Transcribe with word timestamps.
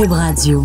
Cube 0.00 0.12
Radio. 0.12 0.64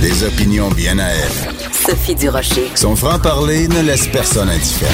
Des 0.00 0.22
opinions 0.22 0.68
bien 0.68 1.00
à 1.00 1.08
elle. 1.08 1.72
Sophie 1.72 2.14
Durocher. 2.14 2.70
Son 2.76 2.94
franc-parler 2.94 3.66
ne 3.66 3.80
laisse 3.80 4.06
personne 4.06 4.48
indifférent. 4.48 4.92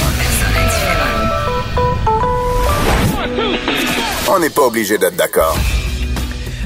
On 4.30 4.38
n'est 4.38 4.48
pas 4.48 4.62
obligé 4.62 4.96
d'être 4.96 5.16
d'accord. 5.16 5.58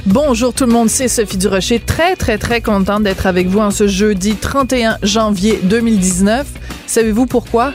Bonjour 0.07 0.53
tout 0.53 0.67
le 0.67 0.73
monde, 0.73 0.91
c'est 0.91 1.09
Sophie 1.09 1.39
Durocher. 1.39 1.81
Très, 1.81 2.15
très, 2.15 2.39
très 2.39 2.61
contente 2.61 3.03
d'être 3.03 3.27
avec 3.27 3.49
vous 3.49 3.59
en 3.59 3.73
ce 3.73 3.89
jeudi 3.89 4.37
31 4.37 4.99
janvier 5.03 5.59
2019. 5.65 6.47
Savez-vous 6.87 7.27
pourquoi? 7.27 7.73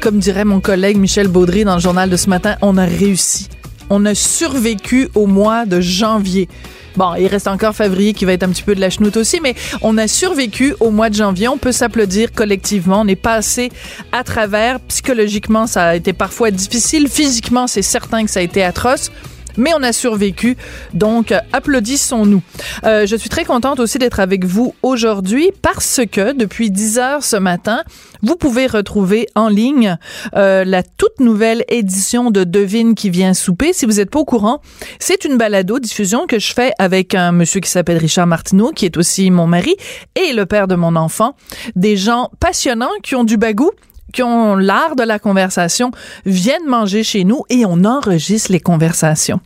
Comme 0.00 0.20
dirait 0.20 0.44
mon 0.44 0.60
collègue 0.60 0.96
Michel 0.96 1.26
Baudry 1.26 1.64
dans 1.64 1.74
le 1.74 1.80
journal 1.80 2.08
de 2.08 2.16
ce 2.16 2.30
matin, 2.30 2.56
on 2.62 2.76
a 2.76 2.84
réussi. 2.84 3.48
On 3.90 4.06
a 4.06 4.14
survécu 4.14 5.08
au 5.16 5.26
mois 5.26 5.66
de 5.66 5.80
janvier. 5.80 6.48
Bon, 6.96 7.14
il 7.16 7.26
reste 7.26 7.48
encore 7.48 7.74
février 7.74 8.12
qui 8.12 8.24
va 8.24 8.32
être 8.32 8.44
un 8.44 8.50
petit 8.50 8.62
peu 8.62 8.76
de 8.76 8.80
la 8.80 8.90
chenoute 8.90 9.16
aussi, 9.16 9.40
mais 9.40 9.54
on 9.82 9.98
a 9.98 10.06
survécu 10.06 10.74
au 10.78 10.90
mois 10.90 11.10
de 11.10 11.16
janvier. 11.16 11.48
On 11.48 11.58
peut 11.58 11.72
s'applaudir 11.72 12.32
collectivement. 12.32 13.00
On 13.00 13.08
est 13.08 13.16
passé 13.16 13.70
à 14.12 14.22
travers. 14.22 14.78
Psychologiquement, 14.80 15.66
ça 15.66 15.86
a 15.86 15.94
été 15.96 16.12
parfois 16.12 16.52
difficile. 16.52 17.08
Physiquement, 17.08 17.66
c'est 17.66 17.82
certain 17.82 18.24
que 18.24 18.30
ça 18.30 18.40
a 18.40 18.42
été 18.44 18.62
atroce 18.62 19.10
mais 19.58 19.72
on 19.76 19.82
a 19.82 19.92
survécu. 19.92 20.56
Donc, 20.94 21.34
applaudissons-nous. 21.52 22.42
Euh, 22.84 23.06
je 23.06 23.16
suis 23.16 23.28
très 23.28 23.44
contente 23.44 23.80
aussi 23.80 23.98
d'être 23.98 24.20
avec 24.20 24.44
vous 24.44 24.74
aujourd'hui 24.82 25.50
parce 25.60 26.00
que 26.10 26.32
depuis 26.32 26.70
10 26.70 26.98
heures 26.98 27.24
ce 27.24 27.36
matin, 27.36 27.82
vous 28.22 28.36
pouvez 28.36 28.66
retrouver 28.66 29.28
en 29.34 29.48
ligne 29.48 29.96
euh, 30.34 30.64
la 30.64 30.82
toute 30.82 31.20
nouvelle 31.20 31.64
édition 31.68 32.30
de 32.30 32.44
Devine 32.44 32.94
qui 32.94 33.10
vient 33.10 33.34
souper. 33.34 33.72
Si 33.72 33.86
vous 33.86 33.94
n'êtes 33.94 34.10
pas 34.10 34.20
au 34.20 34.24
courant, 34.24 34.60
c'est 34.98 35.24
une 35.24 35.36
balado 35.36 35.78
diffusion 35.78 36.26
que 36.26 36.38
je 36.38 36.52
fais 36.52 36.72
avec 36.78 37.14
un 37.14 37.32
monsieur 37.32 37.60
qui 37.60 37.70
s'appelle 37.70 37.98
Richard 37.98 38.26
Martineau, 38.26 38.72
qui 38.72 38.84
est 38.84 38.96
aussi 38.96 39.30
mon 39.30 39.46
mari 39.46 39.76
et 40.14 40.32
le 40.32 40.46
père 40.46 40.68
de 40.68 40.74
mon 40.74 40.96
enfant. 40.96 41.34
Des 41.76 41.96
gens 41.96 42.30
passionnants 42.40 42.88
qui 43.02 43.14
ont 43.14 43.24
du 43.24 43.36
bagou 43.36 43.70
qui 44.12 44.22
ont 44.22 44.56
l'art 44.56 44.96
de 44.96 45.02
la 45.02 45.18
conversation 45.18 45.90
viennent 46.24 46.66
manger 46.66 47.02
chez 47.02 47.24
nous 47.24 47.42
et 47.50 47.64
on 47.66 47.84
enregistre 47.84 48.52
les 48.52 48.60
conversations. 48.60 49.40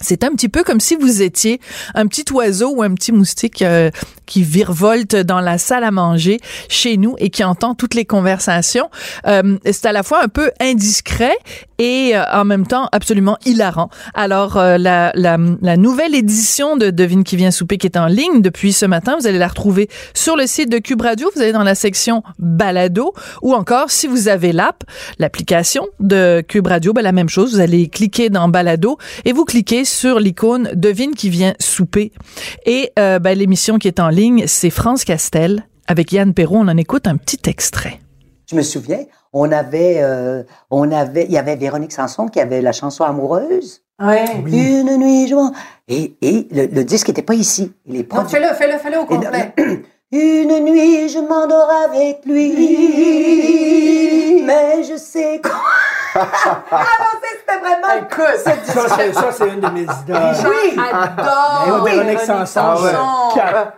C'est 0.00 0.24
un 0.24 0.30
petit 0.30 0.48
peu 0.48 0.64
comme 0.64 0.80
si 0.80 0.96
vous 0.96 1.20
étiez 1.20 1.60
un 1.94 2.06
petit 2.06 2.24
oiseau 2.32 2.74
ou 2.74 2.82
un 2.82 2.94
petit 2.94 3.12
moustique 3.12 3.60
euh, 3.62 3.90
qui 4.30 4.42
virevolte 4.42 5.16
dans 5.16 5.40
la 5.40 5.58
salle 5.58 5.84
à 5.84 5.90
manger 5.90 6.38
chez 6.68 6.96
nous 6.96 7.16
et 7.18 7.28
qui 7.28 7.44
entend 7.44 7.74
toutes 7.74 7.94
les 7.94 8.04
conversations. 8.04 8.88
Euh, 9.26 9.58
c'est 9.64 9.86
à 9.86 9.92
la 9.92 10.02
fois 10.02 10.22
un 10.22 10.28
peu 10.28 10.52
indiscret 10.60 11.36
et 11.80 12.12
euh, 12.14 12.22
en 12.32 12.44
même 12.44 12.66
temps 12.66 12.88
absolument 12.92 13.38
hilarant. 13.44 13.90
Alors 14.14 14.56
euh, 14.56 14.78
la, 14.78 15.12
la, 15.14 15.36
la, 15.60 15.76
nouvelle 15.76 16.14
édition 16.14 16.76
de 16.76 16.90
Devine 16.90 17.24
qui 17.24 17.36
vient 17.36 17.50
souper 17.50 17.78
qui 17.78 17.86
est 17.86 17.96
en 17.96 18.06
ligne 18.06 18.40
depuis 18.40 18.72
ce 18.72 18.86
matin, 18.86 19.16
vous 19.18 19.26
allez 19.26 19.38
la 19.38 19.48
retrouver 19.48 19.88
sur 20.14 20.36
le 20.36 20.46
site 20.46 20.70
de 20.70 20.78
Cube 20.78 21.00
Radio, 21.00 21.28
vous 21.34 21.42
allez 21.42 21.52
dans 21.52 21.64
la 21.64 21.74
section 21.74 22.22
balado 22.38 23.12
ou 23.42 23.54
encore 23.54 23.90
si 23.90 24.06
vous 24.06 24.28
avez 24.28 24.52
l'app, 24.52 24.84
l'application 25.18 25.88
de 25.98 26.44
Cube 26.46 26.68
Radio, 26.68 26.92
ben, 26.92 27.02
la 27.02 27.12
même 27.12 27.28
chose, 27.28 27.54
vous 27.54 27.60
allez 27.60 27.88
cliquer 27.88 28.30
dans 28.30 28.48
balado 28.48 28.98
et 29.24 29.32
vous 29.32 29.44
cliquez 29.44 29.84
sur 29.84 30.20
l'icône 30.20 30.70
Devine 30.74 31.14
qui 31.14 31.30
vient 31.30 31.54
souper 31.58 32.12
et 32.66 32.92
euh, 32.98 33.18
ben, 33.18 33.36
l'émission 33.36 33.78
qui 33.78 33.88
est 33.88 34.00
en 34.00 34.10
ligne 34.10 34.19
c'est 34.46 34.70
France 34.70 35.04
Castel. 35.04 35.66
Avec 35.86 36.12
Yann 36.12 36.34
Perrault, 36.34 36.58
on 36.58 36.68
en 36.68 36.76
écoute 36.76 37.08
un 37.08 37.16
petit 37.16 37.48
extrait. 37.48 37.98
Je 38.48 38.54
me 38.54 38.62
souviens, 38.62 39.04
on 39.32 39.50
avait, 39.50 39.96
euh, 39.98 40.42
on 40.70 40.92
avait, 40.92 41.24
il 41.24 41.32
y 41.32 41.38
avait 41.38 41.56
Véronique 41.56 41.92
Sanson 41.92 42.28
qui 42.28 42.40
avait 42.40 42.62
la 42.62 42.72
chanson 42.72 43.04
amoureuse. 43.04 43.82
Ouais. 44.00 44.24
Une 44.46 44.96
nuit, 44.98 45.26
je 45.28 45.34
Et, 45.88 46.16
et 46.22 46.48
le, 46.52 46.82
disque 46.84 47.08
n'était 47.08 47.22
pas 47.22 47.34
ici. 47.34 47.72
Il 47.86 47.96
est 47.96 48.04
pas. 48.04 48.24
Fais-le, 48.24 48.54
fais-le, 48.54 48.78
fais-le 48.78 48.98
au 48.98 49.04
complet. 49.04 49.52
Une 50.12 50.64
nuit, 50.64 51.08
je 51.08 51.18
m'endors 51.20 51.70
avec 51.88 52.24
lui, 52.26 52.52
mais 54.44 54.82
je 54.82 54.96
sais 54.96 55.40
quoi. 55.42 55.52
Ah 56.14 56.84
non, 56.98 57.20
c'était 57.22 57.58
vraiment. 57.58 57.92
Écoute, 57.98 58.38
ça, 59.14 59.32
c'est 59.32 59.48
une 59.48 59.60
de 59.60 59.68
mes 59.68 59.82
idoles. 59.82 60.48
Oui, 60.48 60.78
adore. 60.92 61.82
Oui, 61.82 61.90
Véronique 61.90 62.20
Sanson. 62.20 62.60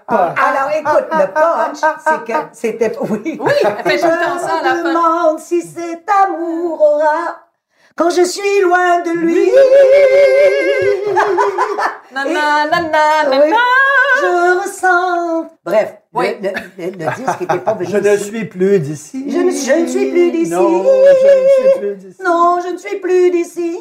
Ah, 0.09 0.34
alors, 0.37 0.71
écoute, 0.78 1.09
le 1.12 1.26
punch, 1.32 1.81
c'est 2.04 2.25
que 2.25 2.38
c'était. 2.53 2.97
Oui. 3.00 3.38
Oui, 3.41 3.53
fait 3.84 3.98
tout 3.98 4.06
le 4.06 4.25
temps 4.25 4.38
ça 4.38 4.54
à 4.60 4.62
la 4.62 4.71
fin. 4.71 4.76
Je 4.76 4.82
me 4.82 4.88
demande 4.88 5.38
si 5.38 5.62
cet 5.62 6.09
amour 6.25 6.81
aura 6.81 7.38
quand 7.97 8.10
je 8.10 8.22
suis 8.22 8.60
loin 8.62 9.00
de 9.00 9.10
lui. 9.10 9.50
Je 14.22 14.60
ressens. 14.60 15.48
Bref, 15.64 15.98
le, 16.14 17.16
disque 17.16 17.41
n'était 17.41 17.58
pas 17.58 17.75
venu. 17.78 17.91
Je 17.91 17.97
ne 17.97 18.16
suis 18.16 18.44
plus 18.44 18.78
d'ici. 18.78 19.25
Je 19.28 19.38
ne, 19.38 19.50
suis 19.50 20.10
plus 20.10 20.30
d'ici. 20.30 20.50
Non, 20.50 20.84
je 20.84 20.92
ne 20.92 21.58
suis 21.58 21.80
plus 21.80 21.97
d'ici. 21.97 22.22
Non, 22.22 22.58
je 22.64 22.72
ne 22.72 22.78
suis 22.78 23.00
plus 23.00 23.30
d'ici. 23.30 23.78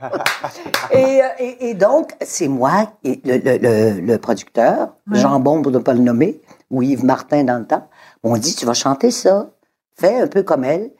et, 0.92 1.20
et, 1.60 1.74
donc, 1.74 2.12
c'est 2.20 2.48
moi, 2.48 2.92
et 3.04 3.20
le, 3.24 3.38
le, 3.38 4.00
le, 4.00 4.18
producteur, 4.18 4.94
Jean 5.12 5.38
Bon, 5.38 5.62
pour 5.62 5.70
ne 5.70 5.78
pas 5.78 5.94
le 5.94 6.00
nommer, 6.00 6.40
ou 6.70 6.82
Yves 6.82 7.04
Martin 7.04 7.44
dans 7.44 7.58
le 7.58 7.66
temps, 7.66 7.88
on 8.24 8.36
dit, 8.36 8.54
tu 8.54 8.66
vas 8.66 8.74
chanter 8.74 9.10
ça, 9.10 9.50
fais 9.96 10.20
un 10.20 10.26
peu 10.26 10.42
comme 10.42 10.64
elle. 10.64 10.90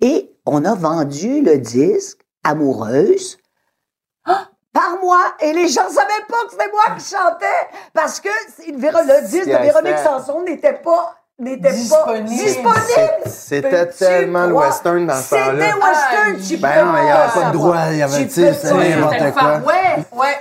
Et 0.00 0.31
on 0.46 0.64
a 0.64 0.74
vendu 0.74 1.42
le 1.42 1.58
disque 1.58 2.20
Amoureuse 2.44 3.38
ah! 4.24 4.48
par 4.72 4.98
moi. 5.00 5.20
Et 5.40 5.52
les 5.52 5.68
gens 5.68 5.88
savaient 5.88 6.26
pas 6.28 6.44
que 6.46 6.52
c'était 6.52 6.70
moi 6.70 6.96
qui 6.98 7.04
chantais 7.04 7.46
parce 7.92 8.20
que 8.20 8.28
le 8.68 9.26
disque 9.28 9.46
de 9.46 9.62
Véronique 9.62 9.98
Sanson 9.98 10.42
n'était 10.42 10.74
pas 10.74 11.16
n'était 11.38 11.70
pas 11.88 12.18
disponible. 12.20 13.22
C'était 13.26 13.86
tellement 13.88 14.46
le 14.46 14.54
western 14.54 15.06
dans 15.06 15.16
ce 15.16 15.30
temps-là. 15.30 15.52
C'était 15.52 15.74
western, 15.74 16.48
tu 16.48 16.56
Ben 16.58 16.84
non, 16.84 16.98
il 16.98 17.04
n'y 17.04 17.10
avait 17.10 17.32
pas 17.32 17.48
de 17.48 17.52
droit, 17.52 17.76
il 17.90 17.98
y 17.98 18.02
avait, 18.02 18.26
tu 18.26 18.30
sais, 18.30 18.74
n'importe 18.74 19.32
quoi. 19.32 19.60
Ouais, 19.66 20.04
ouais. 20.12 20.36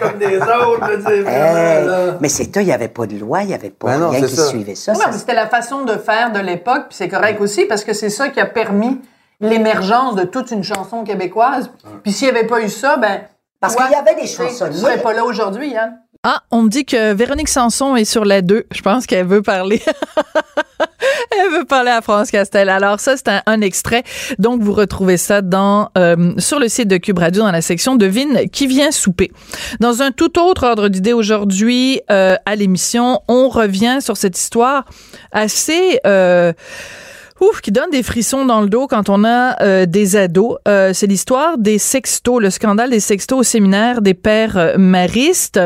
Comme 0.00 0.18
des 0.18 0.36
autres, 0.38 0.88
je 1.04 2.18
Mais 2.20 2.28
c'est 2.28 2.54
il 2.54 2.64
n'y 2.64 2.72
avait 2.72 2.88
pas 2.88 3.06
de 3.06 3.18
loi, 3.18 3.42
il 3.42 3.48
n'y 3.48 3.54
avait 3.54 3.70
pas 3.70 3.98
ben 3.98 4.08
rien 4.08 4.20
qui 4.20 4.36
suivait 4.36 4.76
ça. 4.76 4.94
C'était 5.12 5.34
la 5.34 5.48
façon 5.48 5.82
de 5.82 5.96
faire 5.96 6.32
de 6.32 6.38
l'époque, 6.38 6.86
puis 6.88 6.96
c'est 6.96 7.08
correct 7.08 7.40
aussi, 7.40 7.64
parce 7.64 7.82
que 7.82 7.92
c'est 7.92 8.10
ça 8.10 8.28
qui 8.28 8.40
a 8.40 8.46
permis 8.46 9.00
l'émergence 9.42 10.14
de 10.14 10.24
toute 10.24 10.50
une 10.50 10.64
chanson 10.64 11.04
québécoise. 11.04 11.70
Puis 12.02 12.12
s'il 12.12 12.30
n'y 12.30 12.38
avait 12.38 12.46
pas 12.46 12.62
eu 12.62 12.68
ça, 12.68 12.96
ben. 12.96 13.22
Parce 13.60 13.76
qu'il 13.76 13.90
y 13.90 13.94
avait 13.94 14.16
des 14.16 14.26
chansons. 14.26 14.66
Tu 14.70 14.78
serais 14.78 15.00
pas 15.00 15.12
là 15.12 15.24
aujourd'hui, 15.24 15.70
Yann. 15.70 15.98
Ah, 16.24 16.40
on 16.52 16.62
me 16.62 16.68
dit 16.68 16.84
que 16.84 17.14
Véronique 17.14 17.48
Sanson 17.48 17.96
est 17.96 18.04
sur 18.04 18.24
la 18.24 18.42
2. 18.42 18.66
Je 18.70 18.80
pense 18.80 19.06
qu'elle 19.06 19.26
veut 19.26 19.42
parler. 19.42 19.82
Elle 21.36 21.58
veut 21.58 21.64
parler 21.64 21.90
à 21.90 22.00
France 22.00 22.30
Castel. 22.30 22.68
Alors 22.68 23.00
ça, 23.00 23.16
c'est 23.16 23.28
un, 23.44 23.60
extrait. 23.60 24.04
Donc 24.38 24.62
vous 24.62 24.72
retrouvez 24.72 25.16
ça 25.16 25.42
dans 25.42 25.88
euh, 25.98 26.32
sur 26.38 26.60
le 26.60 26.68
site 26.68 26.86
de 26.86 26.96
Cube 26.96 27.18
Radio 27.18 27.42
dans 27.42 27.50
la 27.50 27.62
section 27.62 27.96
Devine 27.96 28.48
qui 28.52 28.68
vient 28.68 28.92
souper. 28.92 29.32
Dans 29.80 30.02
un 30.02 30.12
tout 30.12 30.38
autre 30.38 30.64
ordre 30.64 30.88
d'idée 30.88 31.12
aujourd'hui 31.12 32.00
euh, 32.10 32.36
à 32.46 32.54
l'émission, 32.54 33.20
on 33.26 33.48
revient 33.48 33.98
sur 34.00 34.16
cette 34.16 34.38
histoire 34.38 34.84
assez 35.32 35.98
euh, 36.06 36.52
ouf, 37.42 37.60
qui 37.60 37.72
donne 37.72 37.90
des 37.90 38.02
frissons 38.02 38.46
dans 38.46 38.60
le 38.60 38.68
dos 38.68 38.86
quand 38.86 39.08
on 39.08 39.24
a 39.24 39.60
euh, 39.62 39.86
des 39.86 40.16
ados. 40.16 40.56
Euh, 40.68 40.92
c'est 40.94 41.06
l'histoire 41.06 41.58
des 41.58 41.78
sextos, 41.78 42.40
le 42.40 42.50
scandale 42.50 42.90
des 42.90 43.00
sextos 43.00 43.40
au 43.40 43.42
séminaire 43.42 44.00
des 44.00 44.14
pères 44.14 44.56
euh, 44.56 44.78
maristes. 44.78 45.60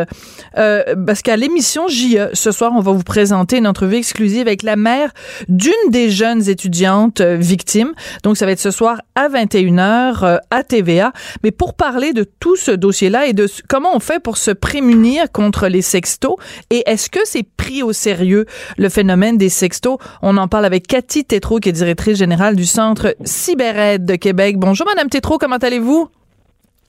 parce 0.55 1.23
qu'à 1.23 1.37
l'émission 1.37 1.87
JE, 1.89 2.31
ce 2.33 2.51
soir, 2.51 2.73
on 2.75 2.81
va 2.81 2.93
vous 2.93 3.03
présenter 3.03 3.59
une 3.59 3.67
entrevue 3.67 3.97
exclusive 3.97 4.47
avec 4.47 4.63
la 4.63 4.77
mère 4.77 5.13
d'une 5.49 5.73
des 5.91 6.11
jeunes 6.11 6.49
étudiantes 6.49 7.21
victimes. 7.21 7.93
Donc, 8.23 8.37
ça 8.37 8.47
va 8.47 8.53
être 8.53 8.61
ce 8.61 8.71
soir 8.71 9.03
à 9.15 9.29
21h 9.29 10.41
à 10.51 10.63
TVA. 10.63 11.13
Mais 11.43 11.51
pour 11.51 11.75
parler 11.75 12.13
de 12.13 12.25
tout 12.25 12.57
ce 12.57 12.71
dossier-là 12.71 13.27
et 13.27 13.34
de 13.34 13.47
comment 13.69 13.95
on 13.95 14.01
fait 14.01 14.21
pour 14.21 14.39
se 14.39 14.51
prémunir 14.51 15.31
contre 15.31 15.69
les 15.69 15.83
sextos 15.83 16.37
et 16.71 16.83
est-ce 16.87 17.11
que 17.11 17.21
c'est 17.25 17.47
pris 17.57 17.83
au 17.83 17.93
sérieux 17.93 18.47
le 18.79 18.89
phénomène 18.89 19.37
des 19.37 19.49
sextos, 19.49 19.99
on 20.22 20.37
en 20.37 20.49
parle 20.49 20.65
avec 20.65 20.87
Cathy 20.87 21.25
Tétrault 21.25 21.61
qui 21.66 21.71
est 21.71 21.72
directrice 21.72 22.16
générale 22.16 22.54
du 22.54 22.65
Centre 22.65 23.16
CyberAide 23.24 24.04
de 24.04 24.15
Québec. 24.15 24.57
Bonjour, 24.57 24.86
Madame 24.86 25.09
Tétrault, 25.09 25.36
comment 25.36 25.57
allez-vous? 25.57 26.09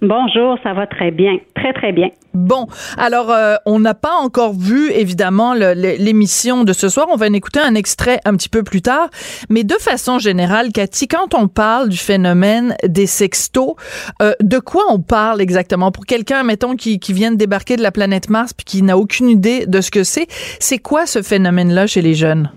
Bonjour, 0.04 0.60
ça 0.62 0.74
va 0.76 0.86
très 0.86 1.10
bien, 1.10 1.40
très 1.56 1.74
très 1.74 1.92
bien. 1.92 2.10
Bon, 2.36 2.68
alors 2.96 3.32
euh, 3.32 3.56
on 3.66 3.80
n'a 3.80 3.96
pas 3.96 4.14
encore 4.14 4.54
vu 4.54 4.92
évidemment 4.92 5.56
l'émission 5.56 6.64
de 6.64 6.74
ce 6.74 6.90
soir. 6.90 7.08
On 7.10 7.16
va 7.16 7.26
en 7.26 7.34
écouter 7.34 7.60
un 7.60 7.74
extrait 7.74 8.20
un 8.24 8.36
petit 8.36 8.50
peu 8.50 8.62
plus 8.62 8.84
tard, 8.84 9.10
mais 9.50 9.64
de 9.64 9.74
façon 9.80 10.20
générale, 10.20 10.72
Cathy, 10.72 11.08
quand 11.08 11.34
on 11.34 11.48
parle 11.48 11.90
du 11.90 11.98
phénomène 11.98 12.76
des 12.84 13.08
sextos, 13.08 13.74
euh, 14.22 14.34
de 14.44 14.60
quoi 14.60 14.84
on 14.92 15.00
parle 15.00 15.42
exactement? 15.42 15.92
Pour 15.92 16.06
quelqu'un, 16.06 16.44
mettons, 16.44 16.76
qui, 16.76 17.00
qui 17.00 17.14
vient 17.14 17.32
de 17.32 17.38
débarquer 17.38 17.78
de 17.78 17.82
la 17.82 17.92
planète 17.92 18.30
Mars 18.30 18.54
puis 18.54 18.66
qui 18.66 18.84
n'a 18.84 18.96
aucune 18.96 19.28
idée 19.28 19.66
de 19.66 19.82
ce 19.82 19.90
que 19.90 20.04
c'est, 20.04 20.28
c'est 20.60 20.78
quoi 20.78 21.08
ce 21.08 21.24
phénomène-là 21.24 21.88
chez 21.88 22.04
les 22.04 22.14
jeunes? 22.14 22.52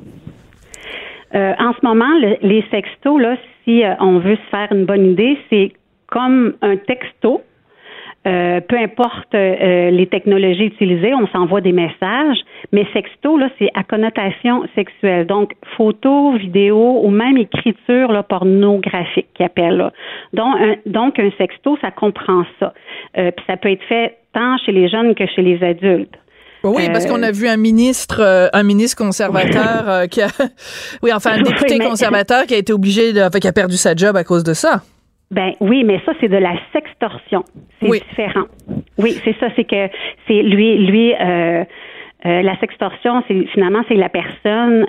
Euh, 1.35 1.53
en 1.59 1.73
ce 1.75 1.79
moment, 1.82 2.19
les 2.43 2.65
sextos, 2.71 3.21
là, 3.21 3.37
si 3.65 3.85
euh, 3.85 3.94
on 4.00 4.19
veut 4.19 4.37
se 4.37 4.50
faire 4.50 4.69
une 4.73 4.85
bonne 4.85 5.12
idée, 5.12 5.38
c'est 5.49 5.73
comme 6.09 6.55
un 6.62 6.77
texto. 6.77 7.43
Euh, 8.27 8.61
peu 8.61 8.77
importe 8.77 9.32
les 9.32 10.06
technologies 10.11 10.67
utilisées, 10.67 11.15
on 11.15 11.27
s'envoie 11.29 11.62
des 11.62 11.73
messages, 11.73 12.38
mais 12.71 12.85
sexto, 12.93 13.38
là, 13.38 13.49
c'est 13.59 13.71
à 13.73 13.82
connotation 13.82 14.62
sexuelle. 14.75 15.27
Donc, 15.27 15.55
photo, 15.79 16.32
vidéo 16.32 17.00
ou 17.03 17.09
même 17.09 17.38
écriture 17.38 18.12
là, 18.12 18.23
pornographique 18.23 19.29
qui 19.33 19.43
appelle. 19.43 19.91
Donc 20.35 20.56
un, 20.61 20.75
donc, 20.85 21.19
un 21.19 21.31
sexto, 21.38 21.79
ça 21.81 21.91
comprend 21.93 22.44
ça. 22.59 22.75
puis 23.15 23.44
ça 23.47 23.56
peut 23.56 23.71
être 23.71 23.85
fait 23.85 24.19
tant 24.35 24.59
chez 24.59 24.73
les 24.73 24.88
jeunes 24.88 25.15
que 25.15 25.25
chez 25.26 25.41
les 25.41 25.62
adultes. 25.65 26.19
Oui, 26.62 26.89
parce 26.93 27.07
qu'on 27.07 27.23
a 27.23 27.29
euh, 27.29 27.33
vu 27.33 27.49
un 27.49 27.57
ministre, 27.57 28.21
euh, 28.21 28.49
un 28.53 28.62
ministre 28.62 29.03
conservateur 29.03 29.89
euh, 29.89 30.07
qui 30.07 30.21
a, 30.21 30.29
oui, 31.03 31.12
enfin 31.12 31.33
un 31.33 31.43
député 31.43 31.79
conservateur 31.79 32.45
qui 32.45 32.55
a 32.55 32.59
été 32.59 32.73
obligé, 32.73 33.12
de, 33.12 33.21
enfin, 33.21 33.39
qui 33.39 33.49
a 33.49 33.53
perdu 33.53 33.77
sa 33.77 33.95
job 33.95 34.17
à 34.17 34.25
cause 34.25 34.45
de 34.45 34.55
ça. 34.55 34.83
Ben 35.31 35.53
oui, 35.61 35.85
mais 35.85 36.01
ça 36.05 36.12
c'est 36.21 36.29
de 36.29 36.37
la 36.37 36.55
sextorsion, 36.73 37.45
c'est 37.81 37.89
différent. 37.89 38.47
Oui, 38.99 39.17
c'est 39.25 39.37
ça, 39.39 39.47
c'est 39.55 39.65
que 39.65 39.89
c'est 40.27 40.43
lui, 40.43 40.77
lui, 40.87 41.12
la 42.25 42.59
sextorsion, 42.59 43.23
c'est 43.29 43.47
finalement 43.53 43.83
c'est 43.87 43.95
la 43.95 44.09
personne 44.09 44.87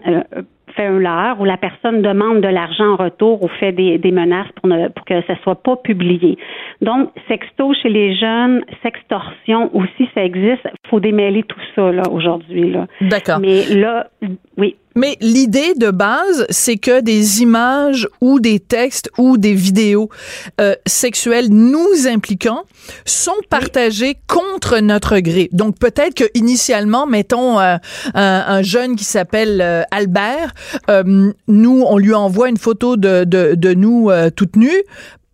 fait 0.76 0.86
un 0.86 1.00
leurre 1.00 1.40
ou 1.40 1.46
la 1.46 1.58
personne 1.58 2.02
demande 2.02 2.42
de 2.42 2.48
l'argent 2.48 2.94
en 2.94 2.96
retour 2.96 3.44
ou 3.44 3.48
fait 3.60 3.72
des, 3.72 3.98
des 3.98 4.12
menaces 4.12 4.52
pour, 4.56 4.70
ne, 4.70 4.88
pour 4.90 5.06
que 5.06 5.22
ça 5.24 5.36
soit 5.44 5.62
pas 5.62 5.76
publié. 5.76 6.38
Donc, 6.82 7.10
sexto 7.28 7.74
chez 7.74 7.90
les 7.90 8.16
jeunes, 8.16 8.64
sextorsion 8.84 9.70
aussi, 9.76 10.10
ça 10.14 10.24
existe. 10.24 10.68
faut 10.90 11.00
démêler 11.00 11.44
tout 11.44 11.60
ça 11.76 11.92
là 11.92 12.04
aujourd'hui. 12.12 12.72
Là. 12.72 12.88
D'accord. 13.02 13.40
Mais 13.40 13.64
là, 13.76 14.08
oui. 14.58 14.76
Mais 14.96 15.18
l'idée 15.22 15.74
de 15.76 15.90
base, 15.90 16.46
c'est 16.50 16.78
que 16.78 17.02
des 17.02 17.42
images 17.42 18.08
ou 18.20 18.40
des 18.40 18.60
textes 18.60 19.10
ou 19.18 19.38
des 19.38 19.54
vidéos 19.54 20.10
euh, 20.60 20.76
sexuelles 20.86 21.50
nous 21.50 22.08
impliquant 22.08 22.64
sont 23.06 23.32
partagées 23.50 24.18
contre 24.28 24.80
notre 24.80 25.20
gré. 25.20 25.50
Donc 25.54 25.78
peut-être 25.80 26.14
que 26.14 26.26
initialement, 26.34 27.08
mettons 27.08 27.60
euh, 27.60 27.78
un, 28.14 28.62
jeune 28.62 28.96
qui 28.96 29.06
s'appelle 29.06 29.62
euh, 29.62 29.84
Albert, 29.92 30.54
nous 31.48 31.84
on 31.88 31.98
lui 31.98 32.14
envoie 32.14 32.50
une 32.50 32.58
photo 32.58 32.98
de 32.98 33.24
de, 33.24 33.56
de 33.56 33.74
nous 33.74 34.10
toutes 34.36 34.56
nues 34.56 34.84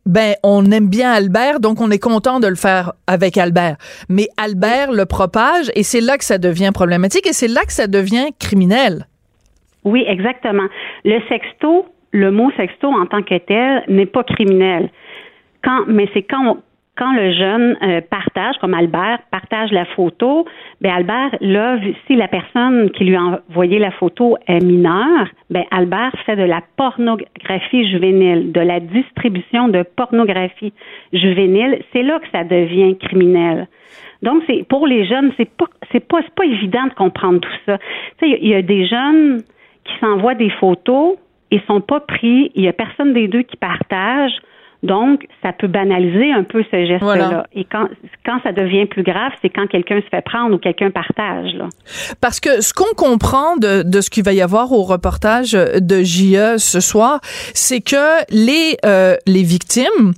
ben 0.06 0.36
on 0.42 0.72
aime 0.72 0.88
bien 0.88 1.12
Albert, 1.12 1.60
donc 1.60 1.82
on 1.82 1.92
est 1.92 2.00
content 2.00 2.40
de 2.40 2.48
le 2.48 2.56
faire 2.56 2.94
avec 3.08 3.38
Albert. 3.38 3.76
Mais 4.08 4.30
Albert 4.38 4.92
le 4.92 5.06
propage 5.06 5.70
et 5.76 5.84
c'est 5.84 6.02
là 6.02 6.18
que 6.18 6.24
ça 6.24 6.38
devient 6.38 6.72
problématique 6.74 7.28
et 7.28 7.34
c'est 7.34 7.50
là 7.50 7.66
que 7.66 7.74
ça 7.74 7.88
devient 7.88 8.28
criminel. 8.40 9.08
Oui, 9.88 10.04
exactement. 10.08 10.68
Le 11.06 11.20
sexto, 11.30 11.86
le 12.12 12.32
mot 12.32 12.52
sexto 12.58 12.88
en 12.88 13.06
tant 13.06 13.24
que 13.24 13.38
tel 13.38 13.84
n'est 13.88 14.06
pas 14.06 14.24
criminel. 14.24 14.90
Quand, 15.64 15.86
mais 15.88 16.10
c'est 16.14 16.24
quand 16.24 16.58
quand 16.98 17.14
le 17.14 17.32
jeune 17.32 17.78
euh, 17.84 18.02
partage, 18.02 18.56
comme 18.60 18.74
Albert 18.74 19.20
partage 19.30 19.72
la 19.72 19.86
photo, 19.86 20.46
ben 20.82 20.92
Albert, 20.92 21.38
là, 21.42 21.78
si 22.08 22.16
la 22.16 22.28
personne 22.28 22.90
qui 22.90 23.06
lui 23.06 23.16
a 23.16 23.22
envoyé 23.22 23.78
la 23.78 23.92
photo 23.92 24.36
est 24.48 24.64
mineure, 24.64 25.28
ben 25.52 25.64
Albert 25.70 26.14
fait 26.26 26.36
de 26.36 26.44
la 26.44 26.62
pornographie 26.76 27.88
juvénile, 27.92 28.52
de 28.52 28.62
la 28.62 28.80
distribution 28.80 29.68
de 29.68 29.84
pornographie 29.84 30.74
juvénile. 31.14 31.84
C'est 31.94 32.02
là 32.02 32.20
que 32.20 32.28
ça 32.32 32.44
devient 32.44 32.98
criminel. 32.98 33.68
Donc, 34.24 34.42
c'est 34.48 34.68
pour 34.68 34.88
les 34.88 35.06
jeunes, 35.06 35.32
c'est 35.38 35.50
pas 35.56 35.68
c'est 35.92 36.06
pas 36.06 36.22
pas 36.36 36.46
évident 36.46 36.88
de 36.88 36.94
comprendre 36.94 37.40
tout 37.40 37.60
ça. 37.68 37.78
Il 38.24 38.48
y 38.48 38.56
a 38.56 38.64
des 38.64 38.88
jeunes 38.88 39.44
qui 39.88 39.94
s'envoient 40.00 40.36
des 40.36 40.52
photos, 40.60 41.18
ils 41.52 41.62
sont 41.68 41.82
pas 41.82 42.00
pris, 42.00 42.52
il 42.56 42.64
y 42.64 42.68
a 42.68 42.74
personne 42.74 43.14
des 43.14 43.28
deux 43.28 43.44
qui 43.44 43.58
partage. 43.58 44.32
Donc, 44.84 45.26
ça 45.42 45.54
peut 45.54 45.68
banaliser 45.68 46.32
un 46.32 46.44
peu 46.44 46.64
ce 46.72 46.86
geste-là. 46.86 47.48
Et 47.54 47.64
quand, 47.64 47.88
quand 48.24 48.40
ça 48.44 48.52
devient 48.52 48.86
plus 48.86 49.02
grave, 49.02 49.32
c'est 49.42 49.50
quand 49.50 49.66
quelqu'un 49.66 50.00
se 50.02 50.08
fait 50.08 50.22
prendre 50.22 50.56
ou 50.56 50.60
quelqu'un 50.60 50.92
partage. 50.92 51.56
Là. 51.56 51.68
Parce 52.22 52.40
que 52.40 52.62
ce 52.62 52.74
qu'on 52.74 52.94
comprend 52.96 53.58
de, 53.58 53.82
de 53.82 54.02
ce 54.02 54.12
qu'il 54.12 54.24
va 54.24 54.34
y 54.34 54.42
avoir 54.42 54.72
au 54.72 54.84
reportage 54.84 55.54
de 55.54 56.04
JE 56.04 56.58
ce 56.58 56.80
soir, 56.80 57.20
c'est 57.56 57.82
que 57.82 58.24
les, 58.30 58.78
euh, 58.86 59.16
les 59.26 59.42
victimes 59.42 60.14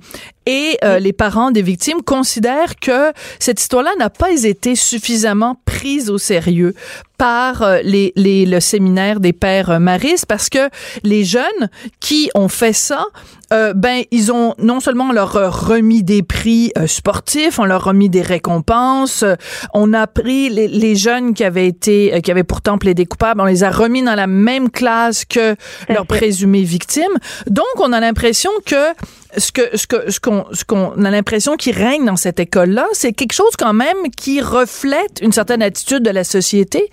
et 0.50 0.78
euh, 0.82 0.98
les 0.98 1.12
parents 1.12 1.52
des 1.52 1.62
victimes 1.62 2.02
considèrent 2.02 2.74
que 2.74 3.12
cette 3.38 3.60
histoire-là 3.60 3.92
n'a 4.00 4.10
pas 4.10 4.32
été 4.32 4.74
suffisamment 4.74 5.60
prise 5.64 6.10
au 6.10 6.18
sérieux 6.18 6.74
par 7.18 7.62
euh, 7.62 7.78
les, 7.84 8.12
les, 8.16 8.46
le 8.46 8.58
séminaire 8.58 9.20
des 9.20 9.32
pères 9.32 9.78
maristes 9.78 10.26
parce 10.26 10.48
que 10.48 10.68
les 11.04 11.22
jeunes 11.22 11.70
qui 12.00 12.30
ont 12.34 12.48
fait 12.48 12.72
ça, 12.72 13.04
euh, 13.52 13.74
ben 13.74 14.02
ils 14.10 14.32
ont 14.32 14.56
non 14.58 14.80
seulement 14.80 15.12
leur 15.12 15.34
remis 15.68 16.02
des 16.02 16.24
prix 16.24 16.72
sportifs, 16.86 17.60
on 17.60 17.64
leur 17.64 17.84
remis 17.84 18.08
des 18.08 18.22
récompenses, 18.22 19.24
on 19.72 19.92
a 19.92 20.08
pris 20.08 20.48
les, 20.48 20.66
les, 20.66 20.96
jeunes 20.96 21.32
qui 21.32 21.44
avaient 21.44 21.68
été 21.68 22.20
qui 22.22 22.30
avaient 22.32 22.42
pourtant 22.42 22.76
plaidé 22.76 23.06
coupables, 23.06 23.40
on 23.40 23.44
les 23.44 23.62
a 23.62 23.70
remis 23.70 24.02
dans 24.02 24.16
la 24.16 24.26
même 24.26 24.68
classe 24.68 25.24
que 25.24 25.54
leurs 25.88 26.06
présumées 26.06 26.64
victimes. 26.64 27.16
Donc 27.46 27.66
on 27.76 27.92
a 27.92 28.00
l'impression 28.00 28.50
que 28.66 28.94
ce 29.36 29.52
que 29.52 29.76
ce 29.76 29.86
que 29.86 30.10
ce 30.10 30.20
qu'on 30.20 30.44
ce 30.52 30.64
qu'on 30.64 31.04
a 31.04 31.10
l'impression 31.10 31.56
qui 31.56 31.72
règne 31.72 32.04
dans 32.04 32.16
cette 32.16 32.40
école 32.40 32.70
là, 32.70 32.86
c'est 32.92 33.12
quelque 33.12 33.32
chose 33.32 33.56
quand 33.58 33.72
même 33.72 33.96
qui 34.16 34.40
reflète 34.40 35.20
une 35.22 35.32
certaine 35.32 35.62
attitude 35.62 36.02
de 36.02 36.10
la 36.10 36.24
société. 36.24 36.88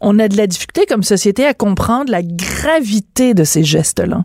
On 0.00 0.18
a 0.18 0.28
de 0.28 0.36
la 0.36 0.46
difficulté 0.46 0.86
comme 0.86 1.02
société 1.02 1.46
à 1.46 1.54
comprendre 1.54 2.10
la 2.10 2.22
gravité 2.22 3.34
de 3.34 3.44
ces 3.44 3.62
gestes 3.62 4.00
là. 4.00 4.24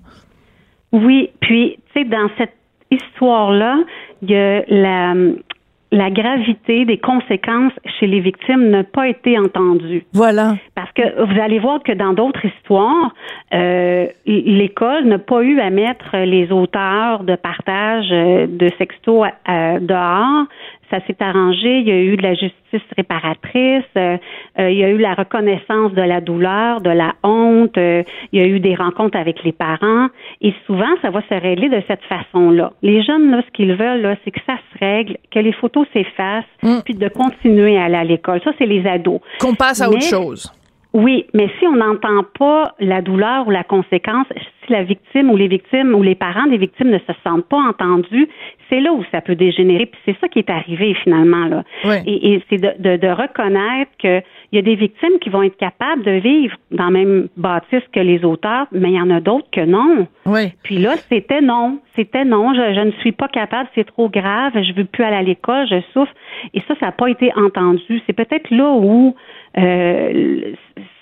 Oui, 0.91 1.29
puis 1.41 1.77
tu 1.91 1.99
sais 1.99 2.05
dans 2.05 2.29
cette 2.37 2.53
histoire 2.91 3.51
là, 3.51 3.77
il 4.21 4.31
y 4.31 4.35
a 4.35 4.63
la 4.67 5.13
la 5.91 6.09
gravité 6.09 6.85
des 6.85 6.97
conséquences 6.97 7.73
chez 7.99 8.07
les 8.07 8.19
victimes 8.19 8.69
n'a 8.69 8.83
pas 8.83 9.07
été 9.07 9.39
entendue. 9.39 10.03
Voilà. 10.13 10.55
Parce 10.75 10.91
que 10.91 11.23
vous 11.23 11.39
allez 11.39 11.59
voir 11.59 11.81
que 11.81 11.93
dans 11.93 12.13
d'autres 12.13 12.43
histoires, 12.45 13.13
euh, 13.53 14.07
l'école 14.25 15.05
n'a 15.05 15.19
pas 15.19 15.41
eu 15.41 15.59
à 15.59 15.69
mettre 15.69 16.17
les 16.17 16.51
auteurs 16.51 17.23
de 17.23 17.35
partage 17.35 18.09
euh, 18.11 18.47
de 18.47 18.69
sexto 18.77 19.23
dehors 19.47 20.45
ça 20.89 20.99
s'est 21.05 21.17
arrangé. 21.19 21.79
Il 21.79 21.87
y 21.87 21.91
a 21.91 22.01
eu 22.01 22.15
de 22.15 22.21
la 22.21 22.33
justice 22.33 22.81
réparatrice. 22.95 23.83
Euh, 23.97 24.17
euh, 24.59 24.71
il 24.71 24.77
y 24.77 24.83
a 24.83 24.89
eu 24.89 24.97
la 24.97 25.13
reconnaissance 25.13 25.93
de 25.93 26.01
la 26.01 26.21
douleur, 26.21 26.81
de 26.81 26.89
la 26.89 27.13
honte. 27.23 27.77
Euh, 27.77 28.03
il 28.31 28.39
y 28.39 28.43
a 28.43 28.47
eu 28.47 28.59
des 28.59 28.75
rencontres 28.75 29.17
avec 29.17 29.43
les 29.43 29.51
parents. 29.51 30.07
Et 30.41 30.53
souvent, 30.65 30.89
ça 31.01 31.09
va 31.09 31.21
se 31.21 31.33
régler 31.33 31.69
de 31.69 31.81
cette 31.87 32.03
façon-là. 32.03 32.73
Les 32.81 33.03
jeunes, 33.03 33.31
là, 33.31 33.41
ce 33.45 33.51
qu'ils 33.51 33.73
veulent, 33.73 34.01
là, 34.01 34.15
c'est 34.23 34.31
que 34.31 34.41
ça 34.45 34.57
se 34.73 34.79
règle, 34.79 35.17
que 35.31 35.39
les 35.39 35.53
photos 35.53 35.87
s'effacent, 35.94 36.45
mm. 36.63 36.79
puis 36.85 36.94
de 36.94 37.07
continuer 37.09 37.77
à 37.77 37.85
aller 37.85 37.95
à 37.95 38.03
l'école. 38.03 38.41
Ça, 38.44 38.51
c'est 38.57 38.65
les 38.65 38.85
ados. 38.87 39.19
Qu'on 39.39 39.56
passe 39.56 39.81
à 39.81 39.89
autre 39.89 40.03
chose. 40.03 40.51
Oui, 40.94 41.25
mais 41.33 41.49
si 41.59 41.67
on 41.67 41.75
n'entend 41.75 42.23
pas 42.37 42.73
la 42.79 43.01
douleur 43.01 43.47
ou 43.47 43.51
la 43.51 43.63
conséquence, 43.63 44.25
si 44.65 44.71
la 44.71 44.83
victime 44.83 45.29
ou 45.29 45.37
les 45.37 45.47
victimes 45.47 45.94
ou 45.94 46.01
les 46.01 46.15
parents 46.15 46.47
des 46.47 46.57
victimes 46.57 46.89
ne 46.89 46.99
se 46.99 47.13
sentent 47.23 47.47
pas 47.47 47.57
entendus, 47.57 48.27
c'est 48.69 48.79
là 48.79 48.94
où 48.94 49.03
ça 49.11 49.21
peut 49.21 49.35
dégénérer. 49.35 49.85
Puis 49.85 49.99
c'est 50.06 50.17
ça 50.19 50.27
qui 50.27 50.39
est 50.39 50.49
arrivé 50.49 50.94
finalement 51.03 51.45
là. 51.47 51.63
Et, 52.06 52.41
c'est 52.49 52.57
de, 52.57 52.97
de, 52.97 53.07
reconnaître 53.07 53.91
qu'il 53.99 54.23
y 54.53 54.57
a 54.57 54.61
des 54.61 54.75
victimes 54.75 55.19
qui 55.21 55.29
vont 55.29 55.44
être 55.44 55.57
capables 55.57 56.03
de 56.03 56.11
vivre 56.11 56.56
dans 56.71 56.85
la 56.85 56.91
même 56.91 57.27
bâtisse 57.37 57.83
que 57.94 57.99
les 57.99 58.23
auteurs, 58.23 58.67
mais 58.71 58.91
il 58.91 58.95
y 58.95 59.01
en 59.01 59.09
a 59.09 59.19
d'autres 59.19 59.49
que 59.51 59.61
non. 59.61 60.07
Oui. 60.25 60.53
Puis 60.63 60.77
là, 60.77 60.95
c'était 61.09 61.41
non, 61.41 61.79
c'était 61.95 62.25
non. 62.25 62.53
Je, 62.53 62.73
je, 62.73 62.81
ne 62.81 62.91
suis 62.99 63.11
pas 63.11 63.27
capable, 63.27 63.69
c'est 63.75 63.85
trop 63.85 64.09
grave. 64.09 64.53
Je 64.56 64.73
veux 64.73 64.85
plus 64.85 65.03
aller 65.03 65.17
à 65.17 65.21
l'école, 65.21 65.67
je 65.69 65.81
souffre. 65.94 66.13
Et 66.53 66.61
ça, 66.67 66.75
ça 66.79 66.87
n'a 66.87 66.91
pas 66.91 67.09
été 67.09 67.31
entendu. 67.35 68.01
C'est 68.06 68.13
peut-être 68.13 68.49
là 68.51 68.71
où 68.71 69.15
euh, 69.57 70.54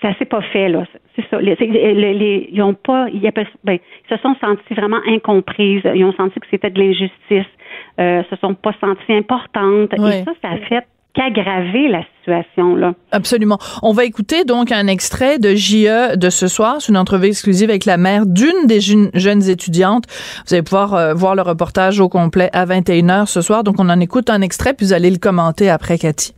ça 0.02 0.14
s'est 0.18 0.24
pas 0.24 0.42
fait 0.42 0.68
là. 0.68 0.84
C'est 1.14 1.24
ça. 1.30 1.40
Les, 1.40 1.54
les, 1.56 2.48
ils 2.52 2.62
ont 2.62 2.74
pas, 2.74 3.06
ils, 3.12 3.20
ben, 3.64 3.78
ils 3.78 4.16
se 4.16 4.20
sont 4.22 4.34
sentis 4.40 4.74
vraiment 4.74 5.00
incomprises. 5.08 5.82
Ils 5.94 6.04
ont 6.04 6.12
senti 6.12 6.38
que 6.40 6.46
c'était 6.50 6.70
de 6.70 6.78
l'injustice. 6.78 7.50
Euh, 7.98 8.22
se 8.30 8.36
sont 8.36 8.54
pas 8.54 8.72
sentis 8.80 9.12
importantes. 9.12 9.92
Et 9.94 10.24
ça, 10.24 10.32
ça 10.42 10.50
a 10.50 10.56
fait 10.58 10.84
qu'aggraver 11.16 11.88
la 11.88 12.02
situation 12.18 12.76
là. 12.76 12.92
Absolument. 13.10 13.58
On 13.82 13.92
va 13.92 14.04
écouter 14.04 14.44
donc 14.44 14.70
un 14.70 14.86
extrait 14.86 15.38
de 15.38 15.54
JE 15.54 16.16
de 16.16 16.30
ce 16.30 16.46
soir, 16.46 16.76
c'est 16.80 16.90
une 16.90 16.98
entrevue 16.98 17.28
exclusive 17.28 17.70
avec 17.70 17.86
la 17.86 17.96
mère 17.96 18.26
d'une 18.26 18.66
des 18.66 18.80
jeunes 18.80 19.48
étudiantes. 19.48 20.04
Vous 20.46 20.54
allez 20.54 20.62
pouvoir 20.62 20.94
euh, 20.94 21.14
voir 21.14 21.34
le 21.34 21.42
reportage 21.42 22.00
au 22.00 22.08
complet 22.08 22.50
à 22.52 22.66
21h 22.66 23.26
ce 23.26 23.40
soir. 23.40 23.64
Donc 23.64 23.76
on 23.78 23.88
en 23.88 23.98
écoute 24.00 24.28
un 24.28 24.42
extrait 24.42 24.74
puis 24.74 24.86
vous 24.86 24.92
allez 24.92 25.10
le 25.10 25.18
commenter 25.18 25.70
après 25.70 25.96
Cathy. 25.96 26.35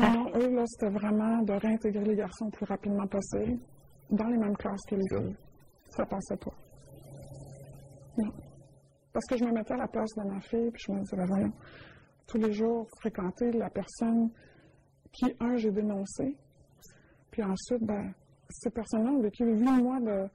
Non, 0.00 0.30
eux, 0.34 0.50
là, 0.54 0.62
c'était 0.66 0.92
vraiment 0.92 1.42
de 1.42 1.52
réintégrer 1.52 2.04
les 2.04 2.16
garçons 2.16 2.46
le 2.46 2.50
plus 2.52 2.64
rapidement 2.66 3.06
possible 3.06 3.58
dans 4.10 4.26
les 4.26 4.38
mêmes 4.38 4.56
classes 4.56 4.82
que 4.88 4.94
les 4.96 5.08
filles. 5.08 5.36
Ça 5.90 6.04
passait 6.06 6.36
pas. 6.36 6.54
Non. 8.18 8.32
Parce 9.12 9.26
que 9.26 9.36
je 9.36 9.44
me 9.44 9.52
mettais 9.52 9.74
à 9.74 9.78
la 9.78 9.88
place 9.88 10.10
de 10.16 10.22
ma 10.32 10.40
fille, 10.40 10.70
puis 10.70 10.82
je 10.86 10.92
me 10.92 11.00
disais, 11.00 11.16
ben 11.16 11.26
voyons, 11.26 11.52
tous 12.26 12.38
les 12.38 12.52
jours, 12.52 12.86
fréquenter 13.00 13.50
la 13.52 13.68
personne 13.70 14.30
qui, 15.12 15.26
un, 15.40 15.56
j'ai 15.56 15.70
dénoncé, 15.72 16.36
puis 17.30 17.42
ensuite, 17.42 17.82
ben, 17.82 18.12
ces 18.48 18.70
personnes-là 18.70 19.10
ont 19.10 19.20
vécu 19.22 19.44
huit 19.44 19.82
mois 19.82 19.98
de, 20.00 20.28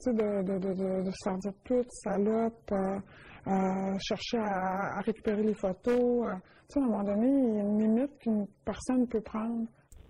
Tu 0.00 0.10
sais, 0.10 0.12
de, 0.12 0.42
de, 0.42 0.58
de, 0.58 0.74
de, 0.74 1.02
de 1.04 1.10
se 1.10 1.16
faire 1.28 1.38
dire 1.38 1.52
pute, 1.64 1.90
salope, 1.90 2.72
euh, 2.72 2.98
euh, 3.46 3.96
chercher 4.00 4.38
à, 4.38 4.98
à 4.98 5.00
récupérer 5.00 5.42
les 5.42 5.54
photos. 5.54 6.26
euh. 6.28 6.34
Tu 6.68 6.74
sais, 6.74 6.80
à 6.80 6.82
un 6.82 6.86
moment 6.86 7.04
donné, 7.04 7.26
il 7.26 7.54
y 7.56 7.58
a 7.58 7.62
une 7.62 7.78
limite 7.80 8.10
qu'une 8.20 8.46
personne 8.64 9.06
peut 9.06 9.20
prendre. 9.20 9.66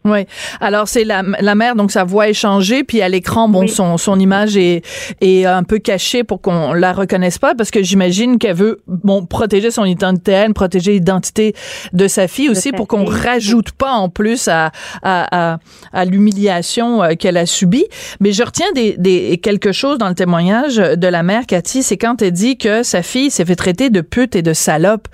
Oui. 0.07 0.27
Alors 0.61 0.87
c'est 0.87 1.03
la, 1.05 1.23
la 1.41 1.55
mère, 1.55 1.77
donc 1.77 1.91
sa 1.91 2.05
voix 2.05 2.29
est 2.29 2.35
changée, 2.35 2.85
puis 2.85 3.01
à 3.01 3.09
l'écran, 3.09 3.49
bon, 3.49 3.61
Oui. 3.61 3.71
son, 3.71 3.97
son 3.97 4.21
image 4.21 4.55
est, 4.55 4.83
est 5.23 5.47
un 5.47 5.63
peu 5.63 5.79
cachée 5.79 6.25
pour 6.25 6.43
qu'on 6.43 6.75
la 6.75 6.93
reconnaisse 6.93 7.39
pas, 7.39 7.55
parce 7.55 7.71
que 7.71 7.83
j'imagine 7.83 8.37
qu'elle 8.37 8.55
veut 8.55 8.83
bon 8.87 9.25
protéger 9.25 9.71
son 9.71 9.87
identité, 9.87 10.33
elle, 10.33 10.53
protéger 10.53 10.93
l'identité 10.93 11.55
de 11.95 12.07
sa 12.07 12.29
fille 12.29 12.51
aussi, 12.51 12.71
pour 12.71 12.87
qu'on 12.87 13.07
rajoute 13.07 13.73
pas 13.73 13.93
en 13.93 14.11
plus 14.11 14.47
à 14.47 14.73
à, 15.03 15.55
à, 15.55 15.59
à 15.95 16.05
l'humiliation 16.05 17.03
euh, 17.03 17.15
qu'elle 17.15 17.39
a 17.39 17.47
subie. 17.47 17.87
Mais 18.21 18.33
je 18.33 18.43
retiens 18.43 18.71
des, 18.75 18.97
des 18.99 19.39
quelque 19.39 19.73
chose 19.73 19.97
dans 19.97 20.11
le 20.11 20.15
témoignage 20.15 20.77
de 20.77 21.09
la 21.09 21.23
mère 21.23 21.47
Cathy, 21.47 21.83
c'est 21.83 21.97
quand 21.97 22.21
elle 22.21 22.33
dit 22.33 22.59
que 22.59 22.83
sa 22.83 23.01
fille 23.03 23.31
s'est 23.31 23.47
fait 23.47 23.57
traiter 23.57 23.89
de 23.89 24.03
pute 24.03 24.37
et 24.37 24.43
de 24.43 24.53
salope. 24.53 25.09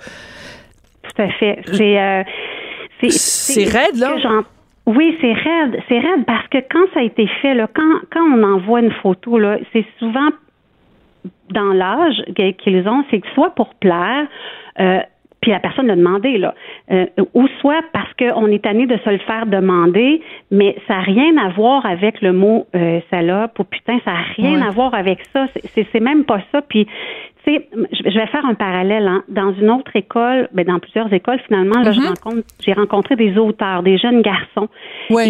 Tout 1.15 1.21
à 1.21 1.29
fait. 1.29 1.61
C'est 1.73 1.99
euh, 1.99 2.23
C'est 3.09 3.65
raide, 3.65 3.97
là? 3.97 4.15
Oui, 4.87 5.15
c'est 5.21 5.33
raide. 5.33 5.79
C'est 5.87 5.99
raide 5.99 6.25
parce 6.25 6.47
que 6.47 6.57
quand 6.57 6.85
ça 6.93 7.01
a 7.01 7.03
été 7.03 7.27
fait, 7.41 7.53
là, 7.53 7.67
quand, 7.73 7.99
quand 8.11 8.23
on 8.23 8.43
envoie 8.43 8.81
une 8.81 8.91
photo, 8.91 9.37
là, 9.37 9.57
c'est 9.73 9.85
souvent 9.99 10.29
dans 11.51 11.73
l'âge 11.73 12.23
qu'ils 12.57 12.87
ont, 12.87 13.03
c'est 13.11 13.19
que 13.19 13.27
soit 13.35 13.53
pour 13.55 13.75
plaire, 13.75 14.27
euh, 14.79 14.99
puis 15.41 15.51
la 15.51 15.59
personne 15.59 15.87
l'a 15.87 15.95
demandé, 15.95 16.37
là, 16.37 16.53
euh, 16.91 17.05
ou 17.33 17.47
soit 17.59 17.81
parce 17.93 18.11
qu'on 18.13 18.47
est 18.47 18.63
tanné 18.63 18.85
de 18.85 18.97
se 19.03 19.09
le 19.09 19.17
faire 19.19 19.47
demander, 19.47 20.21
mais 20.51 20.75
ça 20.87 20.95
n'a 20.97 21.01
rien 21.01 21.35
à 21.37 21.49
voir 21.49 21.85
avec 21.85 22.21
le 22.21 22.31
mot 22.31 22.67
euh, 22.75 22.99
salope 23.09 23.57
ou 23.59 23.63
putain, 23.63 23.97
ça 24.05 24.11
n'a 24.11 24.21
rien 24.37 24.61
à 24.61 24.69
voir 24.69 24.93
avec 24.93 25.19
ça. 25.33 25.47
C'est- 25.73 25.99
même 25.99 26.25
pas 26.25 26.39
ça. 26.51 26.61
Puis, 26.61 26.85
tu 27.43 27.53
sais, 27.55 27.67
je 27.91 28.17
vais 28.19 28.27
faire 28.27 28.45
un 28.45 28.53
parallèle. 28.53 29.07
Hein. 29.07 29.23
Dans 29.29 29.51
une 29.53 29.69
autre 29.71 29.95
école, 29.95 30.47
ben, 30.53 30.63
dans 30.65 30.79
plusieurs 30.79 31.11
écoles, 31.11 31.39
finalement, 31.47 31.79
là, 31.81 31.91
je 31.91 31.99
rencontre, 32.07 32.47
j'ai 32.63 32.73
rencontré 32.73 33.15
des 33.15 33.37
auteurs, 33.37 33.81
des 33.83 33.97
jeunes 33.97 34.21
garçons. 34.21 34.67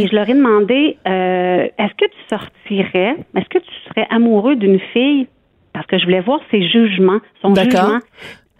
Et 0.03 0.07
je 0.07 0.15
leur 0.15 0.29
ai 0.29 0.33
demandé, 0.33 0.97
euh, 1.07 1.67
est-ce 1.77 1.93
que 1.95 2.05
tu 2.05 2.17
sortirais, 2.29 3.15
est-ce 3.35 3.49
que 3.49 3.59
tu 3.59 3.71
serais 3.89 4.07
amoureux 4.09 4.55
d'une 4.55 4.79
fille, 4.93 5.27
parce 5.73 5.85
que 5.87 5.97
je 5.97 6.03
voulais 6.05 6.19
voir 6.21 6.39
ses 6.51 6.67
jugements, 6.67 7.19
son 7.41 7.53
jugement, 7.85 7.99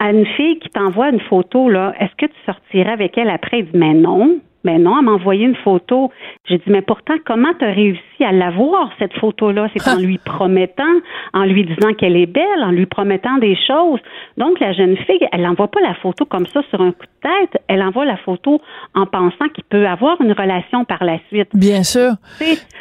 à 0.02 0.10
une 0.10 0.26
fille 0.26 0.58
qui 0.58 0.68
t'envoie 0.70 1.10
une 1.10 1.20
photo, 1.20 1.68
là, 1.68 1.94
est-ce 2.00 2.14
que 2.16 2.26
tu 2.26 2.38
sortirais 2.44 2.90
avec 2.92 3.16
elle 3.16 3.30
après? 3.30 3.60
Il 3.60 3.64
dit, 3.66 3.70
mais 3.78 3.94
non. 3.94 4.38
Mais 4.64 4.78
non, 4.78 4.96
elle 4.98 5.06
m'a 5.06 5.12
envoyé 5.12 5.44
une 5.44 5.56
photo. 5.56 6.12
J'ai 6.48 6.58
dit, 6.58 6.64
mais 6.68 6.82
pourtant, 6.82 7.14
comment 7.24 7.52
tu 7.58 7.64
as 7.64 7.72
réussi 7.72 8.24
à 8.24 8.30
l'avoir, 8.30 8.90
cette 8.98 9.12
photo-là? 9.14 9.66
C'est 9.74 9.88
en 9.88 9.98
lui 10.00 10.18
promettant, 10.18 10.94
en 11.34 11.44
lui 11.44 11.64
disant 11.64 11.92
qu'elle 11.98 12.16
est 12.16 12.26
belle, 12.26 12.62
en 12.62 12.70
lui 12.70 12.86
promettant 12.86 13.38
des 13.38 13.56
choses. 13.66 13.98
Donc, 14.36 14.60
la 14.60 14.72
jeune 14.72 14.96
fille, 14.98 15.26
elle 15.32 15.42
n'envoie 15.42 15.66
pas 15.68 15.80
la 15.80 15.94
photo 15.94 16.24
comme 16.24 16.46
ça 16.46 16.62
sur 16.70 16.80
un 16.80 16.92
coup 16.92 17.06
de 17.06 17.28
tête. 17.28 17.60
Elle 17.66 17.82
envoie 17.82 18.04
la 18.04 18.16
photo 18.18 18.60
en 18.94 19.06
pensant 19.06 19.48
qu'il 19.52 19.64
peut 19.64 19.86
avoir 19.86 20.20
une 20.20 20.32
relation 20.32 20.84
par 20.84 21.02
la 21.02 21.18
suite. 21.28 21.48
Bien 21.54 21.82
sûr. 21.82 22.12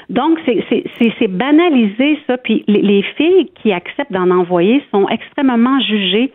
Donc, 0.10 0.38
c'est- 0.46 1.28
banalisé, 1.28 2.20
ça. 2.28 2.38
Puis 2.38 2.64
les, 2.68 2.82
les 2.82 3.04
filles 3.18 3.50
qui 3.62 3.72
acceptent 3.72 4.12
d'en 4.12 4.30
envoyer 4.30 4.84
sont 4.92 5.08
extrêmement 5.10 5.80
jugées, 5.82 6.32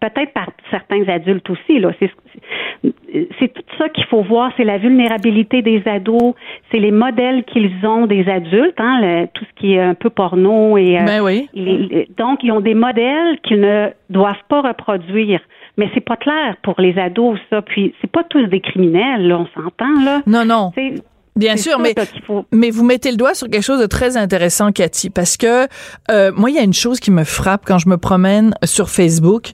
peut-être 0.00 0.32
par 0.32 0.48
certains 0.70 1.08
adultes 1.08 1.48
aussi. 1.50 1.78
là. 1.78 1.90
C'est 2.00 3.52
tout 3.52 3.62
ça 3.78 3.88
qu'il 3.88 4.04
faut 4.04 4.22
voir. 4.22 4.52
C'est 4.56 4.64
la 4.64 4.78
vulnérabilité 4.78 5.62
des 5.62 5.82
ados, 5.86 6.34
c'est 6.70 6.78
les 6.78 6.90
modèles 6.92 7.44
qu'ils 7.44 7.70
ont 7.84 8.06
des 8.06 8.28
adultes, 8.28 8.78
hein, 8.80 9.00
le- 9.00 9.26
tout 9.34 9.44
ce 9.44 9.60
qui 9.60 9.74
est 9.74 9.80
un 9.80 9.94
peu 9.94 10.10
porno. 10.10 10.76
et 10.78 10.98
euh, 11.00 11.04
Ben 11.04 11.20
oui. 11.22 11.48
les- 11.54 12.08
Donc, 12.16 12.44
ils 12.44 12.52
ont 12.52 12.60
des 12.60 12.74
modèles 12.74 13.38
qu'ils 13.42 13.60
ne 13.60 13.88
doivent 14.10 14.42
pas 14.48 14.60
reproduire. 14.62 15.40
Mais 15.76 15.88
c'est 15.94 16.04
pas 16.04 16.16
clair 16.16 16.56
pour 16.62 16.80
les 16.80 16.98
ados, 16.98 17.38
ça. 17.50 17.62
Puis, 17.62 17.94
c'est 18.00 18.10
pas 18.10 18.24
tous 18.24 18.46
des 18.46 18.60
criminels, 18.60 19.26
là, 19.28 19.38
on 19.38 19.46
s'entend, 19.60 20.00
là. 20.04 20.22
Non, 20.26 20.44
non. 20.44 20.70
C'est- 20.74 20.94
Bien 21.38 21.56
sûr, 21.56 21.78
mais 21.78 21.94
faut- 22.26 22.44
mais 22.52 22.70
vous 22.70 22.84
mettez 22.84 23.10
le 23.10 23.16
doigt 23.16 23.34
sur 23.34 23.48
quelque 23.48 23.62
chose 23.62 23.80
de 23.80 23.86
très 23.86 24.16
intéressant, 24.16 24.72
Cathy, 24.72 25.08
parce 25.08 25.36
que 25.36 25.66
euh, 26.10 26.32
moi, 26.34 26.50
il 26.50 26.56
y 26.56 26.58
a 26.58 26.62
une 26.62 26.74
chose 26.74 27.00
qui 27.00 27.10
me 27.10 27.24
frappe 27.24 27.62
quand 27.64 27.78
je 27.78 27.88
me 27.88 27.96
promène 27.96 28.54
sur 28.64 28.90
Facebook, 28.90 29.52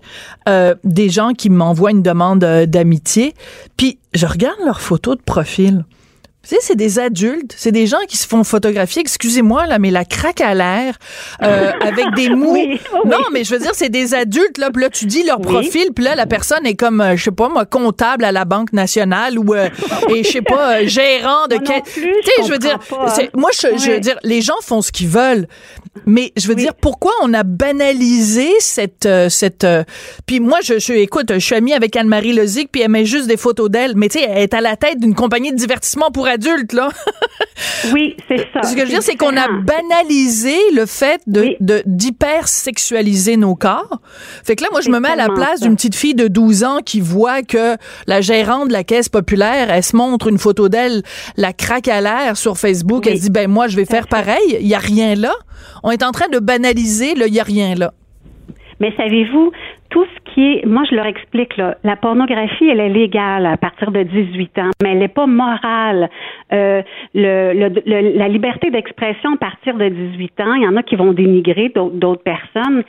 euh, 0.49 0.75
des 0.83 1.11
gens 1.11 1.33
qui 1.33 1.51
m'envoient 1.51 1.91
une 1.93 2.03
demande 2.03 2.43
euh, 2.43 2.67
d'amitié, 2.67 3.35
puis 3.77 3.99
je 4.15 4.27
regarde 4.27 4.57
leurs 4.65 4.81
photos 4.81 5.17
de 5.17 5.23
profil. 5.23 5.85
Tu 6.47 6.51
sais, 6.51 6.57
c'est 6.61 6.77
des 6.77 6.99
adultes, 6.99 7.55
c'est 7.57 7.73
des 7.73 7.87
gens 7.87 7.99
qui 8.07 8.17
se 8.17 8.27
font 8.27 8.45
photographier, 8.45 9.01
excusez-moi, 9.01 9.67
là, 9.67 9.79
mais 9.79 9.91
la 9.91 10.05
craque 10.05 10.41
à 10.43 10.55
l'air, 10.55 10.99
euh, 11.43 11.73
avec 11.81 12.05
des 12.15 12.29
mous. 12.29 12.53
Oui, 12.53 12.79
oui. 12.93 13.01
Non, 13.07 13.19
mais 13.33 13.45
je 13.45 13.55
veux 13.55 13.61
dire, 13.61 13.71
c'est 13.75 13.89
des 13.89 14.15
adultes, 14.15 14.59
là, 14.59 14.71
puis 14.71 14.83
là, 14.83 14.91
tu 14.91 15.07
dis 15.07 15.23
leur 15.23 15.41
Oui. 15.41 15.47
profil, 15.47 15.89
puis 15.95 16.05
là, 16.05 16.15
la 16.15 16.27
personne 16.27 16.67
est 16.67 16.75
comme, 16.75 17.01
euh, 17.01 17.17
je 17.17 17.25
sais 17.25 17.31
pas, 17.31 17.49
moi, 17.49 17.65
comptable 17.65 18.25
à 18.25 18.33
la 18.33 18.45
Banque 18.45 18.73
nationale 18.75 19.39
ou, 19.39 19.55
euh, 19.55 19.69
et 20.15 20.23
je 20.23 20.31
sais 20.31 20.43
pas, 20.43 20.81
euh, 20.81 20.87
gérant 20.87 21.47
de 21.49 21.57
Tu 21.57 21.65
sais, 22.03 22.43
je 22.47 22.51
veux 22.53 22.59
dire, 22.59 22.79
moi, 23.35 23.51
je, 23.53 23.79
je 23.79 23.91
veux 23.93 24.01
dire, 24.01 24.19
les 24.23 24.43
gens 24.43 24.55
font 24.63 24.83
ce 24.83 24.93
qu'ils 24.93 25.09
veulent, 25.09 25.47
mais 26.07 26.33
je 26.37 26.47
veux 26.49 26.55
Oui. 26.55 26.63
dire, 26.63 26.75
pourquoi 26.75 27.13
on 27.23 27.33
a 27.35 27.43
banalisé 27.43 28.49
cette, 28.61 29.07
euh, 29.07 29.29
cette, 29.29 29.65
euh, 29.65 29.85
puis 30.27 30.41
moi, 30.41 30.59
je, 30.63 30.79
je, 30.79 30.93
écoute, 30.93 31.33
je 31.33 31.39
suis 31.39 31.55
amie 31.55 31.73
avec 31.73 31.97
Anne-Marie 31.97 32.33
Lozic, 32.33 32.69
puis 32.73 32.83
elle 32.83 32.91
met 32.91 33.05
juste 33.05 33.27
des 33.27 33.37
photos 33.37 33.71
d'elle, 33.71 33.93
mais 33.97 34.09
tu 34.09 34.19
sais, 34.19 34.27
elle 34.29 34.39
est 34.43 34.55
à 34.55 34.61
la 34.61 34.77
tête 34.77 34.99
d'une 35.01 35.15
compagnie 35.15 35.51
de 35.53 35.57
divertissement 35.57 36.11
pour 36.11 36.27
adultes, 36.27 36.73
là. 36.73 36.89
Oui, 37.93 38.17
c'est 38.29 38.39
ça. 38.53 38.63
Ce 38.63 38.73
que 38.75 38.81
je 38.81 38.85
veux 38.87 38.91
dire, 38.91 39.03
c'est 39.03 39.17
qu'on 39.17 39.37
a 39.37 39.47
banalisé 39.49 40.57
le 40.75 40.87
fait 40.87 41.21
de, 41.27 41.41
Oui. 41.41 41.57
d'hypersexualiser 41.87 43.37
nos 43.37 43.55
corps. 43.55 44.01
Fait 44.45 44.57
que 44.57 44.63
là, 44.63 44.69
moi, 44.73 44.81
je 44.81 44.91
me 44.91 44.99
mets 45.01 45.11
à 45.11 45.17
la 45.17 45.29
place 45.29 45.61
d'une 45.61 45.77
petite 45.77 45.95
fille 45.95 46.15
de 46.15 46.29
12 46.29 46.65
ans 46.65 46.79
qui 46.85 47.01
voit 47.01 47.43
que 47.43 47.77
la 48.07 48.21
gérante 48.21 48.69
de 48.69 48.73
la 48.73 48.85
caisse 48.85 49.09
populaire, 49.09 49.71
elle 49.71 49.83
se 49.85 49.97
montre 49.97 50.29
une 50.29 50.39
photo 50.39 50.69
d'elle, 50.69 51.03
la 51.37 51.53
craque 51.53 51.89
à 51.89 52.01
l'air 52.01 52.37
sur 52.37 52.59
Facebook. 52.59 53.05
Oui. 53.07 53.13
Elle 53.13 53.19
se 53.19 53.23
dit, 53.25 53.31
ben 53.31 53.49
moi, 53.51 53.69
je 53.69 53.77
vais 53.77 53.85
faire 53.85 54.09
pareil. 54.09 54.59
Il 54.61 54.67
y 54.67 54.75
a 54.75 54.79
rien 54.79 55.15
là. 55.15 55.33
On 55.85 55.91
est 55.91 56.03
en 56.03 56.11
train 56.11 56.29
de 56.29 56.39
banaliser 56.41 57.15
le 57.15 57.27
il 57.29 57.35
y 57.35 57.41
a 57.41 57.45
rien 57.45 57.75
là. 57.77 57.93
Mais 58.81 58.93
savez-vous, 58.97 59.53
tout 59.91 60.05
ce 60.05 60.33
qui 60.33 60.41
est, 60.55 60.67
moi 60.67 60.83
je 60.91 60.97
leur 60.97 61.07
explique 61.07 61.57
là, 61.57 61.77
la 61.85 61.95
pornographie 61.95 62.69
elle 62.69 62.81
est 62.81 62.89
légale 62.89 63.47
à 63.47 63.57
partir 63.57 63.93
de 63.93 64.03
18 64.03 64.59
ans, 64.59 64.71
mais 64.83 64.91
elle 64.93 64.99
n'est 64.99 65.09
pas 65.09 65.27
morale. 65.29 66.11
Euh, 66.53 66.83
le, 67.15 67.53
le- 67.55 67.83
le- 67.87 68.19
la 68.19 68.29
liberté 68.29 68.71
d'expression 68.73 69.35
à 69.35 69.37
partir 69.37 69.77
de 69.77 69.89
18 69.89 70.41
ans, 70.41 70.55
il 70.55 70.65
y 70.65 70.67
en 70.67 70.77
a 70.77 70.83
qui 70.83 70.97
vont 70.97 71.13
dénigrer 71.13 71.73
d'autres 71.75 72.25
personnes. 72.25 72.83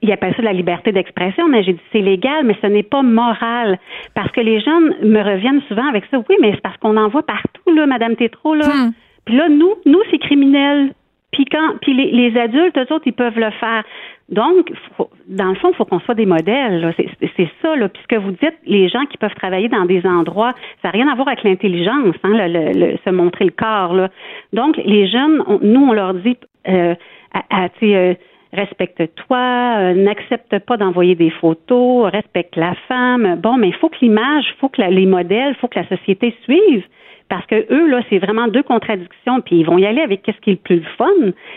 Ils 0.00 0.10
appellent 0.12 0.34
ça 0.36 0.42
la 0.42 0.52
liberté 0.54 0.90
d'expression, 0.92 1.48
mais 1.48 1.62
j'ai 1.64 1.74
dit 1.74 1.80
c'est 1.92 2.00
légal, 2.00 2.44
mais 2.46 2.56
ce 2.62 2.66
n'est 2.68 2.82
pas 2.84 3.02
moral. 3.02 3.78
Parce 4.14 4.30
que 4.32 4.40
les 4.40 4.60
jeunes 4.60 4.94
me 5.02 5.20
reviennent 5.22 5.60
souvent 5.68 5.86
avec 5.88 6.04
ça. 6.10 6.18
Oui, 6.30 6.36
mais 6.40 6.52
c'est 6.54 6.62
parce 6.62 6.76
qu'on 6.78 6.96
en 6.96 7.08
voit 7.08 7.24
partout, 7.24 7.70
là, 7.74 7.84
Madame 7.86 8.16
Tétro, 8.16 8.54
là. 8.54 8.66
Hmm. 8.68 8.92
Puis 9.26 9.36
là, 9.36 9.48
nous, 9.50 9.74
nous, 9.84 10.00
c'est 10.10 10.18
criminel. 10.18 10.92
Puis 11.38 11.44
quand, 11.44 11.74
puis 11.80 11.94
les, 11.94 12.36
adultes, 12.36 12.76
eux 12.76 12.92
autres, 12.92 13.06
ils 13.06 13.12
peuvent 13.12 13.38
le 13.38 13.52
faire. 13.52 13.84
Donc, 14.28 14.72
faut- 14.96 15.08
dans 15.28 15.50
le 15.50 15.54
fond, 15.54 15.68
il 15.70 15.76
faut 15.76 15.84
qu'on 15.84 16.00
soit 16.00 16.16
des 16.16 16.26
modèles. 16.26 16.92
C'est 17.36 17.48
ça. 17.62 17.76
Là. 17.76 17.88
Puis 17.88 18.02
ce 18.02 18.08
que 18.08 18.20
vous 18.20 18.32
dites, 18.32 18.56
les 18.66 18.88
gens 18.88 19.04
qui 19.06 19.18
peuvent 19.18 19.36
travailler 19.36 19.68
dans 19.68 19.84
des 19.84 20.04
endroits, 20.04 20.52
ça 20.82 20.88
n'a 20.88 20.90
rien 20.90 21.06
à 21.06 21.14
voir 21.14 21.28
avec 21.28 21.44
l'intelligence, 21.44 22.16
hein, 22.24 22.32
se 22.34 23.10
montrer 23.10 23.44
le 23.44 23.52
corps. 23.52 23.94
Là. 23.94 24.08
Donc, 24.52 24.78
les 24.78 25.06
jeunes, 25.06 25.44
nous, 25.62 25.86
on 25.90 25.92
leur 25.92 26.14
dit, 26.14 26.36
euh, 26.66 26.96
à, 27.32 27.66
à, 27.66 27.68
euh, 27.84 28.14
respecte-toi, 28.52 29.38
euh, 29.38 29.94
n'accepte 29.94 30.58
pas 30.58 30.76
d'envoyer 30.76 31.14
des 31.14 31.30
photos, 31.30 32.10
respecte 32.10 32.56
la 32.56 32.74
femme. 32.88 33.36
Bon, 33.40 33.58
mais 33.58 33.68
il 33.68 33.74
faut 33.74 33.90
que 33.90 33.98
l'image, 34.02 34.44
il 34.48 34.58
faut 34.58 34.70
que 34.70 34.82
les 34.82 35.06
modèles, 35.06 35.50
il 35.50 35.60
faut 35.60 35.68
que 35.68 35.78
la 35.78 35.86
société 35.86 36.34
suive. 36.42 36.82
Parce 37.28 37.46
que 37.46 37.66
eux, 37.72 37.88
là, 37.88 38.00
c'est 38.08 38.18
vraiment 38.18 38.48
deux 38.48 38.62
contradictions. 38.62 39.40
Puis 39.42 39.60
ils 39.60 39.66
vont 39.66 39.78
y 39.78 39.86
aller 39.86 40.00
avec 40.00 40.22
qu'est-ce 40.22 40.40
qui 40.40 40.50
est 40.50 40.54
le 40.54 40.58
plus 40.58 40.82
fun. 40.96 41.06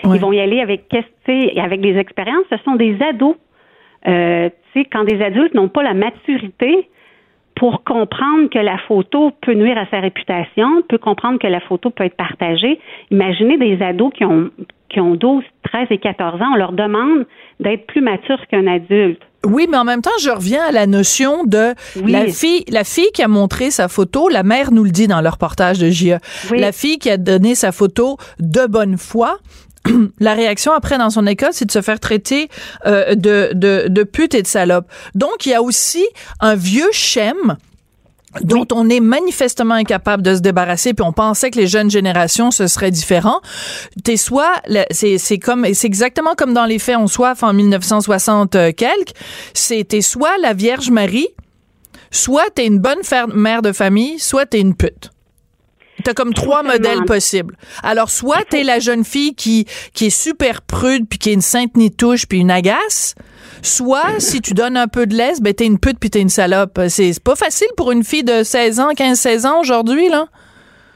Ouais. 0.03 0.17
Ils 0.17 0.19
vont 0.19 0.33
y 0.33 0.39
aller 0.39 0.59
avec 0.59 0.87
qu'est-ce, 0.89 1.07
tu 1.25 1.49
sais, 1.49 1.59
avec 1.59 1.81
des 1.81 1.97
expériences. 1.97 2.43
Ce 2.49 2.57
sont 2.65 2.75
des 2.75 2.97
ados. 3.01 3.35
Euh, 4.07 4.49
tu 4.73 4.81
sais, 4.81 4.85
quand 4.91 5.03
des 5.03 5.21
adultes 5.21 5.53
n'ont 5.53 5.69
pas 5.69 5.83
la 5.83 5.93
maturité 5.93 6.89
pour 7.55 7.83
comprendre 7.83 8.49
que 8.49 8.59
la 8.59 8.77
photo 8.79 9.31
peut 9.41 9.53
nuire 9.53 9.77
à 9.77 9.85
sa 9.87 9.99
réputation, 9.99 10.81
peut 10.89 10.97
comprendre 10.97 11.37
que 11.37 11.47
la 11.47 11.59
photo 11.59 11.89
peut 11.89 12.05
être 12.05 12.15
partagée. 12.15 12.79
Imaginez 13.11 13.57
des 13.57 13.81
ados 13.83 14.11
qui 14.13 14.25
ont, 14.25 14.49
qui 14.89 14.99
ont 14.99 15.15
12, 15.15 15.43
13 15.63 15.87
et 15.91 15.97
14 15.99 16.41
ans, 16.41 16.51
on 16.53 16.55
leur 16.55 16.71
demande 16.71 17.25
d'être 17.59 17.85
plus 17.85 18.01
matures 18.01 18.45
qu'un 18.47 18.67
adulte. 18.67 19.21
Oui, 19.45 19.67
mais 19.69 19.77
en 19.77 19.83
même 19.83 20.01
temps, 20.01 20.11
je 20.21 20.29
reviens 20.29 20.63
à 20.63 20.71
la 20.71 20.85
notion 20.87 21.43
de 21.45 21.73
Oui. 21.95 22.11
la 22.11 22.27
fille, 22.27 22.63
la 22.69 22.83
fille 22.83 23.09
qui 23.13 23.23
a 23.23 23.27
montré 23.27 23.71
sa 23.71 23.87
photo. 23.87 24.29
La 24.29 24.43
mère 24.43 24.71
nous 24.71 24.83
le 24.83 24.91
dit 24.91 25.07
dans 25.07 25.21
le 25.21 25.29
reportage 25.29 25.79
de 25.79 25.89
JE. 25.89 26.17
Oui. 26.51 26.59
La 26.59 26.71
fille 26.71 26.99
qui 26.99 27.09
a 27.09 27.17
donné 27.17 27.55
sa 27.55 27.71
photo 27.71 28.17
de 28.39 28.65
bonne 28.67 28.97
foi. 28.97 29.39
La 30.19 30.35
réaction 30.35 30.73
après 30.73 30.99
dans 30.99 31.09
son 31.09 31.25
école, 31.25 31.49
c'est 31.53 31.65
de 31.65 31.71
se 31.71 31.81
faire 31.81 31.99
traiter 31.99 32.49
euh, 32.85 33.15
de, 33.15 33.49
de, 33.53 33.85
de 33.87 34.03
pute 34.03 34.35
et 34.35 34.43
de 34.43 34.47
salope. 34.47 34.85
Donc, 35.15 35.47
il 35.47 35.49
y 35.49 35.55
a 35.55 35.63
aussi 35.63 36.05
un 36.39 36.53
vieux 36.53 36.89
schème 36.91 37.57
dont 38.41 38.67
on 38.71 38.89
est 38.89 38.99
manifestement 38.99 39.73
incapable 39.73 40.23
de 40.23 40.35
se 40.35 40.39
débarrasser, 40.39 40.93
puis 40.93 41.05
on 41.05 41.11
pensait 41.11 41.51
que 41.51 41.59
les 41.59 41.67
jeunes 41.67 41.91
générations 41.91 42.51
ce 42.51 42.67
serait 42.67 42.91
différent. 42.91 43.41
T'es 44.03 44.17
soit 44.17 44.61
c'est 44.91 45.17
c'est 45.17 45.39
comme 45.39 45.65
c'est 45.73 45.87
exactement 45.87 46.35
comme 46.35 46.53
dans 46.53 46.65
les 46.65 46.79
faits 46.79 46.97
on 46.97 47.07
soif 47.07 47.43
en 47.43 47.53
1960 47.53 48.55
euh, 48.55 48.71
quelques, 48.71 49.13
c'était 49.53 50.01
soit 50.01 50.37
la 50.41 50.53
Vierge 50.53 50.91
Marie, 50.91 51.27
soit 52.09 52.49
t'es 52.55 52.65
une 52.65 52.79
bonne 52.79 53.01
mère 53.33 53.61
de 53.61 53.71
famille, 53.71 54.19
soit 54.19 54.45
t'es 54.45 54.61
une 54.61 54.75
pute. 54.75 55.11
T'as 56.03 56.13
comme 56.13 56.33
trois 56.33 56.63
modèles 56.63 57.03
possibles. 57.05 57.55
Alors, 57.83 58.09
soit 58.09 58.43
t'es 58.49 58.63
la 58.63 58.79
jeune 58.79 59.03
fille 59.03 59.35
qui, 59.35 59.65
qui 59.93 60.07
est 60.07 60.09
super 60.09 60.61
prude, 60.61 61.07
puis 61.09 61.19
qui 61.19 61.29
est 61.29 61.33
une 61.33 61.41
sainte 61.41 61.75
nitouche, 61.75 62.27
puis 62.27 62.39
une 62.39 62.51
agace, 62.51 63.15
soit, 63.61 64.19
si 64.19 64.41
tu 64.41 64.53
donnes 64.53 64.77
un 64.77 64.87
peu 64.87 65.05
de 65.05 65.15
laisse, 65.15 65.41
ben 65.41 65.53
t'es 65.53 65.65
une 65.65 65.79
pute, 65.79 65.99
puis 65.99 66.09
t'es 66.09 66.21
une 66.21 66.29
salope. 66.29 66.79
C'est 66.87 67.23
pas 67.23 67.35
facile 67.35 67.69
pour 67.77 67.91
une 67.91 68.03
fille 68.03 68.23
de 68.23 68.43
16 68.43 68.79
ans, 68.79 68.91
15-16 68.91 69.47
ans 69.47 69.59
aujourd'hui, 69.59 70.09
là? 70.09 70.25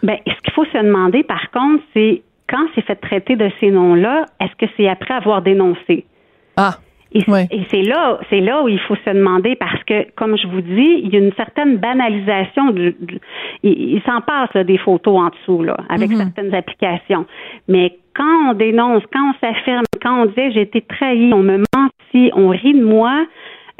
Ben, 0.03 0.17
ce 0.27 0.41
qu'il 0.43 0.53
faut 0.53 0.65
se 0.65 0.77
demander, 0.77 1.23
par 1.23 1.49
contre, 1.51 1.83
c'est 1.93 2.21
quand 2.49 2.67
c'est 2.75 2.85
fait 2.85 2.95
traiter 2.95 3.35
de 3.35 3.49
ces 3.59 3.71
noms-là, 3.71 4.25
est-ce 4.39 4.55
que 4.65 4.71
c'est 4.77 4.87
après 4.87 5.13
avoir 5.13 5.41
dénoncé? 5.41 6.05
Ah. 6.57 6.77
Et, 7.13 7.23
c'est 7.71 7.81
là, 7.81 8.19
c'est 8.29 8.41
là 8.41 8.61
où 8.61 8.67
il 8.67 8.79
faut 8.79 8.95
se 8.95 9.09
demander 9.09 9.55
parce 9.55 9.81
que, 9.85 10.11
comme 10.15 10.37
je 10.37 10.47
vous 10.47 10.61
dis, 10.61 11.01
il 11.03 11.13
y 11.13 11.15
a 11.15 11.19
une 11.19 11.33
certaine 11.33 11.77
banalisation. 11.77 12.71
Du, 12.71 12.95
il, 13.63 14.01
s'en 14.05 14.21
passe 14.21 14.65
des 14.65 14.77
photos 14.77 15.19
en 15.19 15.29
dessous 15.29 15.63
là, 15.63 15.77
avec 15.87 16.09
mm-hmm. 16.09 16.17
certaines 16.17 16.53
applications. 16.53 17.25
Mais 17.69 17.97
quand 18.15 18.49
on 18.49 18.53
dénonce, 18.53 19.03
quand 19.13 19.31
on 19.31 19.33
s'affirme, 19.39 19.83
quand 20.01 20.23
on 20.23 20.25
dit 20.25 20.51
j'ai 20.53 20.61
été 20.61 20.81
trahi, 20.81 21.31
on 21.33 21.43
me 21.43 21.63
mentit, 21.73 22.31
on 22.35 22.49
rit 22.49 22.73
de 22.73 22.83
moi. 22.83 23.25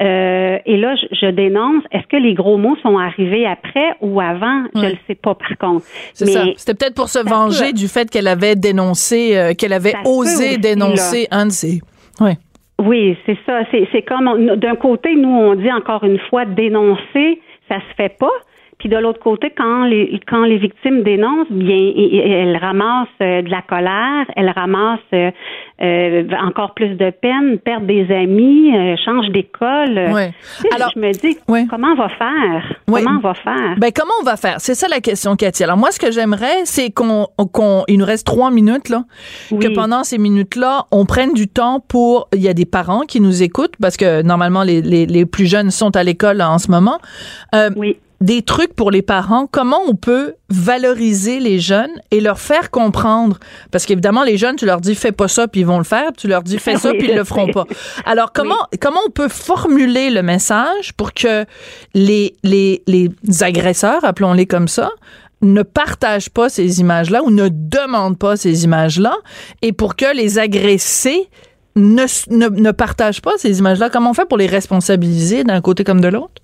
Euh, 0.01 0.58
et 0.65 0.77
là, 0.77 0.96
je, 1.12 1.27
dénonce. 1.27 1.84
Est-ce 1.91 2.08
que 2.08 2.17
les 2.17 2.34
gros 2.34 2.58
mots 2.58 2.75
sont 2.84 2.98
arrivés 2.98 3.46
après 3.46 3.96
ou 4.01 4.20
avant? 4.20 4.65
Je 4.75 4.79
ne 4.79 4.89
le 4.89 4.98
sais 5.08 5.15
pas, 5.15 5.36
par 5.36 5.58
contre. 5.58 5.86
C'est 6.13 6.25
ça. 6.25 6.44
C'était 6.58 6.74
peut-être 6.74 6.96
pour 6.96 7.08
se 7.08 7.20
venger 7.20 7.72
du 7.72 7.88
fait 7.88 8.10
qu'elle 8.10 8.27
avait 8.27 8.58
dénoncé, 8.58 9.38
euh, 9.38 9.53
qu'elle 9.53 9.74
avait 9.74 9.96
osé 10.05 10.58
dénoncer 10.58 11.27
un 11.32 11.46
de 11.46 11.51
ses. 11.51 11.82
Ouais. 12.20 12.38
Oui, 12.79 13.17
c'est 13.25 13.38
ça. 13.46 13.62
C'est 13.72 14.01
comme 14.01 14.55
d'un 14.58 14.75
côté, 14.75 15.15
nous 15.15 15.29
on 15.29 15.55
dit 15.55 15.72
encore 15.72 16.03
une 16.03 16.20
fois 16.20 16.46
dénoncer, 16.46 17.41
ça 17.70 17.79
se 17.79 17.96
fait 17.96 18.17
pas. 18.17 18.32
Puis 18.79 18.89
de 18.89 18.98
l'autre 18.98 19.20
côté, 19.20 19.51
quand 19.58 19.86
les 19.86 20.20
quand 20.27 20.44
les 20.44 20.58
victimes 20.58 21.03
dénoncent, 21.03 21.50
bien 21.50 21.94
elles 21.96 22.58
ramassent 22.58 23.08
euh, 23.22 23.41
de 23.41 23.50
la 23.50 23.62
colère, 23.62 24.25
elles 24.36 24.50
ramassent 24.50 25.00
euh, 25.13 25.32
euh, 25.82 26.24
encore 26.44 26.74
plus 26.74 26.89
de 26.89 27.10
peine, 27.10 27.58
perdent 27.60 27.88
des 27.88 28.13
amis, 28.13 28.72
changent 29.03 29.29
d'école. 29.29 30.12
Ouais. 30.13 30.34
Alors 30.75 30.91
je 30.94 31.00
me 31.00 31.12
dis 31.13 31.38
comment 31.70 31.94
on 31.94 31.96
va 31.96 32.10
faire? 32.10 32.75
Comment 32.86 33.17
on 33.17 33.20
va 33.20 33.34
faire? 33.34 33.75
Ben 33.77 33.91
comment 33.96 34.13
on 34.22 34.25
va 34.25 34.36
faire? 34.36 34.55
C'est 34.60 34.75
ça 34.75 34.88
la 34.89 35.00
question, 35.00 35.36
Cathy. 35.38 35.63
Alors 35.63 35.77
moi, 35.77 35.91
ce 35.91 36.00
que 36.00 36.12
j'aimerais, 36.12 36.65
c'est 36.65 36.91
qu'on 36.91 37.27
qu'on 37.53 37.86
il 37.88 38.00
nous 38.00 38.05
reste 38.05 38.27
trois 38.27 38.51
minutes 38.51 38.89
là, 38.89 39.03
que 39.50 39.74
pendant 39.74 40.03
ces 40.03 40.17
minutes 40.17 40.58
là, 40.58 40.86
on 40.91 41.05
prenne 41.05 41.34
du 41.34 41.48
temps 41.48 41.79
pour. 41.79 42.27
Il 42.34 42.41
y 42.41 42.50
a 42.50 42.53
des 42.53 42.65
parents 42.65 43.01
qui 43.01 43.22
nous 43.22 43.41
écoutent 43.41 43.75
parce 43.82 43.96
que 43.96 44.22
normalement 44.22 44.63
les 44.63 44.82
les, 44.82 45.05
les 45.05 45.25
plus 45.25 45.46
jeunes 45.46 45.72
sont 45.72 45.96
à 45.96 46.03
l'école 46.03 46.41
en 46.41 46.58
ce 46.60 46.70
moment. 46.70 47.00
oui 47.77 47.98
des 48.22 48.41
trucs 48.41 48.74
pour 48.74 48.91
les 48.91 49.01
parents, 49.01 49.48
comment 49.48 49.81
on 49.88 49.95
peut 49.95 50.36
valoriser 50.50 51.39
les 51.39 51.60
jeunes 51.60 51.91
et 52.12 52.22
leur 52.22 52.39
faire 52.39 52.72
comprendre? 52.72 53.39
Parce 53.72 53.86
qu'évidemment 53.86 54.24
les 54.24 54.38
jeunes 54.38 54.55
tu 54.55 54.65
leur 54.65 54.81
dis 54.81 54.95
fais 54.95 55.12
pas 55.12 55.27
ça 55.27 55.48
puis 55.48 55.62
ils 55.62 55.65
vont 55.65 55.77
le 55.77 55.84
faire, 55.84 56.12
tu 56.17 56.27
leur 56.27 56.43
dis 56.43 56.57
fais 56.57 56.77
ça 56.77 56.91
puis 56.98 57.10
ils 57.10 57.15
le 57.15 57.24
feront 57.24 57.48
pas. 57.48 57.65
Alors 58.05 58.31
comment 58.34 58.55
comment 58.81 59.00
on 59.05 59.12
peut 59.12 59.27
formuler 59.27 60.10
le 60.10 60.24
message 60.24 60.93
pour 60.93 61.13
que 61.13 61.45
les 61.93 62.36
les 62.43 62.84
les 62.88 63.10
agresseurs, 63.41 64.03
appelons-les 64.03 64.45
comme 64.45 64.67
ça, 64.67 64.91
ne 65.41 65.63
partagent 65.63 66.29
pas 66.29 66.50
ces 66.50 66.79
images-là 66.79 67.24
ou 67.24 67.31
ne 67.31 67.50
demandent 67.50 68.17
pas 68.17 68.38
ces 68.38 68.63
images-là 68.63 69.15
et 69.62 69.74
pour 69.74 69.95
que 69.95 70.15
les 70.15 70.39
agressés 70.39 71.29
ne, 71.75 72.05
ne, 72.29 72.48
ne 72.48 72.72
partagent 72.72 73.22
pas 73.22 73.34
ces 73.38 73.60
images-là? 73.60 73.89
Comment 73.89 74.12
on 74.12 74.13
fait 74.13 74.25
pour 74.25 74.38
les 74.38 74.48
responsabiliser 74.48 75.43
d'un 75.43 75.62
côté 75.62 75.84
comme 75.84 76.01
de 76.01 76.07
l'autre? 76.07 76.41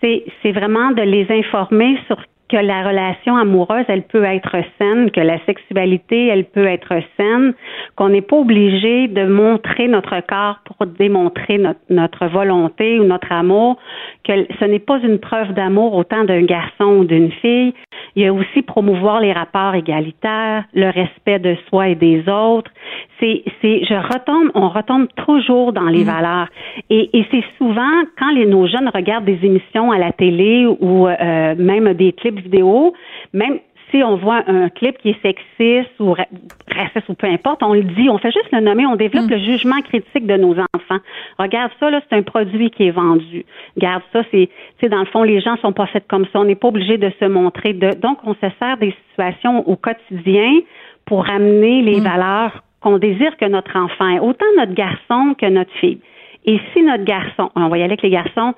C'est 0.00 0.52
vraiment 0.52 0.90
de 0.92 1.02
les 1.02 1.26
informer 1.30 1.98
sur 2.06 2.16
que 2.50 2.56
la 2.56 2.82
relation 2.82 3.36
amoureuse, 3.36 3.84
elle 3.88 4.02
peut 4.02 4.24
être 4.24 4.56
saine, 4.78 5.10
que 5.10 5.20
la 5.20 5.38
sexualité, 5.46 6.26
elle 6.26 6.44
peut 6.44 6.66
être 6.66 6.94
saine, 7.16 7.54
qu'on 7.96 8.08
n'est 8.08 8.22
pas 8.22 8.36
obligé 8.36 9.06
de 9.06 9.24
montrer 9.24 9.86
notre 9.86 10.20
corps 10.26 10.58
pour 10.64 10.86
démontrer 10.86 11.58
notre, 11.58 11.80
notre 11.90 12.26
volonté 12.26 12.98
ou 12.98 13.04
notre 13.04 13.30
amour, 13.30 13.78
que 14.24 14.32
ce 14.58 14.64
n'est 14.64 14.80
pas 14.80 14.98
une 14.98 15.18
preuve 15.18 15.52
d'amour 15.52 15.94
autant 15.94 16.24
d'un 16.24 16.42
garçon 16.42 16.96
ou 16.98 17.04
d'une 17.04 17.30
fille. 17.30 17.72
Il 18.16 18.22
y 18.22 18.26
a 18.26 18.32
aussi 18.32 18.62
promouvoir 18.62 19.20
les 19.20 19.32
rapports 19.32 19.74
égalitaires, 19.74 20.64
le 20.74 20.90
respect 20.90 21.38
de 21.38 21.56
soi 21.68 21.88
et 21.88 21.94
des 21.94 22.28
autres. 22.28 22.70
C'est, 23.18 23.42
c'est, 23.60 23.84
je 23.84 23.94
retombe, 23.94 24.50
on 24.54 24.68
retombe 24.68 25.06
toujours 25.26 25.72
dans 25.72 25.88
les 25.88 26.04
mm. 26.04 26.06
valeurs. 26.06 26.48
Et, 26.88 27.10
et 27.16 27.26
c'est 27.30 27.44
souvent 27.58 28.02
quand 28.18 28.30
les, 28.32 28.46
nos 28.46 28.66
jeunes 28.66 28.90
regardent 28.92 29.24
des 29.26 29.38
émissions 29.42 29.92
à 29.92 29.98
la 29.98 30.12
télé 30.12 30.66
ou 30.66 31.06
euh, 31.06 31.54
même 31.56 31.94
des 31.94 32.12
clips 32.12 32.40
vidéo, 32.40 32.94
même 33.32 33.58
si 33.90 34.02
on 34.02 34.16
voit 34.16 34.42
un 34.46 34.68
clip 34.68 34.98
qui 34.98 35.10
est 35.10 35.22
sexiste 35.22 35.98
ou 35.98 36.14
raciste 36.14 37.08
ou 37.08 37.14
peu 37.14 37.26
importe, 37.26 37.62
on 37.62 37.74
le 37.74 37.82
dit, 37.82 38.08
on 38.08 38.18
fait 38.18 38.30
juste 38.30 38.50
le 38.52 38.60
nommer, 38.60 38.86
on 38.86 38.96
développe 38.96 39.26
mm. 39.26 39.30
le 39.30 39.38
jugement 39.38 39.80
critique 39.82 40.26
de 40.26 40.36
nos 40.36 40.52
enfants. 40.52 40.98
Regarde 41.38 41.72
ça, 41.80 41.90
là, 41.90 42.00
c'est 42.08 42.16
un 42.16 42.22
produit 42.22 42.70
qui 42.70 42.86
est 42.86 42.90
vendu. 42.90 43.44
Regarde 43.76 44.02
ça, 44.12 44.22
c'est, 44.30 44.48
tu 44.78 44.88
dans 44.88 45.00
le 45.00 45.06
fond, 45.06 45.22
les 45.22 45.40
gens 45.40 45.56
sont 45.58 45.72
pas 45.72 45.86
faits 45.86 46.06
comme 46.08 46.26
ça. 46.32 46.40
On 46.40 46.44
n'est 46.44 46.54
pas 46.54 46.68
obligé 46.68 46.98
de 46.98 47.10
se 47.20 47.24
montrer. 47.24 47.72
De, 47.72 47.94
donc, 47.94 48.18
on 48.24 48.34
se 48.34 48.46
sert 48.58 48.76
des 48.78 48.94
situations 49.10 49.68
au 49.68 49.76
quotidien 49.76 50.60
pour 51.06 51.28
amener 51.28 51.82
les 51.82 52.00
mm. 52.00 52.04
valeurs 52.04 52.62
qu'on 52.80 52.98
désire 52.98 53.36
que 53.36 53.46
notre 53.46 53.76
enfant 53.76 54.08
ait, 54.08 54.20
autant 54.20 54.46
notre 54.56 54.72
garçon 54.72 55.34
que 55.38 55.46
notre 55.46 55.72
fille. 55.80 56.00
Et 56.46 56.58
si 56.72 56.82
notre 56.82 57.04
garçon, 57.04 57.50
on 57.54 57.68
va 57.68 57.78
y 57.78 57.82
aller 57.82 57.92
avec 57.92 58.02
les 58.02 58.10
garçons, 58.10 58.54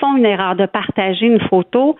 font 0.00 0.16
une 0.16 0.24
erreur 0.24 0.56
de 0.56 0.66
partager 0.66 1.26
une 1.26 1.40
photo, 1.40 1.96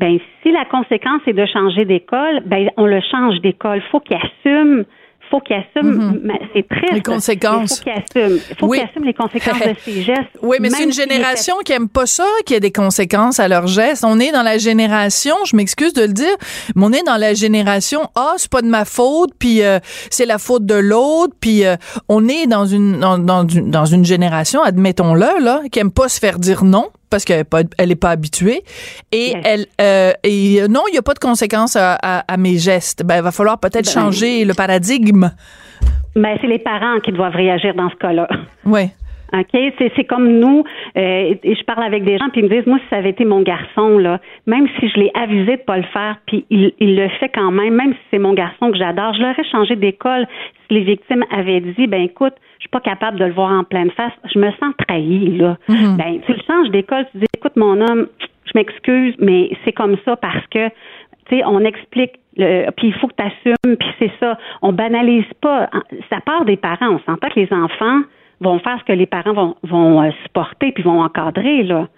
ben 0.00 0.18
si 0.42 0.50
la 0.50 0.64
conséquence 0.64 1.20
est 1.26 1.34
de 1.34 1.44
changer 1.44 1.84
d'école, 1.84 2.40
ben 2.46 2.70
on 2.78 2.86
le 2.86 3.00
change 3.10 3.38
d'école. 3.42 3.82
Faut 3.92 4.00
qu'il 4.00 4.16
assume 4.16 4.86
faut 5.30 5.38
qu'il 5.38 5.54
assume, 5.54 5.92
mhm. 5.92 6.32
c'est 6.52 6.68
triste. 6.68 6.92
Les 6.92 7.02
conséquences. 7.02 7.78
faut 7.78 7.84
qu'il 7.84 7.92
assume, 7.92 8.38
faut 8.58 8.68
qu'il 8.68 8.82
assume 8.82 9.04
les 9.04 9.14
conséquences 9.14 9.60
de 9.60 9.74
ses 9.78 10.02
gestes. 10.02 10.22
Oui, 10.42 10.56
mais 10.60 10.70
c'est 10.70 10.82
une 10.82 10.92
génération 10.92 11.54
qui 11.64 11.72
aime 11.72 11.88
pas 11.88 12.06
ça, 12.06 12.26
qui 12.46 12.56
a 12.56 12.60
des 12.60 12.72
conséquences 12.72 13.38
à 13.38 13.46
leurs 13.46 13.68
gestes. 13.68 14.04
On 14.04 14.18
est 14.18 14.32
dans 14.32 14.42
la 14.42 14.58
génération, 14.58 15.36
je 15.44 15.54
m'excuse 15.54 15.92
de 15.92 16.02
le 16.02 16.12
dire, 16.12 16.34
mais 16.74 16.84
on 16.84 16.92
est 16.92 17.04
dans 17.04 17.16
la 17.16 17.34
génération 17.34 18.00
ah 18.16 18.32
c'est 18.38 18.50
pas 18.50 18.62
de 18.62 18.66
ma 18.66 18.84
faute, 18.84 19.30
puis 19.38 19.62
euh, 19.62 19.78
c'est 20.10 20.26
la 20.26 20.38
faute 20.38 20.66
de 20.66 20.74
l'autre, 20.74 21.34
puis 21.40 21.64
euh, 21.64 21.76
on 22.08 22.26
est 22.26 22.48
dans 22.48 22.66
une 22.66 22.98
dans, 22.98 23.18
dans, 23.18 23.44
dans 23.44 23.84
une 23.84 24.04
génération, 24.04 24.62
admettons-le 24.62 25.44
là, 25.44 25.60
qui 25.70 25.78
aime 25.78 25.92
pas 25.92 26.08
se 26.08 26.18
faire 26.18 26.40
dire 26.40 26.64
non 26.64 26.88
parce 27.10 27.24
qu'elle 27.24 27.44
n'est 27.78 27.96
pas, 27.96 28.10
habituée. 28.10 28.62
Et 29.12 29.34
elle, 29.44 29.66
euh, 29.80 30.12
et 30.22 30.62
non, 30.68 30.82
il 30.88 30.92
n'y 30.92 30.98
a 30.98 31.02
pas 31.02 31.14
de 31.14 31.18
conséquences 31.18 31.76
à, 31.76 32.24
mes 32.38 32.56
gestes. 32.56 33.04
Ben, 33.04 33.16
il 33.16 33.22
va 33.22 33.32
falloir 33.32 33.58
peut-être 33.58 33.86
ben, 33.86 34.02
changer 34.02 34.44
le 34.44 34.54
paradigme. 34.54 35.30
Ben, 36.14 36.38
c'est 36.40 36.46
les 36.46 36.58
parents 36.58 37.00
qui 37.00 37.12
doivent 37.12 37.34
réagir 37.34 37.74
dans 37.74 37.90
ce 37.90 37.96
cas-là. 37.96 38.28
Oui. 38.64 38.90
OK? 39.32 39.74
C'est 39.96 40.04
comme 40.04 40.38
nous, 40.38 40.64
euh, 40.96 41.34
et 41.42 41.54
je 41.54 41.64
parle 41.64 41.84
avec 41.84 42.04
des 42.04 42.18
gens, 42.18 42.28
puis 42.30 42.40
ils 42.40 42.44
me 42.44 42.48
disent, 42.48 42.66
moi, 42.66 42.78
si 42.78 42.84
ça 42.90 42.96
avait 42.96 43.10
été 43.10 43.24
mon 43.24 43.42
garçon, 43.42 43.98
là, 43.98 44.20
même 44.46 44.66
si 44.78 44.88
je 44.88 44.98
l'ai 44.98 45.10
avisé 45.14 45.56
de 45.56 45.62
pas 45.62 45.76
le 45.76 45.84
faire, 45.84 46.16
puis 46.26 46.44
il, 46.50 46.72
il 46.78 46.96
le 46.96 47.08
fait 47.20 47.28
quand 47.28 47.50
même, 47.50 47.74
même 47.74 47.92
si 47.92 48.00
c'est 48.10 48.18
mon 48.18 48.34
garçon 48.34 48.70
que 48.70 48.78
j'adore, 48.78 49.14
je 49.14 49.20
l'aurais 49.20 49.44
changé 49.50 49.76
d'école 49.76 50.26
si 50.66 50.74
les 50.74 50.82
victimes 50.82 51.24
avaient 51.30 51.60
dit, 51.60 51.86
ben 51.86 52.02
écoute, 52.02 52.34
je 52.58 52.64
suis 52.64 52.70
pas 52.70 52.80
capable 52.80 53.18
de 53.18 53.24
le 53.24 53.32
voir 53.32 53.52
en 53.52 53.64
pleine 53.64 53.90
face, 53.92 54.12
je 54.32 54.38
me 54.38 54.50
sens 54.52 54.74
trahi, 54.86 55.38
là. 55.38 55.56
Mm-hmm. 55.68 55.96
Ben, 55.96 56.20
tu 56.26 56.32
le 56.32 56.40
changes 56.46 56.70
d'école, 56.70 57.06
tu 57.12 57.18
dis, 57.18 57.26
écoute, 57.34 57.56
mon 57.56 57.80
homme, 57.80 58.06
je 58.44 58.58
m'excuse, 58.58 59.14
mais 59.18 59.50
c'est 59.64 59.72
comme 59.72 59.96
ça 60.04 60.16
parce 60.16 60.46
que, 60.48 60.68
tu 61.28 61.36
sais, 61.36 61.42
on 61.46 61.60
explique 61.60 62.12
le, 62.36 62.70
puis 62.70 62.88
il 62.88 62.94
faut 62.94 63.08
que 63.08 63.14
tu 63.16 63.24
assumes, 63.24 63.76
puis 63.76 63.88
c'est 63.98 64.12
ça. 64.20 64.38
On 64.62 64.72
banalise 64.72 65.24
pas. 65.40 65.68
Ça 66.08 66.20
part 66.20 66.44
des 66.44 66.56
parents. 66.56 66.88
On 66.90 67.00
s'entend 67.00 67.28
que 67.28 67.40
les 67.40 67.52
enfants, 67.52 68.00
vont 68.40 68.58
faire 68.58 68.78
ce 68.80 68.84
que 68.84 68.92
les 68.92 69.06
parents 69.06 69.32
vont, 69.32 69.56
vont 69.62 70.02
euh, 70.02 70.10
supporter 70.22 70.72
puis 70.72 70.82
vont 70.82 71.02
encadrer, 71.02 71.62
là. 71.62 71.88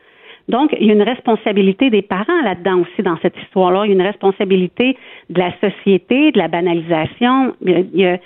Donc, 0.48 0.74
il 0.78 0.87
y 0.87 0.90
a 0.90 0.94
une 0.94 1.02
responsabilité 1.02 1.88
des 1.90 2.02
parents 2.02 2.42
là-dedans 2.42 2.81
aussi 2.81 3.02
dans 3.02 3.16
cette 3.22 3.37
histoire-là. 3.42 3.85
Il 3.85 3.88
y 3.88 3.92
a 3.92 3.94
une 3.94 4.02
responsabilité 4.02 4.96
de 5.31 5.38
la 5.38 5.52
société, 5.61 6.33
de 6.33 6.38
la 6.38 6.48
banalisation. 6.48 7.55
Il 7.64 7.94
y 7.94 8.07
a, 8.07 8.18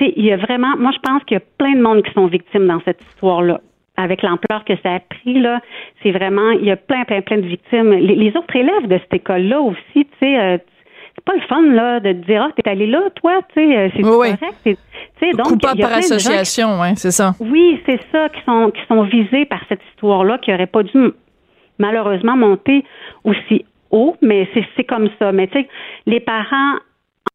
il 0.00 0.24
y 0.24 0.32
a 0.32 0.36
vraiment, 0.36 0.76
moi, 0.76 0.90
je 0.92 0.98
pense 0.98 1.22
qu'il 1.24 1.36
y 1.36 1.40
a 1.40 1.44
plein 1.58 1.74
de 1.76 1.80
monde 1.80 2.02
qui 2.02 2.12
sont 2.12 2.26
victimes 2.26 2.66
dans 2.66 2.80
cette 2.84 3.00
histoire-là. 3.02 3.60
Avec 3.96 4.22
l'ampleur 4.22 4.64
que 4.64 4.74
ça 4.82 4.94
a 4.94 5.00
pris, 5.00 5.40
là, 5.40 5.60
c'est 6.02 6.10
vraiment, 6.10 6.50
il 6.52 6.64
y 6.64 6.70
a 6.70 6.76
plein, 6.76 7.04
plein, 7.04 7.20
plein 7.20 7.36
de 7.36 7.46
victimes. 7.46 7.92
Les, 7.92 8.36
autres 8.36 8.56
élèves 8.56 8.88
de 8.88 8.98
cette 8.98 9.14
école-là 9.14 9.60
aussi, 9.60 9.76
tu 9.94 10.06
sais, 10.20 10.38
euh, 10.38 10.58
c'est 11.20 11.24
pas 11.24 11.34
le 11.34 11.46
fun 11.48 11.62
là 11.62 12.00
de 12.00 12.12
te 12.12 12.26
dire 12.26 12.42
ah 12.42 12.52
t'es 12.56 12.68
allé 12.68 12.86
là 12.86 13.02
toi 13.14 13.40
tu 13.54 13.60
sais 13.60 13.76
euh, 13.76 13.88
c'est 13.94 14.02
correct 14.02 15.36
donc 15.36 15.46
coupable 15.48 15.80
par 15.80 15.92
association 15.92 16.80
ouais 16.80 16.94
c'est 16.96 17.10
ça 17.10 17.34
oui 17.40 17.80
c'est 17.86 18.00
ça 18.10 18.28
qui 18.30 18.40
sont 18.44 18.70
qui 18.70 18.80
sont 18.88 19.02
visés 19.02 19.44
par 19.44 19.60
cette 19.68 19.80
histoire 19.92 20.24
là 20.24 20.38
qui 20.38 20.52
aurait 20.52 20.66
pas 20.66 20.82
dû 20.82 21.12
malheureusement 21.78 22.36
monter 22.36 22.84
aussi 23.24 23.64
haut, 23.90 24.16
mais 24.22 24.48
c'est 24.76 24.84
comme 24.84 25.08
ça. 25.18 25.32
Mais 25.32 25.48
tu 25.48 25.60
sais, 25.60 25.68
les 26.06 26.20
parents 26.20 26.76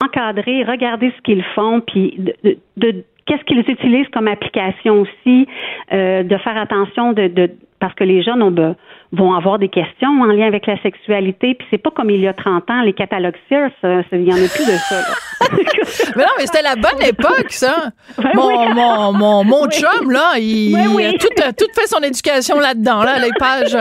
encadrer, 0.04 0.64
regarder 0.64 1.12
ce 1.16 1.22
qu'ils 1.22 1.44
font, 1.56 1.82
puis 1.82 2.16
de, 2.18 2.58
de, 2.78 3.04
qu'est-ce 3.26 3.44
qu'ils 3.46 3.60
utilisent 3.60 4.10
comme 4.10 4.28
application 4.28 5.02
aussi, 5.02 5.48
euh, 5.94 6.24
de 6.24 6.38
faire 6.38 6.58
attention 6.58 7.14
de, 7.14 7.28
de 7.28 7.52
parce 7.80 7.94
que 7.94 8.04
les 8.04 8.24
jeunes 8.24 8.42
ont, 8.42 8.76
vont 9.12 9.34
avoir 9.34 9.60
des 9.60 9.70
questions 9.70 10.10
en 10.22 10.26
lien 10.26 10.48
avec 10.48 10.66
la 10.68 10.82
sexualité. 10.82 11.56
Puis 11.56 11.68
c'est 11.72 11.78
pas 11.78 11.92
comme 11.92 12.10
il 12.10 12.22
y 12.22 12.28
a 12.28 12.34
30 12.34 12.70
ans, 12.70 12.82
les 12.82 12.94
catalogues 12.94 13.36
Sears, 13.50 13.72
il 14.12 14.24
y 14.24 14.32
en 14.32 14.38
a 14.38 14.48
plus 14.48 14.66
de 14.66 14.78
ça. 14.78 15.02
mais 16.16 16.24
non, 16.24 16.30
mais 16.38 16.46
c'était 16.46 16.62
la 16.62 16.76
bonne 16.76 17.02
époque, 17.02 17.52
ça. 17.52 17.92
mon, 18.34 18.74
mon, 18.74 19.14
mon, 19.14 19.44
mon 19.44 19.70
chum, 19.70 20.12
là, 20.12 20.34
il, 20.40 20.76
a 20.76 21.12
tout, 21.14 21.28
tout, 21.58 21.68
fait 21.74 21.88
son 21.88 22.00
éducation 22.00 22.60
là-dedans, 22.60 23.04
là, 23.04 23.20
les 23.20 23.32
pages, 23.38 23.78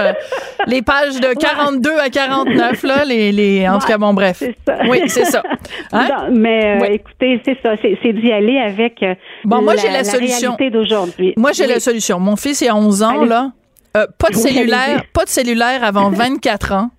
les 0.67 0.83
pages 0.83 1.21
de 1.21 1.33
42 1.35 1.91
à 1.99 2.11
49, 2.11 2.83
là, 2.83 3.05
les, 3.05 3.33
les, 3.33 3.69
en 3.69 3.79
tout 3.79 3.87
cas, 3.87 3.99
bon, 3.99 4.15
bref. 4.15 4.43
Oui, 4.89 5.03
c'est 5.07 5.25
ça. 5.25 5.43
Hein? 5.93 6.29
mais 6.33 6.81
euh, 6.83 6.87
écoutez, 6.93 7.41
c'est 7.45 7.57
ça, 7.63 7.75
c'est 7.81 8.13
d'y 8.13 8.33
aller 8.33 8.59
avec 8.59 9.03
euh, 9.03 9.15
bon, 9.45 9.63
moi, 9.63 9.77
j'ai 9.77 9.91
la, 9.91 10.03
solution. 10.03 10.57
d'aujourd'hui. 10.73 11.35
Moi, 11.37 11.53
j'ai 11.53 11.67
la 11.67 11.79
solution. 11.79 12.19
Mon 12.19 12.37
fils, 12.37 12.61
il 12.63 12.69
a 12.69 12.77
11 12.77 13.03
ans, 13.03 13.25
là. 13.25 13.51
Euh, 13.97 14.07
pas 14.19 14.31
de 14.31 14.35
cellulaire, 14.35 15.05
pas 15.13 15.25
de 15.25 15.29
cellulaire 15.29 15.85
avant 15.85 16.11
24 16.11 16.73
ans. 16.73 16.91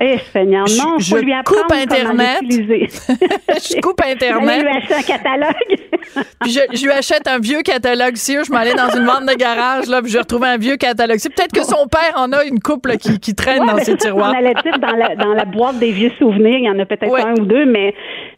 Eh, 0.00 0.18
Seigneur, 0.32 0.66
non, 0.76 0.98
je, 0.98 1.16
lui 1.16 1.32
coupe 1.44 1.70
Internet. 1.70 2.40
je 2.48 3.80
coupe 3.80 4.00
Internet. 4.04 4.60
Je 4.60 4.64
lui 4.64 4.68
achète 4.68 4.92
un 4.92 5.02
catalogue. 5.02 6.26
puis 6.40 6.50
je, 6.50 6.84
lui 6.84 6.92
achète 6.92 7.28
un 7.28 7.38
vieux 7.38 7.62
catalogue 7.62 8.16
si 8.16 8.32
Je 8.32 8.50
m'allais 8.50 8.74
dans 8.74 8.90
une 8.90 9.06
vente 9.06 9.26
de 9.26 9.34
garage, 9.34 9.86
là, 9.86 10.02
puis 10.02 10.10
je 10.10 10.18
retrouvais 10.18 10.48
un 10.48 10.58
vieux 10.58 10.76
catalogue. 10.76 11.18
C'est 11.18 11.32
peut-être 11.32 11.52
que 11.52 11.62
son 11.62 11.86
père 11.86 12.12
en 12.16 12.32
a 12.32 12.44
une 12.44 12.58
couple 12.58 12.96
qui, 12.96 13.20
qui 13.20 13.36
traîne 13.36 13.64
dans 13.64 13.78
ses 13.78 13.96
tiroirs. 13.96 14.32
On 14.34 14.38
allait 14.38 14.54
dire 14.64 14.78
dans 14.80 14.96
la, 14.96 15.14
dans 15.14 15.32
la 15.32 15.44
boîte 15.44 15.78
des 15.78 15.92
vieux 15.92 16.12
souvenirs, 16.18 16.58
il 16.58 16.64
y 16.64 16.70
en 16.70 16.78
a 16.80 16.84
peut-être 16.86 17.14
un 17.14 17.34
ou 17.34 17.44
deux, 17.44 17.64
mais 17.64 17.94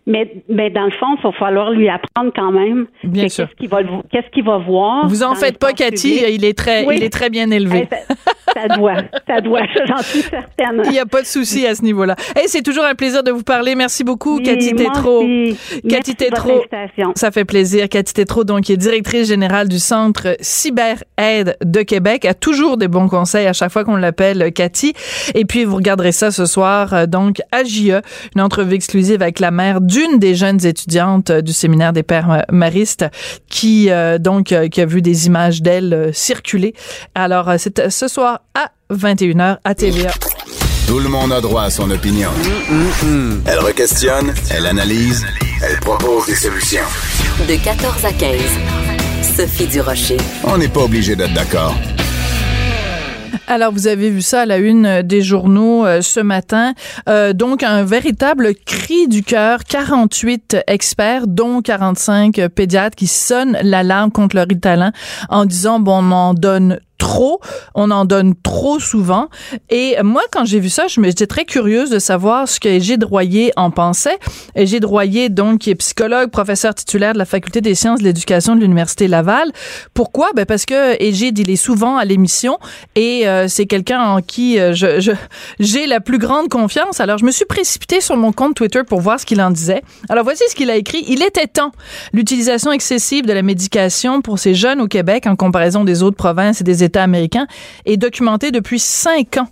mais, 0.06 0.30
mais 0.48 0.70
dans 0.70 0.84
le 0.84 0.92
fond, 0.92 1.16
il 1.18 1.22
va 1.22 1.32
falloir 1.32 1.70
lui 1.70 1.88
apprendre 1.88 2.30
quand 2.34 2.52
même. 2.52 2.86
Bien 3.02 3.28
sûr. 3.28 3.48
Qu'est-ce 3.48 3.56
qu'il 3.56 3.68
va, 3.68 3.78
qu'est-ce 4.12 4.30
qu'il 4.30 4.44
va 4.44 4.58
voir. 4.58 5.08
Vous 5.08 5.24
en 5.24 5.34
faites 5.34 5.58
pas, 5.58 5.72
Cathy. 5.72 6.22
Il 6.30 6.44
est 6.44 6.56
très, 6.56 6.84
il 6.84 7.02
est 7.02 7.12
très 7.12 7.28
bien 7.28 7.50
élevé. 7.50 7.88
ça, 8.54 8.68
doit, 8.76 8.98
ça 9.26 9.40
doit. 9.40 9.62
J'en 9.84 9.98
suis 9.98 10.20
certaine. 10.20 10.82
Il 10.84 10.92
n'y 10.92 11.00
a 11.00 11.06
pas 11.06 11.22
de 11.22 11.26
souci 11.26 11.66
à 11.66 11.74
ce 11.74 11.82
niveau-là. 11.82 12.14
Et 12.36 12.46
c'est 12.46 12.62
toujours 12.62 12.84
un 12.84 12.94
plaisir 12.94 13.24
de 13.24 13.32
vous 13.32 13.42
parler. 13.42 13.74
Merci 13.74 14.04
beaucoup, 14.04 14.38
Cathy 14.38 14.74
Tétrault. 14.74 15.26
Cathy 15.88 16.14
Tétrault. 16.14 16.62
Ça 17.16 17.32
fait 17.32 17.44
plaisir. 17.44 17.88
Cathy 17.88 18.14
Tétrault, 18.14 18.44
donc, 18.44 18.60
qui 18.62 18.72
est 18.72 18.76
directrice 18.76 19.26
générale 19.26 19.68
du 19.68 19.80
Centre 19.80 20.36
Cyber 20.40 21.02
Aide 21.18 21.56
de 21.64 21.82
Québec, 21.82 22.24
a 22.26 22.34
toujours 22.34 22.76
des 22.76 22.88
bons 22.88 23.08
conseils 23.08 23.48
à 23.48 23.52
chaque 23.52 23.72
fois 23.72 23.82
qu'on 23.82 23.96
l'appelle 23.96 24.52
Cathy. 24.52 24.92
Et 25.34 25.44
puis, 25.44 25.64
vous 25.64 25.74
regarderez 25.74 26.12
ça 26.12 26.30
ce 26.30 26.46
soir, 26.46 26.94
euh, 26.94 27.06
donc, 27.06 27.40
à 27.50 27.64
JE, 27.64 28.00
une 28.36 28.40
entrevue 28.40 28.74
exclusive 28.74 29.20
avec 29.20 29.40
la 29.40 29.50
mère 29.50 29.80
du 29.80 29.95
d'une 29.96 30.18
des 30.18 30.34
jeunes 30.34 30.64
étudiantes 30.66 31.30
euh, 31.30 31.40
du 31.40 31.54
séminaire 31.54 31.94
des 31.94 32.02
pères 32.02 32.44
maristes 32.50 33.06
qui 33.48 33.88
euh, 33.88 34.18
donc 34.18 34.52
euh, 34.52 34.68
qui 34.68 34.82
a 34.82 34.86
vu 34.86 35.00
des 35.00 35.26
images 35.26 35.62
d'elle 35.62 36.10
circuler. 36.12 36.74
Alors 37.14 37.52
c'est 37.58 37.88
ce 37.88 38.06
soir 38.06 38.42
à 38.54 38.70
21h 38.92 39.56
à 39.64 39.74
TVA. 39.74 40.10
Tout 40.86 40.98
le 40.98 41.08
monde 41.08 41.32
a 41.32 41.40
droit 41.40 41.62
à 41.62 41.70
son 41.70 41.90
opinion. 41.90 42.30
Elle 43.46 43.58
requestionne, 43.58 44.34
elle 44.50 44.66
analyse, 44.66 45.26
elle 45.62 45.80
propose 45.80 46.26
des 46.26 46.36
solutions. 46.36 46.84
De 47.48 47.56
14 47.56 48.04
à 48.04 48.12
15. 48.12 48.40
Sophie 49.36 49.66
Durocher. 49.66 50.18
On 50.44 50.58
n'est 50.58 50.68
pas 50.68 50.82
obligé 50.82 51.16
d'être 51.16 51.34
d'accord. 51.34 51.74
Alors, 53.48 53.72
vous 53.72 53.86
avez 53.86 54.10
vu 54.10 54.22
ça 54.22 54.40
à 54.40 54.46
la 54.46 54.58
une 54.58 54.86
euh, 54.86 55.02
des 55.02 55.22
journaux 55.22 55.86
euh, 55.86 56.00
ce 56.00 56.18
matin. 56.18 56.74
Euh, 57.08 57.32
donc, 57.32 57.62
un 57.62 57.84
véritable 57.84 58.54
cri 58.54 59.06
du 59.06 59.22
cœur. 59.22 59.62
48 59.64 60.56
experts, 60.66 61.28
dont 61.28 61.62
45 61.62 62.48
pédiatres, 62.48 62.96
qui 62.96 63.06
sonnent 63.06 63.56
l'alarme 63.62 64.10
contre 64.10 64.34
le 64.34 64.42
ritalin 64.42 64.92
en 65.28 65.44
disant, 65.44 65.78
bon, 65.78 66.02
on 66.02 66.10
en 66.10 66.34
donne 66.34 66.80
trop, 66.98 67.40
on 67.74 67.90
en 67.90 68.04
donne 68.04 68.34
trop 68.42 68.78
souvent. 68.78 69.28
Et 69.70 69.96
moi, 70.02 70.22
quand 70.30 70.44
j'ai 70.44 70.60
vu 70.60 70.68
ça, 70.68 70.86
je 70.88 71.00
j'étais 71.02 71.26
très 71.26 71.44
curieuse 71.44 71.90
de 71.90 71.98
savoir 71.98 72.48
ce 72.48 72.58
que 72.58 72.68
Égide 72.68 73.04
Royer 73.04 73.52
en 73.56 73.70
pensait. 73.70 74.18
Égide 74.54 74.84
Royer, 74.84 75.28
donc, 75.28 75.60
qui 75.60 75.70
est 75.70 75.74
psychologue, 75.76 76.30
professeur 76.30 76.74
titulaire 76.74 77.12
de 77.12 77.18
la 77.18 77.24
Faculté 77.24 77.60
des 77.60 77.74
sciences 77.74 78.00
de 78.00 78.04
l'éducation 78.04 78.56
de 78.56 78.60
l'Université 78.60 79.08
Laval. 79.08 79.52
Pourquoi? 79.94 80.30
Ben 80.34 80.46
parce 80.46 80.66
que 80.66 81.00
Égide, 81.02 81.38
il 81.38 81.50
est 81.50 81.56
souvent 81.56 81.96
à 81.96 82.04
l'émission 82.04 82.58
et 82.94 83.28
euh, 83.28 83.35
c'est 83.48 83.66
quelqu'un 83.66 84.00
en 84.00 84.20
qui 84.20 84.58
euh, 84.58 84.72
je, 84.72 85.12
j'ai 85.58 85.86
la 85.86 86.00
plus 86.00 86.18
grande 86.18 86.48
confiance. 86.48 87.00
Alors, 87.00 87.18
je 87.18 87.24
me 87.24 87.30
suis 87.30 87.44
précipitée 87.44 88.00
sur 88.00 88.16
mon 88.16 88.32
compte 88.32 88.54
Twitter 88.54 88.82
pour 88.86 89.00
voir 89.00 89.20
ce 89.20 89.26
qu'il 89.26 89.40
en 89.40 89.50
disait. 89.50 89.82
Alors, 90.08 90.24
voici 90.24 90.42
ce 90.48 90.54
qu'il 90.54 90.70
a 90.70 90.76
écrit. 90.76 91.04
Il 91.08 91.22
était 91.22 91.46
temps. 91.46 91.72
L'utilisation 92.12 92.72
excessive 92.72 93.26
de 93.26 93.32
la 93.32 93.42
médication 93.42 94.22
pour 94.22 94.38
ces 94.38 94.54
jeunes 94.54 94.80
au 94.80 94.88
Québec 94.88 95.26
en 95.26 95.36
comparaison 95.36 95.84
des 95.84 96.02
autres 96.02 96.16
provinces 96.16 96.60
et 96.60 96.64
des 96.64 96.82
États 96.84 97.02
américains 97.02 97.46
est 97.84 97.96
documenté 97.96 98.50
depuis 98.50 98.78
cinq 98.78 99.36
ans. 99.36 99.48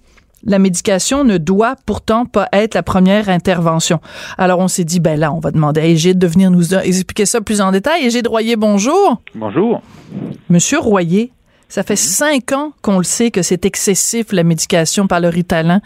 La 0.46 0.58
médication 0.58 1.24
ne 1.24 1.38
doit 1.38 1.74
pourtant 1.86 2.26
pas 2.26 2.48
être 2.52 2.74
la 2.74 2.82
première 2.82 3.30
intervention. 3.30 4.00
Alors 4.36 4.58
on 4.58 4.68
s'est 4.68 4.84
dit, 4.84 5.00
ben 5.00 5.18
là, 5.18 5.32
on 5.32 5.40
va 5.40 5.50
demander 5.50 5.80
à 5.80 5.86
Égide 5.86 6.18
de 6.18 6.26
venir 6.26 6.50
nous 6.50 6.74
expliquer 6.74 7.24
ça 7.24 7.40
plus 7.40 7.62
en 7.62 7.72
détail. 7.72 8.04
Égide 8.04 8.26
Royer, 8.26 8.56
bonjour. 8.56 9.22
Bonjour. 9.34 9.80
Monsieur 10.50 10.80
Royer, 10.80 11.32
ça 11.68 11.82
fait 11.82 11.96
cinq 11.96 12.52
ans 12.52 12.72
qu'on 12.82 12.98
le 12.98 13.04
sait 13.04 13.30
que 13.30 13.42
c'est 13.42 13.64
excessif 13.64 14.32
la 14.32 14.44
médication 14.44 15.06
par 15.06 15.20
le 15.20 15.28
Ritalin 15.28 15.80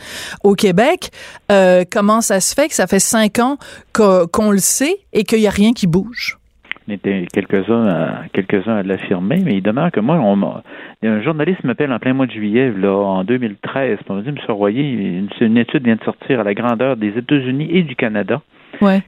au 0.45 0.55
Québec. 0.55 1.11
Euh, 1.51 1.85
comment 1.91 2.21
ça 2.21 2.41
se 2.41 2.55
fait 2.55 2.69
que 2.69 2.75
ça 2.75 2.87
fait 2.87 2.99
cinq 2.99 3.39
ans 3.39 3.57
qu'on 3.93 4.51
le 4.51 4.59
sait 4.59 4.97
et 5.13 5.25
qu'il 5.25 5.41
n'y 5.41 5.47
a 5.47 5.51
rien 5.51 5.73
qui 5.73 5.87
bouge? 5.87 6.39
On 6.89 6.93
était 6.93 7.27
quelques-uns 7.35 7.87
à, 7.87 8.83
l'affirmer, 8.83 9.43
mais 9.45 9.57
il 9.57 9.63
demeure 9.63 9.91
que 9.91 10.01
moi, 10.01 10.17
on, 10.17 10.63
un 11.03 11.23
journaliste 11.23 11.63
m'appelle 11.63 11.93
en 11.93 11.99
plein 11.99 12.15
mois 12.15 12.27
de 12.27 12.33
juillet, 12.33 12.73
là, 12.75 12.97
en 12.97 13.25
2013, 13.25 13.99
pour 14.07 14.17
me 14.17 14.23
dire, 14.23 14.33
M. 14.33 14.55
Royer, 14.55 14.83
une, 14.83 15.29
une, 15.41 15.59
étude 15.59 15.85
vient 15.85 15.97
de 15.97 16.05
sortir 16.05 16.41
à 16.41 16.45
la 16.45 16.55
grandeur 16.55 16.97
des 16.97 17.09
États-Unis 17.19 17.69
et 17.71 17.83
du 17.83 17.95
Canada 17.95 18.41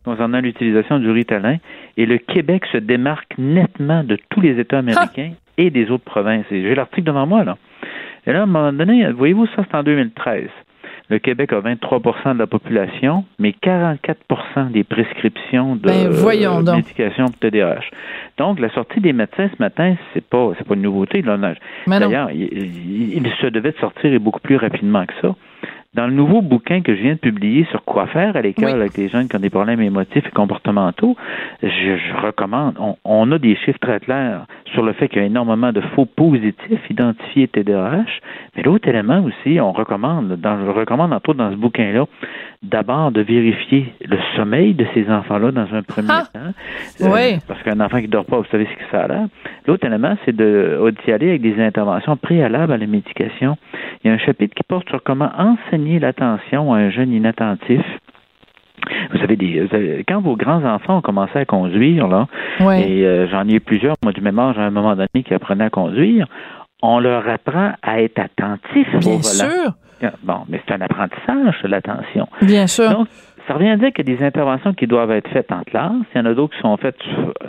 concernant 0.04 0.40
l'utilisation 0.40 0.98
du 0.98 1.10
Ritalin, 1.10 1.56
et 1.96 2.06
le 2.06 2.18
Québec 2.18 2.64
se 2.72 2.78
démarque 2.78 3.34
nettement 3.38 4.04
de 4.04 4.18
tous 4.30 4.40
les 4.40 4.58
États 4.58 4.78
américains 4.78 5.32
et 5.58 5.70
des 5.70 5.90
autres 5.90 6.04
provinces. 6.04 6.46
Et 6.50 6.62
j'ai 6.62 6.74
l'article 6.74 7.04
devant 7.04 7.26
moi, 7.26 7.44
là. 7.44 7.56
Et 8.26 8.32
là, 8.32 8.40
à 8.40 8.42
un 8.42 8.46
moment 8.46 8.72
donné, 8.72 9.10
voyez-vous, 9.12 9.46
ça, 9.56 9.64
c'est 9.68 9.76
en 9.76 9.82
2013. 9.82 10.48
Le 11.10 11.18
Québec 11.18 11.52
a 11.52 11.58
23 11.58 12.34
de 12.34 12.38
la 12.38 12.46
population, 12.46 13.24
mais 13.40 13.52
44% 13.62 14.70
des 14.70 14.84
prescriptions 14.84 15.74
de 15.74 15.82
ben, 15.82 16.76
médication 16.76 17.24
pour 17.24 17.38
TDAH. 17.38 17.80
Donc, 18.38 18.60
la 18.60 18.70
sortie 18.70 19.00
des 19.00 19.12
médecins 19.12 19.48
ce 19.48 19.60
matin, 19.60 19.96
c'est 20.14 20.24
pas 20.24 20.52
c'est 20.56 20.66
pas 20.66 20.74
une 20.74 20.82
nouveauté. 20.82 21.22
D'ailleurs, 21.22 22.30
il, 22.30 23.16
il, 23.16 23.32
se 23.40 23.48
devait 23.48 23.72
de 23.72 23.78
sortir 23.78 24.12
et 24.12 24.20
beaucoup 24.20 24.38
plus 24.38 24.56
rapidement 24.56 25.04
que 25.04 25.14
ça. 25.20 25.34
Dans 25.92 26.06
le 26.06 26.12
nouveau 26.12 26.40
bouquin 26.40 26.82
que 26.82 26.94
je 26.94 27.02
viens 27.02 27.14
de 27.14 27.18
publier 27.18 27.66
sur 27.72 27.82
quoi 27.82 28.06
faire 28.06 28.36
à 28.36 28.42
l'école 28.42 28.80
avec 28.80 28.96
les 28.96 29.08
jeunes 29.08 29.26
qui 29.26 29.34
ont 29.34 29.40
des 29.40 29.50
problèmes 29.50 29.80
émotifs 29.80 30.24
et 30.24 30.30
comportementaux, 30.30 31.16
je, 31.64 32.24
recommande, 32.24 32.76
on, 33.04 33.32
a 33.32 33.38
des 33.40 33.56
chiffres 33.56 33.80
très 33.80 33.98
clairs 33.98 34.46
sur 34.72 34.84
le 34.84 34.92
fait 34.92 35.08
qu'il 35.08 35.18
y 35.18 35.24
a 35.24 35.26
énormément 35.26 35.72
de 35.72 35.80
faux 35.96 36.04
positifs 36.04 36.88
identifiés 36.88 37.48
TDAH, 37.48 38.04
mais 38.54 38.62
l'autre 38.62 38.86
élément 38.86 39.24
aussi, 39.24 39.58
on 39.58 39.72
recommande, 39.72 40.36
dans, 40.36 40.64
je 40.64 40.70
recommande 40.70 41.12
entre 41.12 41.30
autres 41.30 41.40
dans 41.40 41.50
ce 41.50 41.56
bouquin-là, 41.56 42.06
d'abord 42.62 43.10
de 43.10 43.22
vérifier 43.22 43.92
le 44.06 44.18
sommeil 44.36 44.74
de 44.74 44.86
ces 44.94 45.10
enfants-là 45.10 45.50
dans 45.50 45.74
un 45.74 45.82
premier 45.82 46.08
ah! 46.10 46.24
temps. 46.32 46.52
Euh, 47.00 47.36
parce 47.48 47.62
qu'un 47.64 47.80
enfant 47.80 47.98
qui 47.98 48.06
ne 48.06 48.12
dort 48.12 48.26
pas, 48.26 48.36
vous 48.36 48.46
savez 48.52 48.66
ce 48.66 48.78
que 48.78 48.90
ça 48.92 49.04
a 49.04 49.08
l'air. 49.08 49.26
L'autre 49.66 49.84
élément, 49.86 50.16
c'est 50.24 50.36
d'y 50.36 51.12
aller 51.12 51.30
avec 51.30 51.42
des 51.42 51.60
interventions 51.60 52.16
préalables 52.16 52.72
à 52.72 52.76
la 52.76 52.86
médication. 52.86 53.56
Il 54.04 54.08
y 54.08 54.10
a 54.10 54.14
un 54.14 54.18
chapitre 54.18 54.54
qui 54.54 54.62
porte 54.62 54.88
sur 54.88 55.02
comment 55.02 55.30
enseigner 55.36 55.79
l'attention 55.98 56.72
à 56.72 56.78
un 56.78 56.90
jeune 56.90 57.12
inattentif. 57.12 57.82
Vous 59.12 59.18
savez, 59.18 59.36
des, 59.36 60.04
quand 60.08 60.20
vos 60.20 60.36
grands-enfants 60.36 60.98
ont 60.98 61.02
commencé 61.02 61.38
à 61.38 61.44
conduire, 61.44 62.08
là, 62.08 62.26
et 62.60 63.04
euh, 63.04 63.28
j'en 63.28 63.46
ai 63.46 63.54
eu 63.54 63.60
plusieurs, 63.60 63.94
moi 64.02 64.12
du 64.12 64.20
même 64.20 64.38
âge 64.38 64.58
à 64.58 64.62
un 64.62 64.70
moment 64.70 64.96
donné, 64.96 65.22
qui 65.24 65.34
apprenaient 65.34 65.64
à 65.64 65.70
conduire, 65.70 66.26
on 66.82 66.98
leur 66.98 67.28
apprend 67.28 67.72
à 67.82 68.00
être 68.00 68.18
attentif 68.18 68.88
Bien 68.98 69.16
au 69.16 69.22
sûr. 69.22 69.74
Bon, 70.22 70.38
mais 70.48 70.62
c'est 70.66 70.74
un 70.74 70.80
apprentissage, 70.80 71.62
l'attention. 71.64 72.26
Bien 72.40 72.66
sûr. 72.66 73.04
Ça 73.46 73.54
revient 73.54 73.70
à 73.70 73.76
dire 73.76 73.92
qu'il 73.92 74.08
y 74.08 74.12
a 74.12 74.16
des 74.16 74.24
interventions 74.24 74.74
qui 74.74 74.86
doivent 74.86 75.10
être 75.10 75.28
faites 75.30 75.50
en 75.50 75.62
classe. 75.62 75.92
Il 76.14 76.18
y 76.18 76.20
en 76.20 76.26
a 76.26 76.34
d'autres 76.34 76.54
qui 76.54 76.60
sont 76.60 76.76
faites 76.76 76.96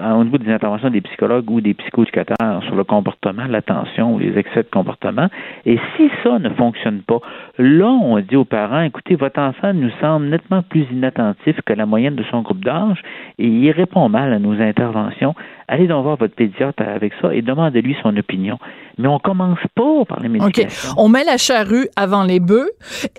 au 0.02 0.24
niveau 0.24 0.38
des 0.38 0.52
interventions 0.52 0.90
des 0.90 1.02
psychologues 1.02 1.50
ou 1.50 1.62
des 1.62 1.74
psychoéducateurs 1.74 2.64
sur 2.64 2.76
le 2.76 2.84
comportement, 2.84 3.46
l'attention 3.48 4.16
ou 4.16 4.20
les 4.20 4.38
excès 4.38 4.64
de 4.64 4.70
comportement. 4.70 5.28
Et 5.66 5.78
si 5.96 6.10
ça 6.24 6.40
ne 6.40 6.50
fonctionne 6.50 7.02
pas, 7.02 7.20
là, 7.58 7.88
on 7.88 8.20
dit 8.20 8.36
aux 8.36 8.46
parents, 8.46 8.82
écoutez, 8.82 9.16
votre 9.16 9.40
enfant 9.40 9.74
nous 9.74 9.92
semble 10.02 10.28
nettement 10.28 10.62
plus 10.62 10.86
inattentif 10.92 11.60
que 11.66 11.74
la 11.74 11.86
moyenne 11.86 12.16
de 12.16 12.24
son 12.24 12.42
groupe 12.42 12.64
d'âge 12.64 13.02
et 13.38 13.48
il 13.48 13.72
répond 13.72 14.10
mal 14.10 14.34
à 14.34 14.40
nos 14.40 14.60
interventions 14.62 15.36
allez 15.72 15.88
donc 15.88 16.04
voir 16.04 16.18
votre 16.18 16.36
pédiatre 16.36 16.84
avec 16.86 17.14
ça 17.22 17.34
et 17.34 17.42
demandez-lui 17.42 17.96
son 18.04 18.16
opinion. 18.18 18.60
Mais 18.98 19.08
on 19.08 19.20
commence 19.20 19.60
pas 19.74 20.06
par 20.06 20.20
les 20.20 20.28
médications. 20.28 20.92
OK. 20.92 20.96
On 20.98 21.08
met 21.08 21.24
la 21.24 21.38
charrue 21.38 21.88
avant 21.96 22.24
les 22.24 22.42
bœufs. 22.42 22.70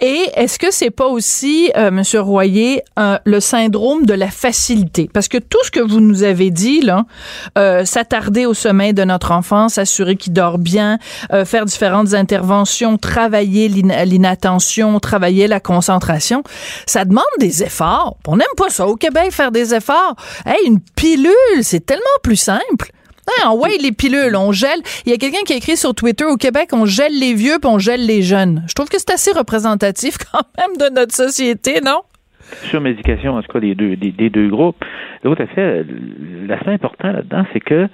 Et 0.01 0.27
est-ce 0.37 0.59
que 0.59 0.71
c'est 0.71 0.91
pas 0.91 1.07
aussi, 1.07 1.73
euh, 1.77 1.91
Monsieur 1.91 2.21
Royer, 2.21 2.83
le 3.25 3.41
syndrome 3.41 4.05
de 4.05 4.13
la 4.13 4.29
facilité? 4.29 5.09
Parce 5.13 5.29
que 5.29 5.39
tout 5.39 5.59
ce 5.65 5.71
que 5.71 5.81
vous 5.81 6.01
nous 6.01 6.23
avez 6.23 6.51
dit, 6.51 6.83
là, 6.83 7.07
euh, 7.57 7.85
s'attarder 7.87 8.45
au 8.45 8.53
sommeil 8.55 8.93
de 8.93 9.03
notre 9.03 9.33
enfant, 9.33 9.71
s'assurer 9.71 10.17
qu'il 10.17 10.35
dort 10.35 10.59
bien, 10.59 10.99
euh, 11.33 11.47
faire 11.47 11.65
différentes 11.65 12.13
interventions, 12.13 12.99
travailler 12.99 13.69
l'inattention, 13.69 15.01
travailler 15.01 15.49
la 15.49 15.59
concentration, 15.59 16.43
ça 16.87 17.07
demande 17.07 17.25
des 17.41 17.63
efforts. 17.63 18.19
On 18.29 18.37
n'aime 18.37 18.47
pas 18.59 18.69
ça 18.69 18.87
au 18.87 18.97
Québec, 18.97 19.33
faire 19.33 19.53
des 19.53 19.75
efforts. 19.75 20.17
Hey, 20.45 20.67
une 20.67 20.81
pilule, 20.81 21.33
c'est 21.63 21.87
tellement 21.87 22.03
plus 22.23 22.42
simple. 22.43 22.91
Ah, 23.43 23.55
ouais, 23.55 23.79
les 23.81 23.93
pilules, 23.93 24.35
on 24.37 24.53
gèle. 24.53 24.81
Il 25.07 25.13
y 25.13 25.15
a 25.15 25.19
quelqu'un 25.19 25.43
qui 25.47 25.53
a 25.53 25.57
écrit 25.57 25.77
sur 25.77 25.95
Twitter 25.95 26.25
au 26.25 26.37
Québec, 26.37 26.71
on 26.73 26.87
gèle 26.87 27.17
les 27.19 27.35
vieux 27.35 27.59
puis 27.61 27.71
on 27.71 27.79
gèle 27.79 28.05
les 28.05 28.23
jeunes. 28.23 28.65
Je 28.69 28.75
trouve 28.75 28.89
que 28.89 28.99
c'est 28.99 29.13
assez 29.13 29.33
représentatif 29.33 30.17
quand 30.33 30.43
même 30.59 30.77
de 30.77 30.95
notre 30.95 31.15
société, 31.15 31.81
non? 31.81 32.03
Sur 32.69 32.81
médication, 32.81 33.37
en 33.37 33.43
tout 33.43 33.53
cas, 33.53 33.61
des 33.61 33.75
deux, 33.75 33.97
des, 33.97 34.29
deux 34.29 34.49
groupes. 34.49 34.85
L'autre 35.25 35.45
fait, 35.55 35.87
l'aspect 36.47 36.73
important 36.73 37.13
là-dedans, 37.13 37.47
c'est 37.53 37.61
que 37.61 37.89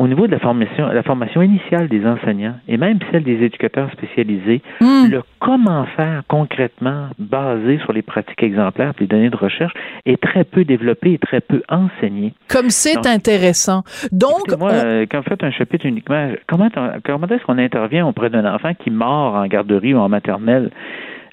au 0.00 0.08
niveau 0.08 0.26
de 0.26 0.32
la 0.32 0.38
formation, 0.38 0.88
la 0.88 1.02
formation 1.02 1.42
initiale 1.42 1.88
des 1.88 2.06
enseignants 2.06 2.54
et 2.66 2.78
même 2.78 2.98
celle 3.12 3.22
des 3.22 3.44
éducateurs 3.44 3.90
spécialisés, 3.92 4.62
hmm. 4.80 5.10
le 5.10 5.22
comment 5.40 5.84
faire 5.94 6.22
concrètement 6.26 7.08
basé 7.18 7.78
sur 7.80 7.92
les 7.92 8.00
pratiques 8.00 8.42
exemplaires 8.42 8.92
et 8.96 9.00
les 9.02 9.06
données 9.06 9.28
de 9.28 9.36
recherche 9.36 9.74
est 10.06 10.18
très 10.18 10.44
peu 10.44 10.64
développé 10.64 11.12
et 11.12 11.18
très 11.18 11.42
peu 11.42 11.62
enseigné. 11.68 12.32
Comme 12.48 12.70
c'est 12.70 13.06
intéressant. 13.06 13.82
Donc, 14.10 14.58
moi, 14.58 14.72
euh, 14.72 15.04
quand 15.10 15.18
vous 15.18 15.28
faites 15.28 15.44
un 15.44 15.50
chapitre 15.50 15.84
uniquement, 15.84 16.30
comment, 16.46 16.70
comment 17.04 17.26
est-ce 17.26 17.44
qu'on 17.44 17.58
intervient 17.58 18.06
auprès 18.06 18.30
d'un 18.30 18.50
enfant 18.50 18.72
qui 18.72 18.90
mord 18.90 19.34
en 19.34 19.46
garderie 19.48 19.92
ou 19.92 19.98
en 19.98 20.08
maternelle? 20.08 20.70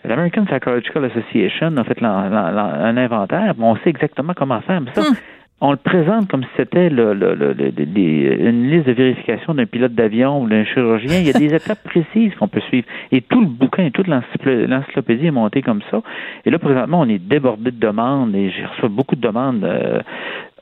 L'American 0.04 0.44
Psychological 0.44 1.06
Association 1.06 1.76
a 1.78 1.84
fait 1.86 2.04
un 2.04 2.98
inventaire. 2.98 3.56
on 3.60 3.76
sait 3.78 3.90
exactement 3.90 4.34
comment 4.36 4.60
faire, 4.60 4.82
mais 4.82 4.92
ça, 4.94 5.02
hmm 5.02 5.16
on 5.60 5.72
le 5.72 5.78
présente 5.78 6.30
comme 6.30 6.44
si 6.44 6.50
c'était 6.56 6.90
le, 6.90 7.14
le, 7.16 7.34
le, 7.34 7.56
une 7.60 8.70
liste 8.70 8.86
de 8.86 8.92
vérification 8.92 9.56
d'un 9.56 9.66
pilote 9.66 9.94
d'avion 9.94 10.44
ou 10.44 10.48
d'un 10.48 10.64
chirurgien. 10.66 11.20
Il 11.20 11.26
y 11.26 11.30
a 11.32 11.34
des 11.34 11.54
étapes 11.56 11.84
précises 11.84 12.36
qu'on 12.36 12.48
peut 12.48 12.62
suivre. 12.62 12.86
Et 13.12 13.22
tout 13.22 13.42
le 13.42 13.48
bouquin 13.48 13.86
et 13.86 13.92
toute 13.92 14.08
l'encyclopédie 14.08 15.26
est 15.26 15.32
montée 15.32 15.64
comme 15.64 15.82
ça. 15.90 16.02
Et 16.46 16.52
là, 16.52 16.60
présentement, 16.60 17.02
on 17.02 17.10
est 17.10 17.18
débordé 17.18 17.72
de 17.72 17.80
demandes 17.80 18.36
et 18.36 18.52
j'ai 18.52 18.66
reçu 18.66 18.88
beaucoup 18.88 19.16
de 19.16 19.22
demandes 19.22 19.64
euh, 19.64 20.02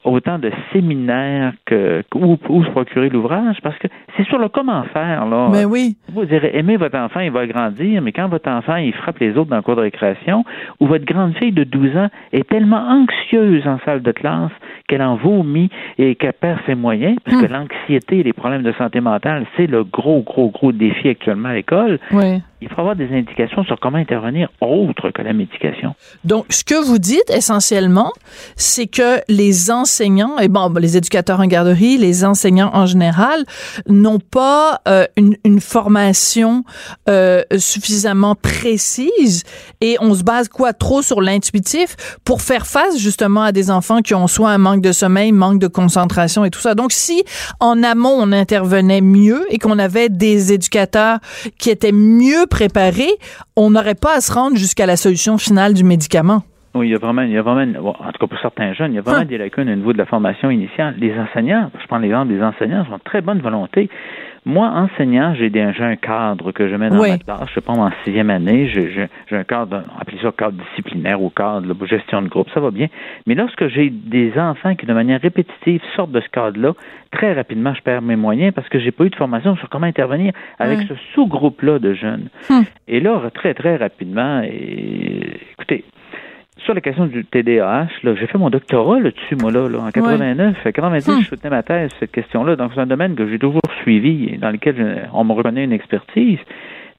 autant 0.06 0.40
de 0.40 0.52
séminaires 0.72 1.54
que 1.66 2.04
où, 2.14 2.38
où 2.50 2.64
se 2.64 2.70
procurer 2.70 3.10
l'ouvrage 3.10 3.58
parce 3.64 3.78
que 3.78 3.88
c'est 4.16 4.26
sur 4.26 4.38
le 4.38 4.50
comment 4.50 4.84
faire 4.94 5.26
là. 5.26 5.50
Mais 5.52 5.66
oui. 5.66 5.98
Vous 6.14 6.26
direz 6.26 6.52
aimer 6.54 6.78
votre 6.78 6.98
enfant, 6.98 7.20
il 7.20 7.32
va 7.32 7.46
grandir, 7.48 8.02
mais 8.02 8.12
quand 8.12 8.28
votre 8.28 8.50
enfant 8.50 8.76
il 8.78 8.94
frappe 8.94 9.20
les 9.20 9.32
autres 9.32 9.50
dans 9.50 9.58
le 9.58 9.62
cours 9.62 9.76
de 9.76 9.82
récréation 9.82 10.46
ou 10.80 10.88
votre 10.88 11.06
grande 11.06 11.36
fille 11.36 11.52
de 11.52 11.64
12 11.64 11.98
ans 11.98 12.10
est 12.32 12.48
tellement 12.48 12.88
anxieuse 12.88 13.68
en 13.68 13.80
salle 13.86 14.02
de 14.02 14.12
classe 14.12 14.52
qu'elle 14.88 15.02
en 15.02 15.16
vomit 15.16 15.70
et 15.98 16.16
qu'elle 16.16 16.34
perd 16.34 16.60
ses 16.66 16.76
moyens 16.76 17.18
parce 17.26 17.42
que 17.42 17.48
hmm. 17.48 17.54
l'anxiété 17.54 18.20
et 18.20 18.24
les 18.24 18.34
problèmes 18.34 18.64
de 18.64 18.74
santé 18.74 19.02
mentale, 19.02 19.46
c'est 19.58 19.68
le 19.68 19.84
gros 19.84 20.22
gros 20.22 20.50
gros 20.50 20.72
défi 20.72 21.10
actuellement 21.10 21.50
à 21.50 21.54
l'école. 21.54 22.00
Oui 22.12 22.42
il 22.66 22.70
faut 22.70 22.82
avoir 22.82 22.96
des 22.96 23.12
indications 23.12 23.64
sur 23.64 23.80
comment 23.80 23.98
intervenir 23.98 24.50
autre 24.60 25.12
que 25.12 25.22
la 25.22 25.34
médication. 25.34 25.94
Donc, 26.24 26.46
ce 26.50 26.64
que 26.64 26.84
vous 26.84 26.98
dites 26.98 27.30
essentiellement, 27.30 28.12
c'est 28.56 28.88
que 28.88 29.20
les 29.28 29.70
enseignants, 29.72 29.95
et 30.02 30.48
bon, 30.48 30.74
les 30.74 30.98
éducateurs 30.98 31.40
en 31.40 31.46
garderie, 31.46 31.98
les 31.98 32.26
enseignants 32.26 32.72
en 32.74 32.86
général, 32.86 33.46
n'ont 33.88 34.20
pas 34.20 34.82
euh, 34.88 35.06
une, 35.16 35.60
formation 35.60 36.64
euh, 37.10 37.44
suffisamment 37.58 38.36
précise 38.36 39.44
et 39.82 39.98
on 40.02 40.14
se 40.14 40.24
base 40.24 40.50
quoi? 40.50 40.74
Trop 40.74 41.02
sur 41.02 41.22
l'intuitif 41.22 41.96
pour 42.24 42.42
faire 42.42 42.68
face 42.68 42.98
justement 42.98 43.44
à 43.44 43.52
des 43.52 43.72
enfants 43.72 44.02
qui 44.02 44.14
ont 44.14 44.28
soit 44.28 44.50
un 44.50 44.58
manque 44.58 44.82
de 44.82 44.92
sommeil, 44.92 45.32
manque 45.32 45.60
de 45.60 45.68
concentration 45.68 46.46
et 46.46 46.50
tout 46.50 46.60
ça. 46.60 46.76
Donc, 46.76 46.92
si 46.92 47.24
en 47.60 47.82
amont 47.84 48.16
on 48.18 48.32
intervenait 48.32 49.02
mieux 49.02 49.46
et 49.50 49.60
qu'on 49.60 49.80
avait 49.80 50.10
des 50.10 50.54
éducateurs 50.54 51.20
qui 51.58 51.70
étaient 51.70 51.92
mieux 51.92 52.46
préparé, 52.48 53.08
on 53.56 53.72
n'aurait 53.72 53.96
pas 53.96 54.16
à 54.16 54.22
se 54.22 54.32
rendre 54.32 54.58
jusqu'à 54.58 54.86
la 54.86 54.98
solution 54.98 55.38
finale 55.38 55.74
du 55.74 55.84
médicament. 55.84 56.44
Oui, 56.76 56.90
il 56.90 56.92
y 56.92 56.96
a 56.96 56.98
vraiment, 56.98 57.22
il 57.22 57.32
y 57.32 57.38
a 57.38 57.42
vraiment, 57.42 57.80
en 57.80 58.12
tout 58.12 58.20
cas 58.20 58.28
pour 58.28 58.40
certains 58.40 58.74
jeunes, 58.74 58.92
il 58.92 58.96
y 58.96 59.00
a 59.00 59.02
vraiment 59.02 59.22
hein? 59.22 59.26
des 59.26 59.38
lacunes 59.38 59.70
au 59.70 59.76
niveau 59.76 59.94
de 59.94 59.98
la 59.98 60.06
formation 60.06 60.52
initiale. 60.52 60.96
Les 60.98 61.18
enseignants, 61.18 61.72
je 61.82 61.88
prends 61.88 62.00
l'exemple 62.00 62.34
des 62.34 62.44
enseignants, 62.44 62.86
sont 62.86 63.00
très 63.00 63.22
bonne 63.22 63.40
volonté. 63.40 63.90
Moi, 64.48 64.68
enseignant, 64.68 65.34
j'ai 65.34 65.50
un 65.60 65.96
cadre 65.96 66.52
que 66.52 66.68
je 66.68 66.76
mets 66.76 66.90
dans 66.90 66.98
ma 66.98 67.18
classe. 67.18 67.50
Je 67.56 67.60
pense 67.62 67.80
en 67.80 67.90
sixième 68.04 68.30
année, 68.30 68.68
j'ai 68.68 69.08
un 69.32 69.44
cadre, 69.44 69.84
on 69.96 70.02
appelle 70.02 70.20
ça 70.22 70.32
cadre 70.38 70.58
disciplinaire 70.70 71.20
ou 71.20 71.32
cadre 71.32 71.74
de 71.74 71.86
gestion 71.88 72.22
de 72.22 72.28
groupe, 72.28 72.50
ça 72.54 72.60
va 72.60 72.70
bien. 72.70 72.88
Mais 73.26 73.34
lorsque 73.34 73.68
j'ai 73.70 73.90
des 73.90 74.38
enfants 74.38 74.76
qui, 74.76 74.86
de 74.86 74.94
manière 74.94 75.20
répétitive, 75.20 75.82
sortent 75.96 76.12
de 76.12 76.22
ce 76.22 76.30
cadre-là, 76.30 76.74
très 77.12 77.34
rapidement, 77.34 77.74
je 77.74 77.82
perds 77.82 78.04
mes 78.04 78.18
moyens 78.18 78.54
parce 78.54 78.70
que 78.70 78.80
j'ai 78.80 78.92
pas 78.92 79.06
eu 79.06 79.10
de 79.10 79.16
formation 79.16 79.56
sur 79.56 79.68
comment 79.70 79.88
intervenir 79.88 80.34
avec 80.60 80.82
ce 80.82 80.94
sous-groupe-là 81.14 81.80
de 81.80 81.94
jeunes. 81.94 82.28
Hum. 82.50 82.66
Et 82.88 83.00
là, 83.00 83.20
très, 83.34 83.56
très 83.56 83.78
rapidement, 83.78 84.42
et, 84.44 85.40
écoutez, 85.54 85.86
sur 86.66 86.74
la 86.74 86.82
question 86.82 87.06
du 87.06 87.24
TDAH, 87.24 87.88
j'ai 88.04 88.28
fait 88.28 88.38
mon 88.38 88.50
doctorat 88.50 89.00
là-dessus, 89.00 89.36
moi, 89.36 89.52
là, 89.52 89.68
en 89.80 89.92
89. 89.92 90.66
Ouais. 90.66 90.74
90, 90.74 91.10
hum. 91.10 91.22
je 91.22 91.28
soutenais 91.28 91.52
ma 91.52 91.64
thèse 91.64 91.92
cette 92.00 92.12
question-là. 92.12 92.56
Donc, 92.56 92.72
c'est 92.74 92.82
un 92.82 92.88
domaine 92.88 93.16
que 93.16 93.28
j'ai 93.30 93.40
toujours 93.40 93.62
suivi 93.82 94.34
et 94.34 94.38
dans 94.38 94.50
lequel 94.50 95.08
on 95.14 95.24
me 95.24 95.34
reconnaît 95.34 95.64
une 95.64 95.72
expertise. 95.72 96.40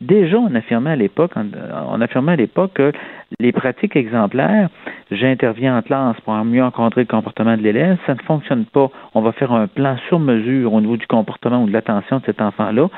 Déjà, 0.03 0.39
on 0.39 0.55
affirmait 0.55 0.91
à 0.91 0.97
l'époque, 0.97 1.33
on 1.37 2.01
affirmait 2.03 2.33
à 2.33 2.37
l'époque 2.37 2.73
que 2.75 2.93
les 3.41 3.51
pratiques 3.51 3.97
exemplaires, 3.97 4.69
j'interviens 5.11 5.79
en 5.79 5.81
classe 5.81 6.21
pour 6.21 6.35
mieux 6.45 6.63
encadrer 6.63 7.03
le 7.03 7.07
comportement 7.07 7.57
de 7.57 7.63
l'élève, 7.63 7.97
ça 8.07 8.15
ne 8.15 8.21
fonctionne 8.21 8.67
pas. 8.67 8.91
On 9.15 9.23
va 9.23 9.33
faire 9.33 9.53
un 9.53 9.67
plan 9.67 9.97
sur 10.09 10.19
mesure 10.19 10.75
au 10.75 10.81
niveau 10.83 10.99
du 10.99 11.07
comportement 11.07 11.63
ou 11.63 11.67
de 11.67 11.73
l'attention 11.73 12.19
de 12.19 12.25
cet 12.27 12.43
enfant-là. 12.43 12.89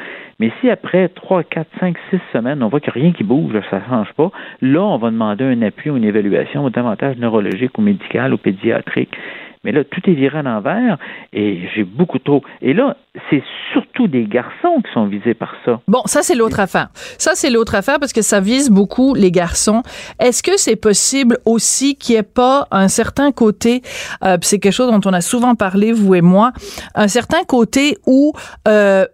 Mais 0.41 0.51
si 0.61 0.69
après 0.71 1.09
trois, 1.09 1.45
quatre, 1.45 1.71
cinq, 1.79 1.97
six 2.11 2.21
semaines, 2.33 2.63
on 2.65 2.69
voit 2.69 2.81
qu'il 2.81 2.93
n'y 2.95 3.01
a 3.01 3.03
rien 3.05 3.13
qui 3.13 3.25
bouge, 3.25 3.53
ça 3.71 3.79
ne 3.79 3.85
change 3.89 4.13
pas, 4.15 4.33
là, 4.61 4.83
on 4.83 4.99
va 4.99 5.11
demander 5.11 5.45
un 5.45 5.63
appui 5.63 5.91
ou 5.91 5.97
une 5.97 6.05
évaluation 6.05 6.69
davantage 6.69 7.17
neurologique 7.17 7.79
ou 7.79 7.83
médicale 7.83 8.35
ou 8.35 8.39
pédiatrique. 8.39 9.17
Mais 9.65 9.73
là, 9.73 9.85
tout 9.85 10.01
est 10.07 10.15
viré 10.15 10.39
à 10.39 10.43
l'envers 10.43 10.99
et 11.33 11.69
j'ai 11.75 11.85
beaucoup 11.85 12.19
trop. 12.19 12.43
Et 12.63 12.75
là, 12.75 12.97
c'est 13.31 13.43
surtout 13.73 14.07
des 14.07 14.25
garçons 14.25 14.81
qui 14.85 14.93
sont 14.93 15.07
visés 15.07 15.35
par 15.35 15.55
ça. 15.65 15.81
Bon, 15.89 16.03
ça, 16.07 16.23
c'est 16.23 16.35
l'autre 16.35 16.61
affaire. 16.61 16.89
Ça, 17.19 17.33
c'est 17.35 17.51
l'autre 17.51 17.75
affaire 17.75 17.99
parce 17.99 18.13
que 18.13 18.23
ça 18.23 18.41
vise 18.41 18.71
beaucoup 18.71 19.15
les 19.15 19.31
garçons. 19.31 19.83
Est-ce 20.21 20.43
que 20.43 20.57
c'est 20.57 20.77
possible 20.77 21.39
aussi 21.45 21.97
qu'il 21.97 22.15
n'y 22.15 22.21
ait 22.21 22.23
pas 22.23 22.67
un 22.71 22.89
certain 22.89 23.33
côté, 23.33 23.83
euh, 24.25 24.37
c'est 24.43 24.59
quelque 24.59 24.73
chose 24.73 24.91
dont 24.91 25.01
on 25.09 25.13
a 25.13 25.21
souvent 25.21 25.55
parlé, 25.55 25.93
vous 25.93 26.15
et 26.15 26.21
moi, 26.23 26.53
un 26.95 27.09
certain 27.09 27.45
côté 27.45 27.97
où 28.07 28.33
euh, 28.67 29.05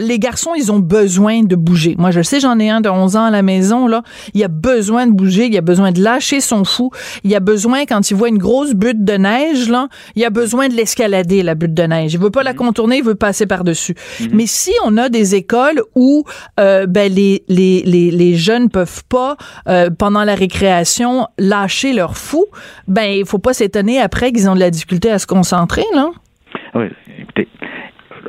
les 0.00 0.18
garçons, 0.18 0.52
ils 0.56 0.72
ont 0.72 0.78
besoin 0.78 1.42
de 1.42 1.54
bouger. 1.54 1.94
Moi, 1.98 2.10
je 2.10 2.22
sais, 2.22 2.40
j'en 2.40 2.58
ai 2.58 2.70
un 2.70 2.80
de 2.80 2.88
11 2.88 3.16
ans 3.16 3.24
à 3.24 3.30
la 3.30 3.42
maison, 3.42 3.86
là. 3.86 4.02
Il 4.34 4.42
a 4.42 4.48
besoin 4.48 5.06
de 5.06 5.12
bouger, 5.12 5.46
il 5.46 5.56
a 5.56 5.60
besoin 5.60 5.92
de 5.92 6.02
lâcher 6.02 6.40
son 6.40 6.64
fou. 6.64 6.90
Il 7.22 7.34
a 7.34 7.40
besoin, 7.40 7.84
quand 7.84 8.10
il 8.10 8.16
voit 8.16 8.28
une 8.28 8.38
grosse 8.38 8.74
butte 8.74 9.04
de 9.04 9.12
neige, 9.14 9.68
là, 9.68 9.88
il 10.16 10.24
a 10.24 10.30
besoin 10.30 10.68
de 10.68 10.74
l'escalader, 10.74 11.42
la 11.42 11.54
butte 11.54 11.74
de 11.74 11.82
neige. 11.82 12.14
Il 12.14 12.20
veut 12.20 12.30
pas 12.30 12.42
la 12.42 12.52
mhm. 12.52 12.58
contourner, 12.58 12.98
il 12.98 13.04
veut 13.04 13.14
passer 13.14 13.46
par-dessus. 13.46 13.94
Mhm. 14.20 14.28
Mais 14.32 14.46
si 14.46 14.72
on 14.84 14.96
a 14.96 15.08
des 15.08 15.34
écoles 15.34 15.82
où, 15.94 16.24
euh, 16.58 16.86
ben, 16.86 17.12
les, 17.12 17.44
les, 17.48 17.82
les, 17.82 18.10
les 18.10 18.34
jeunes 18.34 18.70
peuvent 18.70 19.04
pas, 19.08 19.36
euh, 19.68 19.90
pendant 19.90 20.24
la 20.24 20.34
récréation, 20.34 21.28
lâcher 21.38 21.92
leur 21.92 22.16
fou, 22.16 22.46
ben, 22.88 23.04
il 23.04 23.26
faut 23.26 23.38
pas 23.38 23.52
s'étonner 23.52 24.00
après 24.00 24.32
qu'ils 24.32 24.48
ont 24.48 24.54
de 24.54 24.60
la 24.60 24.70
difficulté 24.70 25.10
à 25.10 25.18
se 25.18 25.26
concentrer, 25.26 25.84
là. 25.94 26.10
Oui, 26.74 26.86
écoutez, 27.18 27.48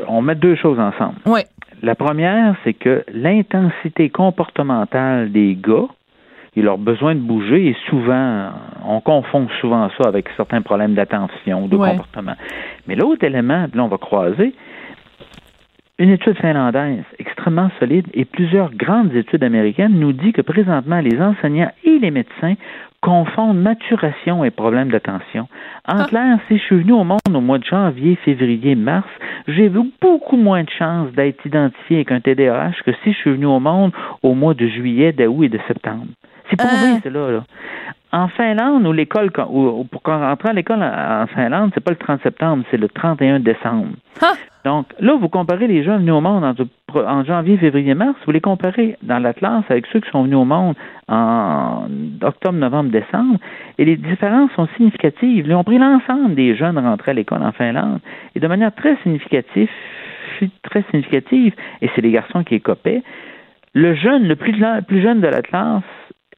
on 0.07 0.21
met 0.21 0.35
deux 0.35 0.55
choses 0.55 0.79
ensemble. 0.79 1.15
Oui. 1.25 1.41
La 1.83 1.95
première, 1.95 2.55
c'est 2.63 2.73
que 2.73 3.03
l'intensité 3.11 4.09
comportementale 4.09 5.31
des 5.31 5.55
gars 5.55 5.87
et 6.55 6.61
leur 6.61 6.77
besoin 6.77 7.15
de 7.15 7.19
bouger 7.19 7.69
est 7.69 7.89
souvent, 7.89 8.49
on 8.85 8.99
confond 8.99 9.47
souvent 9.61 9.89
ça 9.97 10.07
avec 10.07 10.27
certains 10.35 10.61
problèmes 10.61 10.93
d'attention, 10.93 11.67
de 11.67 11.77
comportement. 11.77 12.35
Mais 12.87 12.95
l'autre 12.95 13.23
élément, 13.23 13.67
là 13.73 13.83
on 13.83 13.87
va 13.87 13.97
croiser, 13.97 14.53
une 15.97 16.09
étude 16.09 16.37
finlandaise 16.37 17.03
extrêmement 17.19 17.69
solide 17.79 18.07
et 18.13 18.25
plusieurs 18.25 18.71
grandes 18.73 19.15
études 19.15 19.43
américaines 19.43 19.93
nous 19.93 20.13
dit 20.13 20.33
que 20.33 20.41
présentement 20.41 20.99
les 20.99 21.21
enseignants 21.21 21.71
et 21.83 21.99
les 21.99 22.11
médecins 22.11 22.55
confondent 23.01 23.57
maturation 23.57 24.45
et 24.45 24.51
problème 24.51 24.89
d'attention. 24.89 25.47
En 25.87 25.99
ah. 25.99 26.05
clair, 26.05 26.37
si 26.47 26.57
je 26.57 26.63
suis 26.63 26.77
venu 26.77 26.93
au 26.93 27.03
monde 27.03 27.19
au 27.33 27.41
mois 27.41 27.57
de 27.57 27.63
janvier, 27.63 28.15
février, 28.23 28.75
mars, 28.75 29.09
j'ai 29.47 29.69
beaucoup 29.69 30.37
moins 30.37 30.63
de 30.63 30.69
chances 30.69 31.11
d'être 31.13 31.45
identifié 31.45 31.97
avec 31.97 32.11
un 32.11 32.19
TDAH 32.19 32.83
que 32.85 32.91
si 33.03 33.11
je 33.13 33.17
suis 33.17 33.31
venu 33.31 33.47
au 33.47 33.59
monde 33.59 33.91
au 34.21 34.33
mois 34.33 34.53
de 34.53 34.67
juillet, 34.67 35.11
d'août 35.11 35.43
et 35.43 35.49
de 35.49 35.59
septembre. 35.67 36.05
C'est 36.51 36.57
prouvé, 36.57 36.99
c'est 37.01 37.09
là, 37.09 37.31
là. 37.31 37.43
En 38.13 38.27
Finlande, 38.27 38.85
où 38.85 38.91
l'école, 38.91 39.31
ou, 39.49 39.85
pour 39.85 40.01
rentrer 40.03 40.49
à 40.49 40.53
l'école 40.53 40.83
en, 40.83 41.27
Finlande, 41.27 41.71
c'est 41.73 41.83
pas 41.83 41.91
le 41.91 41.97
30 41.97 42.21
septembre, 42.21 42.63
c'est 42.69 42.77
le 42.77 42.89
31 42.89 43.39
décembre. 43.39 43.87
Donc, 44.65 44.87
là, 44.99 45.15
vous 45.15 45.29
comparez 45.29 45.65
les 45.65 45.83
jeunes 45.83 46.01
venus 46.01 46.13
au 46.13 46.21
monde 46.21 46.43
en, 46.93 47.23
janvier, 47.23 47.57
février, 47.57 47.95
mars, 47.95 48.15
vous 48.25 48.31
les 48.31 48.41
comparez 48.41 48.97
dans 49.01 49.17
l'Atlas 49.17 49.63
avec 49.69 49.85
ceux 49.87 50.01
qui 50.01 50.09
sont 50.11 50.23
venus 50.23 50.37
au 50.37 50.45
monde 50.45 50.75
en 51.07 51.87
octobre, 52.21 52.57
novembre, 52.57 52.91
décembre, 52.91 53.39
et 53.77 53.85
les 53.85 53.95
différences 53.95 54.51
sont 54.57 54.67
significatives. 54.75 55.45
Ils 55.47 55.53
ont 55.55 55.63
pris 55.63 55.77
l'ensemble 55.77 56.35
des 56.35 56.55
jeunes 56.55 56.77
rentrés 56.77 57.11
à 57.11 57.13
l'école 57.13 57.43
en 57.43 57.53
Finlande, 57.53 58.01
et 58.35 58.41
de 58.41 58.47
manière 58.47 58.75
très 58.75 58.97
significative, 59.03 59.69
très 60.63 60.83
significative, 60.91 61.53
et 61.81 61.89
c'est 61.95 62.01
les 62.01 62.11
garçons 62.11 62.43
qui 62.43 62.55
écopaient. 62.55 63.03
Le 63.73 63.95
jeune, 63.95 64.27
le 64.27 64.35
plus, 64.35 64.53
plus 64.85 65.01
jeune 65.01 65.21
de 65.21 65.27
l'Atlas, 65.27 65.81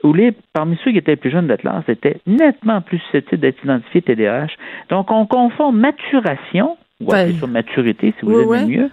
ou 0.03 0.13
les, 0.13 0.33
parmi 0.53 0.77
ceux 0.83 0.91
qui 0.91 0.97
étaient 0.97 1.15
plus 1.15 1.31
jeunes 1.31 1.47
de 1.47 1.55
classe, 1.55 1.83
étaient 1.87 2.19
nettement 2.27 2.81
plus 2.81 2.99
susceptibles 2.99 3.41
d'être 3.41 3.63
identifiés 3.63 4.01
TDAH. 4.01 4.47
Donc, 4.89 5.11
on 5.11 5.25
confond 5.25 5.71
maturation, 5.71 6.77
ou 7.01 7.05
ben, 7.11 7.33
sur 7.37 7.47
maturité, 7.47 8.13
si 8.19 8.25
vous 8.25 8.39
aimez 8.39 8.65
mieux. 8.65 8.89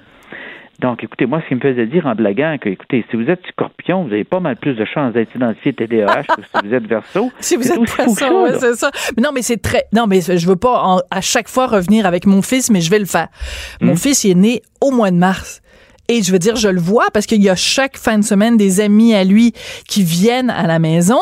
Donc, 0.80 1.04
écoutez, 1.04 1.26
moi, 1.26 1.42
ce 1.42 1.48
qui 1.48 1.54
me 1.56 1.60
faisait 1.60 1.86
dire 1.86 2.06
en 2.06 2.14
blaguant 2.14 2.56
que, 2.58 2.70
écoutez, 2.70 3.04
si 3.10 3.16
vous 3.16 3.28
êtes 3.28 3.44
scorpion, 3.48 4.04
vous 4.04 4.12
avez 4.12 4.24
pas 4.24 4.40
mal 4.40 4.56
plus 4.56 4.74
de 4.74 4.84
chances 4.86 5.12
d'être 5.12 5.34
identifié 5.34 5.74
TDAH 5.74 6.22
que 6.22 6.42
si 6.42 6.66
vous 6.66 6.74
êtes 6.74 6.86
verso. 6.86 7.30
si 7.40 7.56
vous 7.56 7.70
êtes 7.70 7.84
poisson, 7.84 8.46
c'est 8.58 8.74
ça. 8.76 8.90
Mais 9.16 9.22
non, 9.22 9.30
mais 9.34 9.42
c'est 9.42 9.60
très, 9.60 9.84
non, 9.92 10.06
mais 10.06 10.20
je 10.22 10.46
veux 10.46 10.56
pas 10.56 11.02
à 11.10 11.20
chaque 11.20 11.48
fois 11.48 11.66
revenir 11.66 12.06
avec 12.06 12.24
mon 12.24 12.40
fils, 12.40 12.70
mais 12.70 12.80
je 12.80 12.90
vais 12.90 12.98
le 12.98 13.04
faire. 13.04 13.28
Mon 13.82 13.92
hmm? 13.92 13.96
fils, 13.96 14.24
il 14.24 14.30
est 14.30 14.34
né 14.34 14.62
au 14.80 14.90
mois 14.90 15.10
de 15.10 15.16
mars. 15.16 15.60
Et 16.10 16.24
je 16.24 16.32
veux 16.32 16.40
dire, 16.40 16.56
je 16.56 16.66
le 16.66 16.80
vois 16.80 17.06
parce 17.14 17.24
qu'il 17.24 17.40
y 17.40 17.48
a 17.48 17.54
chaque 17.54 17.96
fin 17.96 18.18
de 18.18 18.24
semaine 18.24 18.56
des 18.56 18.80
amis 18.80 19.14
à 19.14 19.22
lui 19.22 19.52
qui 19.86 20.02
viennent 20.02 20.50
à 20.50 20.66
la 20.66 20.80
maison 20.80 21.20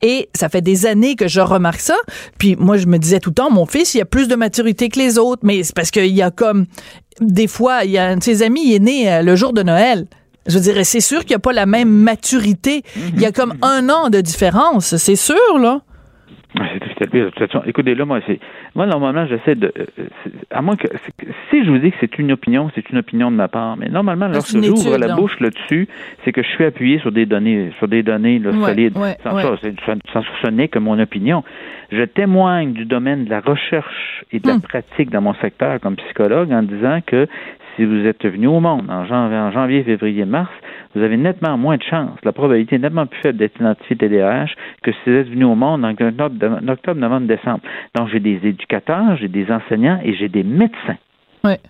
et 0.00 0.30
ça 0.32 0.48
fait 0.48 0.62
des 0.62 0.86
années 0.86 1.14
que 1.14 1.28
je 1.28 1.42
remarque 1.42 1.80
ça. 1.80 1.96
Puis 2.38 2.56
moi, 2.58 2.78
je 2.78 2.86
me 2.86 2.96
disais 2.96 3.20
tout 3.20 3.28
le 3.28 3.34
temps, 3.34 3.50
mon 3.50 3.66
fils, 3.66 3.94
il 3.94 4.00
a 4.00 4.06
plus 4.06 4.28
de 4.28 4.36
maturité 4.36 4.88
que 4.88 4.98
les 4.98 5.18
autres, 5.18 5.42
mais 5.44 5.62
c'est 5.62 5.76
parce 5.76 5.90
qu'il 5.90 6.06
y 6.06 6.22
a 6.22 6.30
comme 6.30 6.64
des 7.20 7.48
fois, 7.48 7.84
il 7.84 7.90
y 7.90 7.98
a 7.98 8.06
un 8.06 8.16
de 8.16 8.22
ses 8.22 8.42
amis, 8.42 8.62
il 8.64 8.74
est 8.76 8.78
né 8.78 9.12
euh, 9.12 9.20
le 9.20 9.36
jour 9.36 9.52
de 9.52 9.62
Noël. 9.62 10.06
Je 10.46 10.58
dirais, 10.58 10.84
c'est 10.84 11.00
sûr 11.00 11.20
qu'il 11.20 11.32
n'y 11.32 11.36
a 11.36 11.40
pas 11.40 11.52
la 11.52 11.66
même 11.66 11.90
maturité. 11.90 12.82
Il 12.96 13.20
y 13.20 13.26
a 13.26 13.32
comme 13.32 13.52
un 13.60 13.90
an 13.90 14.08
de 14.08 14.22
différence, 14.22 14.96
c'est 14.96 15.16
sûr, 15.16 15.58
là. 15.58 15.82
Écoutez, 17.66 17.94
là, 17.94 18.04
moi, 18.06 18.20
c'est, 18.26 18.40
moi, 18.74 18.86
normalement, 18.86 19.26
j'essaie 19.26 19.54
de, 19.54 19.72
euh, 19.78 20.04
à 20.50 20.62
moins 20.62 20.76
que, 20.76 20.86
si 21.50 21.64
je 21.64 21.70
vous 21.70 21.78
dis 21.78 21.90
que 21.90 21.96
c'est 22.00 22.18
une 22.18 22.32
opinion, 22.32 22.70
c'est 22.74 22.88
une 22.90 22.98
opinion 22.98 23.30
de 23.30 23.36
ma 23.36 23.48
part, 23.48 23.76
mais 23.76 23.88
normalement, 23.88 24.28
lorsque 24.28 24.62
j'ouvre 24.62 24.96
la 24.96 25.14
bouche 25.14 25.38
là-dessus, 25.40 25.88
c'est 26.24 26.32
que 26.32 26.42
je 26.42 26.48
suis 26.48 26.64
appuyé 26.64 26.98
sur 27.00 27.12
des 27.12 27.26
données, 27.26 27.72
sur 27.78 27.88
des 27.88 28.02
données 28.02 28.40
solides. 28.64 28.94
sans 29.22 29.38
ça, 29.38 29.56
sans 30.12 30.22
ce 30.42 30.50
n'est 30.50 30.68
que 30.68 30.78
mon 30.78 30.98
opinion. 30.98 31.42
Je 31.90 32.04
témoigne 32.04 32.72
du 32.72 32.84
domaine 32.84 33.24
de 33.24 33.30
la 33.30 33.40
recherche 33.40 34.24
et 34.32 34.38
de 34.38 34.46
la 34.46 34.54
hmm. 34.54 34.60
pratique 34.60 35.10
dans 35.10 35.20
mon 35.20 35.34
secteur 35.34 35.80
comme 35.80 35.96
psychologue 35.96 36.52
en 36.52 36.62
disant 36.62 37.00
que 37.04 37.26
si 37.80 37.86
vous 37.86 38.06
êtes 38.06 38.26
venu 38.26 38.46
au 38.46 38.60
monde 38.60 38.90
en 38.90 39.06
janvier, 39.06 39.38
en 39.38 39.50
janvier 39.52 39.82
février, 39.82 40.26
mars, 40.26 40.50
vous 40.94 41.02
avez 41.02 41.16
nettement 41.16 41.56
moins 41.56 41.78
de 41.78 41.82
chances. 41.82 42.18
La 42.24 42.32
probabilité 42.32 42.76
est 42.76 42.78
nettement 42.78 43.06
plus 43.06 43.20
faible 43.20 43.38
d'être 43.38 43.58
identifié 43.58 43.96
TDAH 43.96 44.48
que 44.82 44.92
si 44.92 44.98
vous 45.06 45.16
êtes 45.16 45.28
venu 45.30 45.44
au 45.44 45.54
monde 45.54 45.82
en 45.82 45.92
octobre, 45.92 47.00
novembre, 47.00 47.26
décembre. 47.26 47.60
Donc, 47.96 48.08
j'ai 48.10 48.20
des 48.20 48.38
éducateurs, 48.44 49.16
j'ai 49.16 49.28
des 49.28 49.50
enseignants 49.50 49.98
et 50.04 50.12
j'ai 50.14 50.28
des 50.28 50.42
médecins 50.42 50.98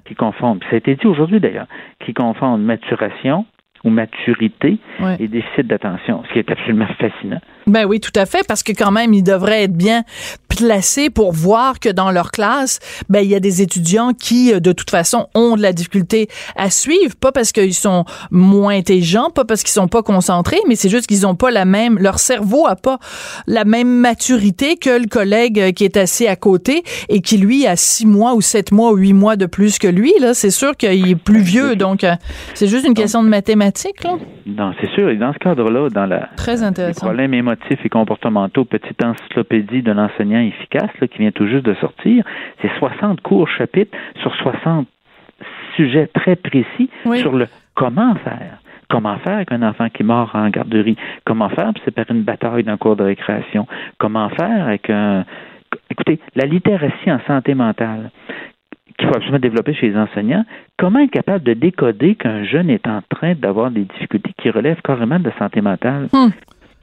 qui 0.05 0.17
confondent. 0.17 0.65
ça 0.69 0.75
a 0.75 0.79
été 0.79 0.97
dit 0.97 1.07
aujourd'hui 1.07 1.39
d'ailleurs, 1.39 1.69
qui 2.05 2.13
confondent 2.13 2.61
maturation 2.61 3.47
ou 3.85 3.91
maturité 3.91 4.79
et 5.19 5.29
déficit 5.29 5.67
d'attention, 5.67 6.23
ce 6.29 6.33
qui 6.33 6.39
est 6.39 6.51
absolument 6.51 6.87
fascinant. 6.99 7.41
Ben 7.67 7.85
oui, 7.85 8.01
tout 8.01 8.13
à 8.17 8.27
fait, 8.27 8.45
parce 8.47 8.63
que 8.63 8.73
quand 8.73 8.91
même, 8.91 9.15
ils 9.15 9.23
devraient 9.23 9.65
être 9.65 9.77
bien 9.77 10.03
placés 10.49 11.09
pour 11.09 11.33
voir 11.33 11.79
que 11.79 11.89
dans 11.89 12.11
leur 12.11 12.33
classe, 12.33 12.81
ben 13.09 13.21
il 13.21 13.31
y 13.31 13.35
a 13.35 13.41
des 13.41 13.63
étudiants 13.63 14.13
qui, 14.13 14.53
euh, 14.53 14.61
de 14.61 14.73
toute 14.73 14.91
façon, 14.91 15.29
ont 15.35 15.57
de 15.57 15.63
la 15.63 15.73
difficulté 15.73 16.29
à 16.57 16.69
suivre, 16.69 17.15
pas 17.17 17.33
parce 17.33 17.53
qu'ils 17.53 17.75
sont 17.75 18.05
moins 18.31 18.75
intelligents, 18.75 19.31
pas 19.31 19.45
parce 19.45 19.63
qu'ils 19.63 19.71
sont 19.71 19.89
pas 19.89 20.03
concentrés, 20.03 20.59
mais 20.69 20.75
c'est 20.75 20.89
juste 20.89 21.07
qu'ils 21.07 21.27
ont 21.27 21.35
pas 21.35 21.51
la 21.51 21.65
même, 21.65 21.99
leur 21.99 22.19
cerveau 22.19 22.67
a 22.67 22.77
pas 22.77 22.99
la 23.47 23.65
même 23.65 23.89
maturité 23.89 24.77
que 24.77 24.91
le 24.91 25.07
collègue 25.07 25.61
euh, 25.61 25.73
qui 25.73 25.85
est 25.85 25.97
assis 25.97 26.27
à 26.27 26.37
côté 26.37 26.83
et 27.09 27.21
qui 27.21 27.39
lui 27.39 27.67
a 27.67 27.77
six 27.77 28.07
mois 28.07 28.35
ou 28.35 28.41
sept 28.41 28.73
mois 28.73 28.93
ou 28.93 28.97
huit 28.97 29.15
mois 29.15 29.37
de 29.37 29.47
plus 29.47 29.79
que 29.79 29.89
lui. 29.89 30.13
Là, 30.21 30.35
c'est 30.35 30.51
sûr 30.51 30.77
qu'il 30.77 31.09
est 31.09 31.15
plus 31.15 31.41
vieux, 31.41 31.77
donc 31.77 32.05
euh, 32.05 32.15
c'est 32.55 32.67
juste 32.67 32.87
une 32.87 32.95
question 32.95 33.23
de 33.23 33.29
mathématiques. 33.29 33.70
Là. 34.05 34.17
Non, 34.47 34.73
c'est 34.81 34.91
sûr. 34.91 35.09
Et 35.11 35.17
dans 35.17 35.33
ce 35.33 35.39
cadre-là, 35.39 35.89
dans 35.91 36.07
la 36.07 36.29
très 36.37 36.63
intéressant. 36.63 37.07
problème 37.07 37.35
et 37.35 37.89
comportementaux, 37.89 38.65
petite 38.65 39.03
encyclopédie 39.05 39.83
de 39.83 39.93
l'enseignant 39.93 40.41
efficace 40.41 40.91
qui 41.11 41.19
vient 41.19 41.31
tout 41.31 41.47
juste 41.47 41.65
de 41.65 41.75
sortir. 41.75 42.25
C'est 42.63 42.71
60 42.79 43.21
cours 43.21 43.49
chapitres 43.49 43.97
sur 44.21 44.35
60 44.37 44.87
sujets 45.77 46.09
très 46.09 46.37
précis 46.37 46.91
sur 47.17 47.33
le 47.33 47.47
comment 47.75 48.15
faire. 48.17 48.59
Comment 48.89 49.19
faire 49.19 49.37
avec 49.37 49.53
un 49.53 49.63
enfant 49.63 49.89
qui 49.89 50.03
mord 50.03 50.31
en 50.35 50.49
garderie? 50.49 50.97
Comment 51.25 51.49
faire 51.49 51.73
pour 51.73 51.85
séparer 51.85 52.13
une 52.13 52.23
bataille 52.23 52.65
d'un 52.65 52.77
cours 52.77 52.97
de 52.97 53.05
récréation? 53.05 53.67
Comment 53.99 54.29
faire 54.31 54.67
avec 54.67 54.91
un... 54.91 55.25
Écoutez, 55.89 56.19
la 56.35 56.47
littératie 56.47 57.11
en 57.11 57.21
santé 57.27 57.55
mentale 57.55 58.11
qu'il 58.99 59.09
faut 59.09 59.15
absolument 59.15 59.39
développer 59.39 59.75
chez 59.75 59.89
les 59.89 59.97
enseignants, 59.97 60.45
comment 60.79 61.01
être 61.01 61.11
capable 61.11 61.45
de 61.45 61.55
décoder 61.55 62.15
qu'un 62.15 62.45
jeune 62.45 62.71
est 62.71 62.87
en 62.87 63.01
train 63.09 63.35
d'avoir 63.35 63.71
des 63.71 63.85
difficultés 63.85 64.33
qui 64.37 64.51
relèvent 64.51 64.83
carrément 64.83 65.19
de 65.19 65.31
santé 65.39 65.61
mentale? 65.61 66.09
Hmm. 66.13 66.31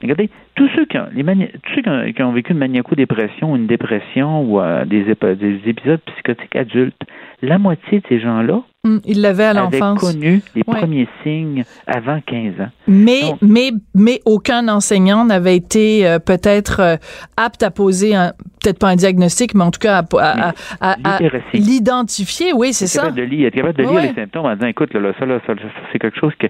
Regardez, 0.00 0.30
tous 0.54 0.68
ceux 0.76 0.84
qui 0.84 0.96
ont, 0.96 1.08
les 1.12 1.24
tous 1.24 1.74
ceux 1.74 2.12
qui 2.12 2.22
ont, 2.22 2.32
vécu 2.32 2.52
une 2.52 2.58
maniaco-dépression, 2.58 3.56
une 3.56 3.66
dépression 3.66 4.42
ou 4.42 4.60
euh, 4.60 4.84
des, 4.84 5.04
des 5.04 5.60
épisodes 5.66 6.00
psychotiques 6.06 6.54
adultes, 6.54 7.02
la 7.42 7.58
moitié 7.58 8.00
de 8.00 8.04
ces 8.08 8.20
gens-là 8.20 8.62
Hmm, 8.84 8.98
il 9.04 9.22
l'avait 9.22 9.44
à 9.44 9.54
l'enfance. 9.54 9.98
connu 9.98 10.40
les 10.54 10.62
premiers 10.62 11.08
signes 11.24 11.64
avant 11.88 12.20
15 12.24 12.60
ans. 12.60 12.70
Mais, 12.86 13.22
mais, 13.42 13.70
mais 13.92 14.20
aucun 14.24 14.68
enseignant 14.68 15.24
n'avait 15.24 15.56
été 15.56 16.06
euh, 16.06 16.20
peut-être 16.20 16.78
euh, 16.78 16.96
apte 17.36 17.64
à 17.64 17.72
poser 17.72 18.14
un, 18.14 18.34
peut-être 18.62 18.78
pas 18.78 18.88
un 18.90 18.94
diagnostic, 18.94 19.56
mais 19.56 19.64
en 19.64 19.72
tout 19.72 19.80
cas 19.80 20.04
à, 20.18 20.52
à, 20.80 21.18
l'identifier. 21.52 22.52
Oui, 22.52 22.72
c'est 22.72 22.86
ça. 22.86 23.10
De 23.10 23.22
lire, 23.22 23.48
être 23.48 23.54
capable 23.54 23.78
de 23.78 23.82
lire 23.82 24.00
les 24.00 24.14
symptômes 24.14 24.46
en 24.46 24.54
disant, 24.54 24.68
écoute, 24.68 24.94
là, 24.94 25.12
ça, 25.18 25.26
là, 25.26 25.40
ça, 25.44 25.54
c'est 25.92 25.98
quelque 25.98 26.18
chose 26.18 26.32
que 26.38 26.46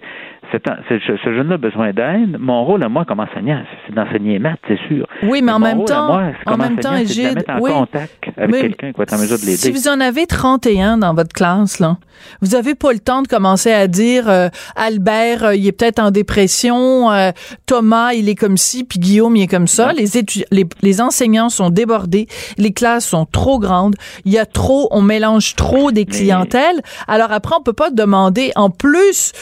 ce 0.53 1.35
jeune-là 1.35 1.55
a 1.55 1.59
besoin 1.59 1.93
d'aide. 1.93 2.37
Mon 2.39 2.65
rôle 2.65 2.83
à 2.83 2.89
moi 2.89 3.05
comme 3.05 3.21
enseignant, 3.21 3.63
c'est 3.87 3.95
d'enseigner 3.95 4.39
maths, 4.39 4.59
c'est 4.67 4.79
sûr. 4.89 5.07
Oui, 5.23 5.43
mais, 5.43 5.53
en 5.53 5.59
même 5.59 5.85
temps, 5.85 6.07
moi, 6.07 6.33
en 6.47 6.57
même 6.57 6.79
temps, 6.79 6.95
c'est 7.05 7.31
de 7.31 7.35
mettre 7.35 7.51
en 7.51 7.61
contact 7.61 8.31
avec 8.37 8.61
quelqu'un 8.61 8.93
qui 8.93 8.99
va 8.99 9.03
être 9.03 9.13
en 9.15 9.19
mesure 9.19 9.39
de 9.39 9.43
l'aider. 9.43 9.57
Si 9.57 9.71
vous 9.71 9.89
en 9.89 10.01
avez 10.01 10.27
31 10.27 10.99
dans 10.99 11.15
votre 11.15 11.33
classe, 11.33 11.79
là, 11.79 11.99
vous 12.41 12.55
avez 12.55 12.75
pas 12.75 12.93
le 12.93 12.99
temps 12.99 13.23
de 13.23 13.29
commencer 13.29 13.73
à 13.73 13.87
dire 13.87 14.29
euh, 14.29 14.49
Albert, 14.77 15.45
euh, 15.45 15.55
il 15.55 15.67
est 15.67 15.73
peut-être 15.73 15.99
en 15.99 16.11
dépression, 16.11 17.11
euh, 17.11 17.31
Thomas, 17.67 18.13
il 18.13 18.29
est 18.29 18.35
comme 18.35 18.57
ci, 18.57 18.85
puis 18.85 18.99
Guillaume, 18.99 19.37
il 19.37 19.43
est 19.43 19.49
comme 19.49 19.67
ça. 19.67 19.93
Les, 19.93 20.07
les, 20.51 20.67
les 20.83 21.01
enseignants 21.01 21.49
sont 21.49 21.71
débordés, 21.71 22.27
les 22.57 22.73
classes 22.73 23.07
sont 23.07 23.27
trop 23.27 23.59
grandes, 23.59 23.97
il 24.25 24.33
y 24.33 24.39
a 24.39 24.47
trop, 24.47 24.89
on 24.91 25.03
mélange 25.03 25.55
trop 25.57 25.93
des 25.93 26.05
clientèles. 26.05 26.81
Alors 27.07 27.33
après, 27.33 27.55
on 27.59 27.63
peut 27.63 27.73
pas 27.73 27.91
demander 27.91 28.53
en 28.57 28.71
plus 28.71 29.33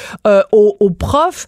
aux, 0.53 0.77
aux, 0.81 0.90
profs 0.97 1.47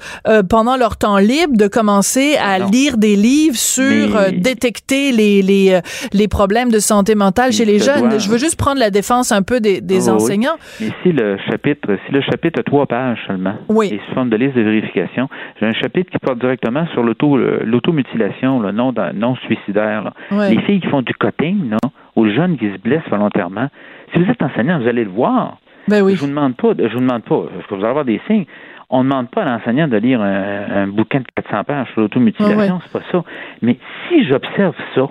pendant 0.49 0.77
leur 0.77 0.97
temps 0.97 1.19
libre 1.19 1.57
de 1.57 1.67
commencer 1.67 2.37
à 2.37 2.59
lire 2.59 2.97
des 2.97 3.17
livres 3.17 3.57
sur 3.57 4.31
détecter 4.33 5.13
les, 5.13 5.43
les, 5.43 5.81
les 6.13 6.29
problèmes 6.29 6.71
de 6.71 6.79
santé 6.79 7.15
mentale 7.15 7.53
chez 7.53 7.65
les 7.65 7.79
jeunes. 7.79 8.21
Je 8.21 8.29
veux 8.29 8.39
juste 8.39 8.57
prendre 8.57 8.79
la 8.79 8.91
défense 8.91 9.33
un 9.33 9.43
peu 9.43 9.61
des, 9.61 9.81
des 9.81 10.09
enseignants. 10.09 10.57
Mais 10.81 10.91
si 11.03 11.13
le 11.13 11.37
si 11.49 12.13
le 12.13 12.21
chapitre 12.23 12.61
a 12.61 12.63
trois 12.63 12.87
pages 12.87 13.19
seulement, 13.27 13.55
et 13.83 14.01
sous 14.09 14.15
forme 14.15 14.31
de 14.31 14.37
liste 14.37 14.55
de 14.55 14.63
vérification, 14.63 15.29
j'ai 15.61 15.67
un 15.67 15.73
chapitre 15.73 16.11
qui 16.11 16.19
porte 16.19 16.39
directement 16.39 16.87
sur 16.93 17.03
l'automutilation, 17.03 18.61
le 18.61 18.73
non, 18.73 18.93
non 19.15 19.35
suicidaire. 19.37 20.13
Les 20.31 20.61
filles 20.63 20.81
qui 20.81 20.89
font 20.89 21.03
du 21.03 21.15
cutting, 21.15 21.71
non, 21.71 21.91
ou 22.17 22.25
les 22.25 22.35
jeunes 22.35 22.59
qui 22.59 22.67
se 22.71 22.79
blessent 22.79 23.09
volontairement. 23.11 23.69
Si 24.13 24.23
vous 24.23 24.31
êtes 24.31 24.43
enseignant, 24.43 24.81
vous 24.81 24.89
allez 24.89 25.05
le 25.05 25.11
voir. 25.11 25.59
Ben 25.89 26.03
oui. 26.03 26.15
Je 26.17 26.21
vous 26.21 26.27
demande 26.27 26.55
pas, 26.57 26.73
je 26.79 26.93
vous 26.93 27.01
demande 27.01 27.23
pas, 27.23 27.45
parce 27.55 27.67
que 27.67 27.75
vous 27.75 27.81
allez 27.81 27.91
avoir 27.91 28.05
des 28.05 28.21
signes. 28.27 28.45
On 28.91 29.05
ne 29.05 29.11
demande 29.11 29.29
pas 29.29 29.43
à 29.43 29.45
l'enseignant 29.45 29.87
de 29.87 29.97
lire 29.97 30.21
un, 30.23 30.87
bouquin 30.87 31.21
de 31.21 31.27
400 31.37 31.65
pages 31.65 31.89
sur 31.93 32.01
l'automutilation, 32.01 32.81
c'est 32.83 32.93
pas 32.93 33.05
ça. 33.13 33.23
Mais 33.61 33.77
si 34.09 34.25
j'observe 34.27 34.75
ça, 34.95 35.09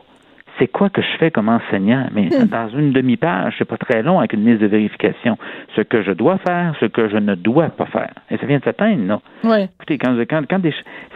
c'est 0.57 0.67
quoi 0.67 0.89
que 0.89 1.01
je 1.01 1.17
fais 1.19 1.29
comme 1.29 1.49
enseignant? 1.49 2.07
Mais 2.11 2.29
hmm. 2.29 2.47
dans 2.47 2.69
une 2.69 2.91
demi-page, 2.91 3.53
c'est 3.57 3.65
pas 3.65 3.77
très 3.77 4.01
long 4.01 4.17
avec 4.19 4.33
une 4.33 4.45
liste 4.45 4.61
de 4.61 4.67
vérification. 4.67 5.37
Ce 5.75 5.81
que 5.81 6.01
je 6.01 6.11
dois 6.11 6.39
faire, 6.39 6.73
ce 6.79 6.85
que 6.85 7.09
je 7.09 7.17
ne 7.17 7.35
dois 7.35 7.69
pas 7.69 7.85
faire. 7.85 8.13
Et 8.31 8.37
ça 8.37 8.45
vient 8.45 8.57
de 8.57 8.63
s'atteindre, 8.63 9.03
non? 9.03 9.21
Oui. 9.43 9.63
Écoutez, 9.75 9.99
quand, 9.99 10.17
quand, 10.27 10.41
quand 10.49 10.61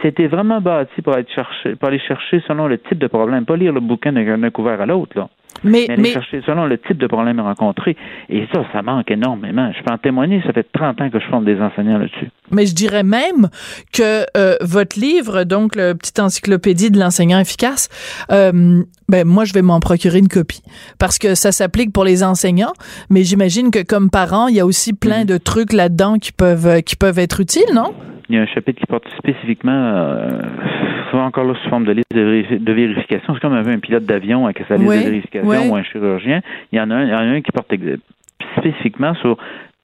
c'était 0.00 0.28
vraiment 0.28 0.60
bâti 0.60 1.02
pour 1.02 1.16
être 1.16 1.30
cherché, 1.32 1.74
pour 1.76 1.88
aller 1.88 1.98
chercher 1.98 2.40
selon 2.46 2.68
le 2.68 2.78
type 2.78 2.98
de 2.98 3.08
problème, 3.08 3.44
pas 3.44 3.56
lire 3.56 3.72
le 3.72 3.80
bouquin 3.80 4.12
d'un 4.12 4.50
couvert 4.50 4.80
à 4.80 4.86
l'autre, 4.86 5.18
là. 5.18 5.28
Mais, 5.64 5.86
mais, 5.96 6.10
chercher 6.10 6.42
selon 6.44 6.66
le 6.66 6.78
type 6.78 6.98
de 6.98 7.06
problème 7.06 7.40
rencontré. 7.40 7.96
Et 8.28 8.46
ça, 8.52 8.64
ça 8.72 8.82
manque 8.82 9.10
énormément. 9.10 9.70
Je 9.76 9.82
peux 9.82 9.92
en 9.92 9.98
témoigner, 9.98 10.42
ça 10.46 10.52
fait 10.52 10.66
30 10.72 11.00
ans 11.00 11.10
que 11.10 11.20
je 11.20 11.26
forme 11.26 11.44
des 11.44 11.60
enseignants 11.60 11.98
là-dessus. 11.98 12.30
Mais 12.50 12.66
je 12.66 12.74
dirais 12.74 13.02
même 13.02 13.48
que 13.92 14.24
euh, 14.36 14.56
votre 14.60 14.98
livre, 14.98 15.44
donc 15.44 15.76
le 15.76 15.94
petite 15.94 16.18
encyclopédie 16.18 16.90
de 16.90 16.98
l'enseignant 16.98 17.38
efficace, 17.38 17.88
euh, 18.30 18.82
ben 19.08 19.26
moi 19.26 19.44
je 19.44 19.52
vais 19.52 19.62
m'en 19.62 19.80
procurer 19.80 20.18
une 20.18 20.28
copie 20.28 20.62
parce 20.98 21.18
que 21.18 21.34
ça 21.34 21.52
s'applique 21.52 21.92
pour 21.92 22.04
les 22.04 22.24
enseignants, 22.24 22.72
mais 23.10 23.22
j'imagine 23.22 23.70
que 23.70 23.82
comme 23.82 24.10
parent, 24.10 24.48
il 24.48 24.56
y 24.56 24.60
a 24.60 24.66
aussi 24.66 24.92
plein 24.92 25.20
mhm. 25.20 25.26
de 25.26 25.36
trucs 25.38 25.72
là-dedans 25.72 26.16
qui 26.18 26.32
peuvent 26.32 26.82
qui 26.82 26.96
peuvent 26.96 27.18
être 27.18 27.40
utiles, 27.40 27.72
non? 27.74 27.92
Il 28.32 28.36
y 28.36 28.38
a 28.38 28.42
un 28.44 28.46
chapitre 28.46 28.80
qui 28.80 28.86
porte 28.86 29.06
spécifiquement 29.18 29.70
euh, 29.70 30.40
encore 31.12 31.44
là 31.44 31.54
sous 31.62 31.68
forme 31.68 31.84
de 31.84 31.92
liste 31.92 32.10
de, 32.14 32.72
vérification. 32.72 33.34
C'est 33.34 33.40
comme 33.40 33.52
un, 33.52 33.78
pilote 33.78 34.06
d'avion 34.06 34.46
avec 34.46 34.62
sa 34.66 34.78
liste 34.78 34.90
de 34.90 35.10
vérification 35.10 35.70
ou 35.70 35.76
un 35.76 35.82
chirurgien. 35.82 36.40
Il 36.72 36.78
y 36.78 36.80
en 36.80 36.90
a 36.90 36.94
un, 36.94 37.04
il 37.04 37.10
y 37.10 37.14
en 37.14 37.18
a 37.18 37.24
un 37.24 37.42
qui 37.42 37.52
porte 37.52 37.70
spécifiquement 38.56 39.12
sur 39.16 39.36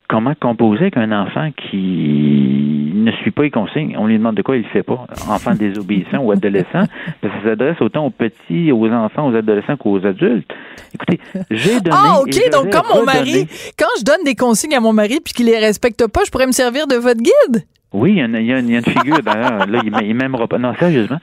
comment 0.09 0.33
composer 0.41 0.85
avec 0.85 0.97
un 0.97 1.13
enfant 1.13 1.51
qui 1.71 2.91
ne 2.95 3.13
suit 3.21 3.33
pas 3.33 3.43
les 3.43 3.51
consignes. 3.51 3.99
On 3.99 4.07
lui 4.07 4.17
demande 4.17 4.37
de 4.37 4.41
quoi 4.41 4.57
il 4.57 4.63
ne 4.63 4.69
fait 4.69 4.83
pas. 4.83 5.07
Enfant 5.29 5.55
désobéissant 5.55 6.21
ou 6.21 6.33
adolescent. 6.33 6.87
ça 7.23 7.29
s'adresse 7.45 7.77
autant 7.83 8.07
aux 8.07 8.11
petits, 8.11 8.73
aux 8.73 8.89
enfants, 8.89 9.29
aux 9.29 9.37
adolescents 9.37 9.77
qu'aux 9.77 10.07
adultes. 10.07 10.51
Écoutez, 10.95 11.21
j'ai 11.51 11.81
donné. 11.81 11.97
Ah, 11.99 12.21
OK. 12.23 12.51
Donc, 12.51 12.71
comme 12.71 12.99
mon 12.99 13.05
mari, 13.05 13.47
quand 13.79 13.93
je 13.99 14.05
donne 14.05 14.25
des 14.25 14.37
consignes 14.37 14.75
à 14.75 14.81
mon 14.81 14.95
mari 14.95 15.19
puis 15.23 15.35
qu'il 15.35 15.45
les 15.45 15.59
respecte 15.59 16.07
pas, 16.07 16.23
je 16.25 16.31
pourrais 16.31 16.47
me 16.47 16.53
servir 16.53 16.87
de 16.87 16.95
votre 16.95 17.21
guide? 17.21 17.67
Oui, 17.93 18.12
il 18.12 18.16
y, 18.16 18.20
a, 18.20 18.26
il 18.26 18.47
y 18.47 18.53
a, 18.53 18.59
une 18.59 18.82
figure, 18.82 19.22
d'ailleurs, 19.22 19.66
là, 19.68 19.80
il 20.03 20.14
m'aimera 20.14 20.47
pas. 20.47 20.59
Non, 20.59 20.74
sérieusement. 20.74 21.18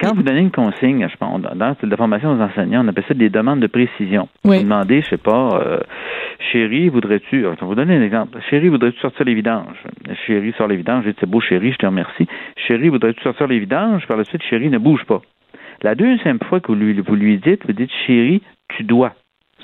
Quand 0.00 0.14
vous 0.14 0.22
donnez 0.22 0.40
une 0.40 0.50
consigne, 0.50 1.06
je 1.08 1.16
pense, 1.16 1.40
dans 1.40 1.76
la 1.82 1.96
formation 1.96 2.32
aux 2.32 2.40
enseignants, 2.40 2.84
on 2.84 2.88
appelle 2.88 3.04
ça 3.06 3.14
des 3.14 3.30
demandes 3.30 3.60
de 3.60 3.68
précision. 3.68 4.28
Vous 4.42 4.54
demandez, 4.54 5.02
je 5.02 5.10
sais 5.10 5.16
pas, 5.16 5.60
euh, 5.62 5.78
chérie, 6.52 6.88
voudrais-tu, 6.88 7.42
je 7.42 7.46
vais 7.48 7.56
vous 7.60 7.74
donner 7.74 7.96
un 7.96 8.02
exemple. 8.02 8.38
Chérie, 8.50 8.68
voudrais-tu 8.68 8.98
sortir 8.98 9.24
les 9.24 9.34
vidanges? 9.34 9.82
Chérie 10.26 10.52
sort 10.58 10.66
les 10.66 10.76
vidanges, 10.76 11.04
je 11.04 11.10
dis, 11.10 11.16
c'est 11.20 11.30
beau, 11.30 11.40
chérie, 11.40 11.72
je 11.72 11.78
te 11.78 11.86
remercie. 11.86 12.26
Chérie, 12.56 12.88
voudrais-tu 12.88 13.22
sortir 13.22 13.46
les 13.46 13.60
vidanges? 13.60 14.06
Par 14.06 14.16
la 14.16 14.24
suite, 14.24 14.42
chérie, 14.42 14.68
ne 14.68 14.78
bouge 14.78 15.04
pas. 15.04 15.22
La 15.82 15.94
deuxième 15.94 16.38
fois 16.40 16.60
que 16.60 16.68
vous 16.68 16.78
lui, 16.78 17.00
vous 17.00 17.14
lui 17.14 17.38
dites, 17.38 17.64
vous 17.66 17.72
dites, 17.72 17.90
chérie, 18.06 18.42
tu 18.76 18.82
dois 18.82 19.14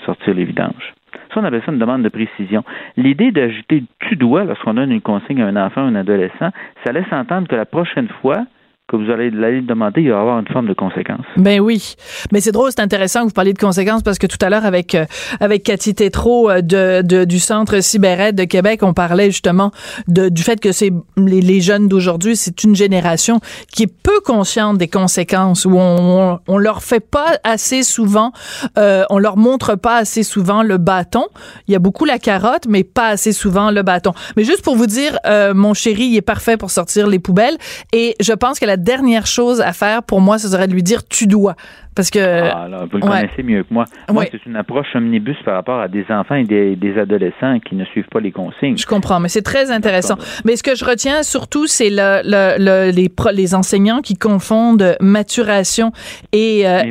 sortir 0.06 0.34
les 0.34 0.44
vidanges. 0.44 0.94
Ça, 1.32 1.40
on 1.40 1.44
appelle 1.44 1.62
ça 1.64 1.72
une 1.72 1.78
demande 1.78 2.02
de 2.02 2.08
précision. 2.08 2.64
L'idée 2.96 3.30
d'ajouter 3.30 3.84
tu 4.00 4.16
dois 4.16 4.44
lorsqu'on 4.44 4.74
donne 4.74 4.90
une 4.90 5.00
consigne 5.00 5.42
à 5.42 5.46
un 5.46 5.56
enfant 5.56 5.84
ou 5.84 5.86
un 5.86 5.94
adolescent, 5.94 6.50
ça 6.84 6.92
laisse 6.92 7.12
entendre 7.12 7.46
que 7.48 7.56
la 7.56 7.66
prochaine 7.66 8.08
fois, 8.20 8.44
que 8.90 8.96
vous 8.96 9.10
allez 9.10 9.30
l'aller 9.30 9.60
demander, 9.60 10.02
il 10.02 10.10
va 10.10 10.16
y 10.16 10.20
avoir 10.20 10.38
une 10.40 10.48
forme 10.48 10.66
de 10.66 10.74
conséquence. 10.74 11.24
Ben 11.36 11.60
oui. 11.60 11.94
Mais 12.32 12.40
c'est 12.40 12.52
drôle, 12.52 12.70
c'est 12.70 12.80
intéressant 12.80 13.20
que 13.20 13.26
vous 13.26 13.34
parliez 13.34 13.52
de 13.52 13.58
conséquences 13.58 14.02
parce 14.02 14.18
que 14.18 14.26
tout 14.26 14.38
à 14.40 14.50
l'heure, 14.50 14.64
avec, 14.64 14.94
euh, 14.94 15.04
avec 15.38 15.62
Cathy 15.62 15.94
Tétrault 15.94 16.50
euh, 16.50 16.60
de, 16.60 17.02
de, 17.02 17.24
du 17.24 17.38
Centre 17.38 17.80
Cyberette 17.80 18.34
de 18.34 18.44
Québec, 18.44 18.80
on 18.82 18.92
parlait 18.92 19.26
justement 19.26 19.70
de, 20.08 20.28
du 20.28 20.42
fait 20.42 20.60
que 20.60 20.72
c'est 20.72 20.92
les, 21.16 21.40
les 21.40 21.60
jeunes 21.60 21.86
d'aujourd'hui, 21.86 22.34
c'est 22.34 22.64
une 22.64 22.74
génération 22.74 23.40
qui 23.72 23.84
est 23.84 24.02
peu 24.02 24.20
consciente 24.24 24.78
des 24.78 24.88
conséquences, 24.88 25.64
où 25.64 25.76
on, 25.76 26.40
on, 26.46 26.58
leur 26.58 26.82
fait 26.82 27.00
pas 27.00 27.38
assez 27.44 27.82
souvent, 27.82 28.32
euh, 28.78 29.04
on 29.10 29.18
leur 29.18 29.36
montre 29.36 29.76
pas 29.76 29.96
assez 29.98 30.22
souvent 30.22 30.62
le 30.62 30.78
bâton. 30.78 31.26
Il 31.68 31.72
y 31.72 31.76
a 31.76 31.78
beaucoup 31.78 32.04
la 32.04 32.18
carotte, 32.18 32.66
mais 32.68 32.82
pas 32.82 33.08
assez 33.08 33.32
souvent 33.32 33.70
le 33.70 33.82
bâton. 33.82 34.12
Mais 34.36 34.44
juste 34.44 34.62
pour 34.62 34.74
vous 34.74 34.86
dire, 34.86 35.16
euh, 35.26 35.54
mon 35.54 35.74
chéri, 35.74 36.04
il 36.04 36.16
est 36.16 36.22
parfait 36.22 36.56
pour 36.56 36.70
sortir 36.70 37.06
les 37.06 37.18
poubelles 37.18 37.56
et 37.92 38.16
je 38.20 38.32
pense 38.32 38.58
que 38.58 38.66
la 38.66 38.76
dernière 38.80 39.26
chose 39.26 39.60
à 39.60 39.72
faire 39.72 40.02
pour 40.02 40.20
moi, 40.20 40.38
ce 40.38 40.48
serait 40.48 40.66
de 40.66 40.72
lui 40.72 40.82
dire 40.82 41.06
tu 41.06 41.26
dois. 41.26 41.54
Parce 41.94 42.10
que. 42.10 42.18
Ah, 42.18 42.68
vous 42.90 42.98
le 42.98 43.02
connaissez 43.02 43.42
mieux 43.42 43.62
que 43.64 43.72
moi. 43.72 43.84
Moi, 44.10 44.24
c'est 44.30 44.44
une 44.46 44.56
approche 44.56 44.86
omnibus 44.94 45.36
par 45.44 45.54
rapport 45.54 45.80
à 45.80 45.88
des 45.88 46.04
enfants 46.08 46.36
et 46.36 46.44
des, 46.44 46.98
adolescents 46.98 47.58
qui 47.60 47.74
ne 47.74 47.84
suivent 47.84 48.08
pas 48.10 48.20
les 48.20 48.32
consignes. 48.32 48.76
Je 48.76 48.86
comprends, 48.86 49.20
mais 49.20 49.28
c'est 49.28 49.42
très 49.42 49.70
intéressant. 49.70 50.16
Mais 50.44 50.56
ce 50.56 50.62
que 50.62 50.74
je 50.74 50.84
retiens 50.84 51.22
surtout, 51.22 51.66
c'est 51.66 51.90
le, 51.90 52.22
le, 52.24 52.90
les, 52.90 53.10
les 53.32 53.54
enseignants 53.54 54.00
qui 54.00 54.14
confondent 54.16 54.96
maturation 55.00 55.92
et, 56.32 56.66
euh, 56.66 56.82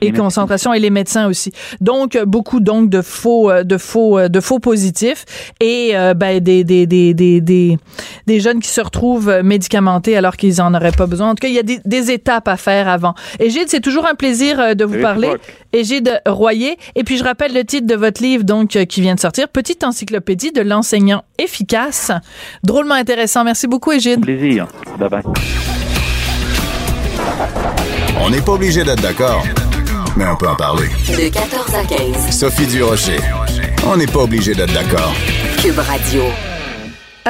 et, 0.00 0.12
concentration 0.12 0.72
et 0.72 0.78
les 0.78 0.90
médecins 0.90 1.28
aussi. 1.28 1.52
Donc, 1.80 2.18
beaucoup 2.26 2.60
donc 2.60 2.90
de 2.90 3.02
faux, 3.02 3.50
euh, 3.50 3.64
de 3.64 3.78
faux, 3.78 4.18
euh, 4.18 4.28
de 4.28 4.40
faux 4.40 4.58
positifs 4.58 5.24
et 5.60 5.92
ben, 6.16 6.40
des, 6.40 6.64
des, 6.64 6.86
des, 6.86 7.14
des, 7.14 7.40
des, 7.40 8.40
jeunes 8.40 8.60
qui 8.60 8.68
se 8.68 8.80
retrouvent 8.80 9.40
médicamentés 9.42 10.16
alors 10.16 10.36
qu'ils 10.36 10.60
en 10.60 10.74
auraient 10.74 10.92
pas 10.92 11.06
besoin. 11.06 11.30
En 11.30 11.34
tout 11.34 11.42
cas, 11.42 11.48
il 11.48 11.54
y 11.54 11.58
a 11.58 11.62
des, 11.62 11.80
des 11.84 12.10
étapes 12.10 12.48
à 12.48 12.56
faire 12.56 12.88
avant. 12.88 13.14
Et 13.40 13.50
Gilles, 13.50 13.68
c'est 13.68 13.80
toujours 13.80 14.06
un 14.06 14.14
plaisir 14.18 14.60
euh, 14.60 14.74
de 14.74 14.84
vous 14.84 15.00
parler. 15.00 15.30
Égide 15.72 16.20
Royer. 16.26 16.76
Et 16.94 17.04
puis, 17.04 17.16
je 17.16 17.24
rappelle 17.24 17.54
le 17.54 17.64
titre 17.64 17.86
de 17.86 17.94
votre 17.94 18.22
livre, 18.22 18.44
donc, 18.44 18.76
euh, 18.76 18.84
qui 18.84 19.00
vient 19.00 19.14
de 19.14 19.20
sortir, 19.20 19.48
Petite 19.48 19.84
encyclopédie 19.84 20.52
de 20.52 20.60
l'enseignant 20.60 21.22
efficace. 21.38 22.10
Drôlement 22.62 22.94
intéressant. 22.94 23.44
Merci 23.44 23.66
beaucoup, 23.66 23.92
Égide. 23.92 24.20
Plaisir. 24.20 24.66
Bye 24.98 25.08
bye. 25.08 25.22
On 28.20 28.30
n'est 28.30 28.40
pas 28.40 28.52
obligé 28.52 28.84
d'être 28.84 29.00
d'accord, 29.00 29.44
mais 30.16 30.26
on 30.26 30.36
peut 30.36 30.48
en 30.48 30.56
parler. 30.56 30.88
De 31.08 31.28
14 31.28 31.74
à 31.74 31.84
15. 31.84 32.30
Sophie 32.36 32.66
Durocher. 32.66 33.18
On 33.86 33.96
n'est 33.96 34.06
pas 34.06 34.20
obligé 34.20 34.54
d'être 34.54 34.74
d'accord. 34.74 35.14
Cube 35.62 35.78
Radio. 35.78 36.22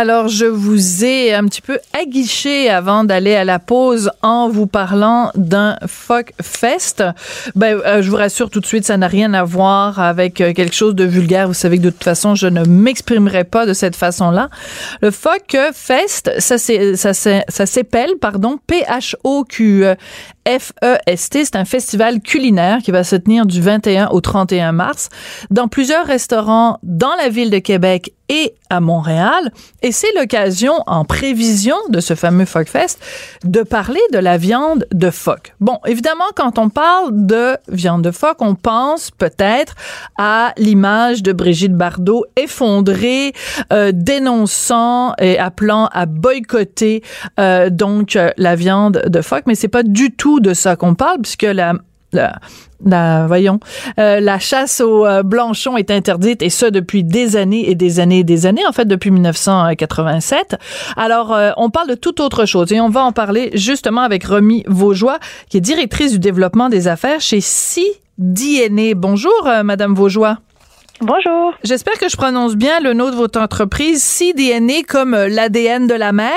Alors, 0.01 0.29
je 0.29 0.45
vous 0.45 1.05
ai 1.05 1.35
un 1.35 1.45
petit 1.47 1.61
peu 1.61 1.81
aguiché 1.93 2.71
avant 2.71 3.03
d'aller 3.03 3.35
à 3.35 3.43
la 3.43 3.59
pause 3.59 4.13
en 4.23 4.49
vous 4.49 4.69
parlant 4.69 5.33
d'un 5.35 5.77
Fuck 5.89 6.35
Fest. 6.41 7.03
Ben, 7.57 7.81
euh, 7.85 8.01
je 8.01 8.09
vous 8.09 8.17
rassure 8.17 8.49
tout 8.49 8.61
de 8.61 8.67
suite, 8.67 8.85
ça 8.85 8.97
n'a 8.97 9.09
rien 9.09 9.35
à 9.35 9.43
voir 9.43 9.99
avec 9.99 10.41
euh, 10.41 10.53
quelque 10.53 10.77
chose 10.77 10.95
de 10.95 11.03
vulgaire. 11.03 11.49
Vous 11.49 11.53
savez 11.53 11.79
que 11.79 11.83
de 11.83 11.91
toute 11.91 12.05
façon, 12.05 12.37
je 12.37 12.47
ne 12.47 12.63
m'exprimerai 12.63 13.43
pas 13.43 13.67
de 13.67 13.73
cette 13.73 13.97
façon-là. 13.97 14.51
Le 15.03 15.11
Fuck 15.11 15.57
Fest, 15.75 16.31
ça, 16.39 16.59
s'appelle, 17.67 18.11
pardon, 18.21 18.61
P-H-O-Q 18.69 19.85
FEST. 20.47 21.45
C'est 21.45 21.57
un 21.57 21.65
festival 21.65 22.21
culinaire 22.21 22.79
qui 22.79 22.91
va 22.91 23.05
se 23.05 23.17
tenir 23.17 23.47
du 23.47 23.61
21 23.61 24.09
au 24.09 24.21
31 24.21 24.73
mars 24.73 25.09
dans 25.51 25.69
plusieurs 25.69 26.07
restaurants 26.07 26.79
dans 26.83 27.15
la 27.17 27.29
ville 27.29 27.51
de 27.51 27.59
Québec 27.59 28.13
et 28.29 28.55
à 28.71 28.81
Montréal. 28.81 29.53
Et 29.83 29.93
c'est 29.93 30.13
l'occasion, 30.15 30.75
en 30.87 31.05
prévision 31.05 31.77
de 31.89 32.01
ce 32.01 32.15
fameux 32.15 32.45
Fest, 32.45 33.01
de 33.45 33.63
parler 33.63 34.01
de 34.13 34.19
la 34.19 34.37
viande 34.37 34.87
de 34.93 35.11
phoque. 35.11 35.55
Bon, 35.61 35.79
évidemment, 35.87 36.25
quand 36.35 36.59
on 36.59 36.69
parle 36.69 37.27
de 37.27 37.57
viande 37.69 38.03
de 38.03 38.11
phoque, 38.11 38.39
on 38.41 38.55
pense 38.55 39.11
peut-être 39.11 39.75
à 40.19 40.53
l'image 40.59 41.23
de 41.23 41.33
Brigitte 41.33 41.75
Bardot 41.75 42.25
effondrée, 42.37 43.33
euh, 43.73 43.93
dénonçant 43.95 45.15
et 45.19 45.39
appelant 45.39 45.89
à 45.93 46.07
boycotter 46.07 47.03
euh, 47.41 47.71
donc 47.71 48.19
la 48.37 48.57
viande 48.57 49.03
de 49.07 49.21
phoque, 49.23 49.45
mais 49.47 49.55
c'est 49.55 49.69
pas 49.69 49.83
du 49.83 50.15
tout 50.15 50.38
de 50.41 50.55
ça 50.55 50.77
qu'on 50.77 50.95
parle, 50.95 51.21
puisque 51.23 51.43
la, 51.43 51.75
la, 52.13 53.27
voyons, 53.27 53.61
euh, 53.99 54.21
la 54.21 54.39
chasse 54.39 54.81
au 54.81 55.05
euh, 55.05 55.23
blanchon 55.23 55.77
est 55.77 55.91
interdite 55.91 56.43
et 56.43 56.51
ce 56.51 56.67
depuis 56.67 57.05
des 57.05 57.37
années 57.37 57.69
et 57.69 57.75
des 57.75 58.01
années 58.01 58.21
et 58.21 58.25
des 58.25 58.47
années, 58.47 58.67
en 58.67 58.73
fait 58.73 58.87
depuis 58.87 59.11
1987. 59.11 60.57
Alors, 60.97 61.33
euh, 61.33 61.51
on 61.57 61.71
parle 61.71 61.89
de 61.89 61.95
toute 61.95 62.21
autre 62.21 62.47
chose 62.47 62.73
et 62.73 62.81
on 62.81 62.89
va 62.89 63.03
en 63.03 63.13
parler 63.13 63.51
justement 63.55 64.03
avec 64.03 64.25
Romy 64.25 64.65
Vaugeois, 64.67 65.19
qui 65.49 65.59
est 65.59 65.61
directrice 65.61 66.13
du 66.13 66.19
développement 66.19 66.69
des 66.69 66.89
affaires 66.89 67.21
chez 67.21 67.41
CDNA. 67.41 68.95
Bonjour, 68.95 69.49
Madame 69.65 69.95
Vaugeois. 69.95 70.39
Bonjour. 71.01 71.55
J'espère 71.63 71.99
que 71.99 72.09
je 72.09 72.17
prononce 72.17 72.57
bien 72.57 72.81
le 72.81 72.93
nom 72.93 73.11
de 73.11 73.17
votre 73.17 73.41
entreprise, 73.41 74.03
CDNA 74.03 74.83
comme 74.89 75.15
l'ADN 75.15 75.87
de 75.87 75.95
la 75.95 76.13
mer. 76.13 76.33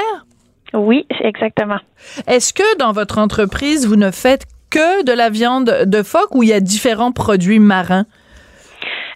Oui, 0.74 1.05
exactement. 1.22 1.80
Est-ce 2.28 2.53
que 2.53 2.78
dans 2.78 2.91
votre 2.91 3.17
entreprise, 3.17 3.88
vous 3.88 3.95
ne 3.95 4.11
faites 4.11 4.45
que 4.69 5.03
de 5.03 5.11
la 5.11 5.30
viande 5.30 5.84
de 5.86 6.03
phoque 6.03 6.34
ou 6.34 6.43
il 6.43 6.49
y 6.49 6.53
a 6.53 6.59
différents 6.59 7.11
produits 7.11 7.59
marins? 7.59 8.05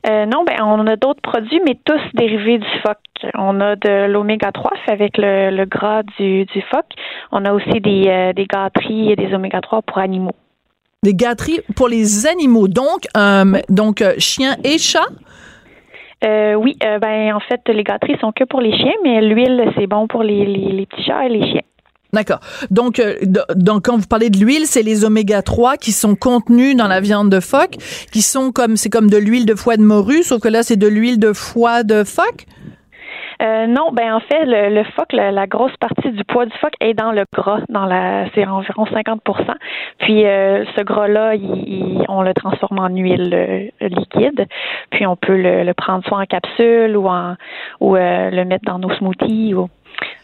Euh, 0.07 0.25
non, 0.25 0.43
ben 0.43 0.57
on 0.61 0.85
a 0.85 0.95
d'autres 0.97 1.21
produits, 1.21 1.61
mais 1.65 1.79
tous 1.83 1.99
dérivés 2.13 2.59
du 2.59 2.67
phoque. 2.85 2.97
On 3.33 3.59
a 3.59 3.75
de 3.75 4.05
l'oméga 4.05 4.51
3 4.51 4.71
avec 4.87 5.17
le, 5.17 5.65
gras 5.65 6.03
du, 6.19 6.45
phoque. 6.69 6.91
On 7.31 7.43
a 7.45 7.53
aussi 7.53 7.79
des, 7.81 8.03
euh, 8.07 8.33
des 8.33 8.45
gâteries 8.45 9.11
et 9.11 9.15
des 9.15 9.33
oméga 9.33 9.61
3 9.61 9.81
pour 9.81 9.97
animaux. 9.97 10.35
Des 11.01 11.15
gâteries 11.15 11.61
pour 11.75 11.87
les 11.87 12.27
animaux, 12.27 12.67
donc, 12.67 13.05
euh, 13.17 13.59
donc 13.69 14.03
chiens 14.19 14.57
et 14.63 14.77
chats? 14.77 15.07
Euh, 16.25 16.55
oui, 16.55 16.77
euh, 16.83 16.97
ben 16.99 17.33
en 17.33 17.39
fait, 17.39 17.61
les 17.67 17.83
gâteries 17.83 18.17
sont 18.19 18.31
que 18.31 18.43
pour 18.43 18.61
les 18.61 18.75
chiens, 18.75 18.93
mais 19.03 19.21
l'huile, 19.21 19.71
c'est 19.77 19.87
bon 19.87 20.07
pour 20.07 20.23
les, 20.23 20.45
les, 20.45 20.85
petits 20.85 21.03
chats 21.03 21.25
et 21.25 21.29
les 21.29 21.51
chiens. 21.51 21.61
D'accord. 22.13 22.39
Donc, 22.71 22.99
euh, 22.99 23.15
donc, 23.55 23.85
quand 23.85 23.97
vous 23.97 24.07
parlez 24.07 24.29
de 24.29 24.37
l'huile, 24.37 24.65
c'est 24.65 24.81
les 24.81 25.03
oméga 25.03 25.41
3 25.41 25.77
qui 25.77 25.91
sont 25.91 26.15
contenus 26.15 26.75
dans 26.75 26.87
la 26.87 27.01
viande 27.01 27.29
de 27.29 27.39
phoque, 27.39 27.75
qui 28.11 28.21
sont 28.21 28.51
comme, 28.51 28.77
c'est 28.77 28.89
comme 28.89 29.09
de 29.09 29.17
l'huile 29.17 29.45
de 29.45 29.53
foie 29.53 29.77
de 29.77 29.83
morue, 29.83 30.23
sauf 30.23 30.41
que 30.41 30.47
là, 30.47 30.63
c'est 30.63 30.77
de 30.77 30.87
l'huile 30.87 31.19
de 31.19 31.33
foie 31.33 31.83
de 31.83 32.03
phoque? 32.03 32.45
Euh, 33.41 33.67
non, 33.67 33.91
ben 33.91 34.13
en 34.13 34.19
fait, 34.19 34.45
le, 34.45 34.83
phoque, 34.95 35.11
la, 35.13 35.47
grosse 35.47 35.75
partie 35.77 36.11
du 36.11 36.23
poids 36.23 36.45
du 36.45 36.57
phoque 36.57 36.73
est 36.79 36.93
dans 36.93 37.11
le 37.11 37.25
gras, 37.33 37.59
dans 37.69 37.85
la, 37.85 38.25
c'est 38.33 38.45
environ 38.45 38.85
50% 38.85 39.19
Puis 39.99 40.25
euh, 40.25 40.63
ce 40.75 40.81
gras-là, 40.81 41.33
on 42.07 42.21
le 42.21 42.33
transforme 42.33 42.79
en 42.79 42.89
huile 42.89 43.33
euh, 43.33 43.87
liquide. 43.87 44.47
Puis 44.91 45.05
on 45.05 45.15
peut 45.15 45.35
le, 45.35 45.73
prendre 45.73 46.05
soit 46.05 46.19
en 46.19 46.25
capsule 46.25 46.95
ou 46.95 47.07
en 47.07 47.35
ou 47.81 47.95
le 47.95 48.43
mettre 48.43 48.65
dans 48.65 48.79
nos 48.79 48.93
smoothies. 48.95 49.53
Ou, 49.53 49.69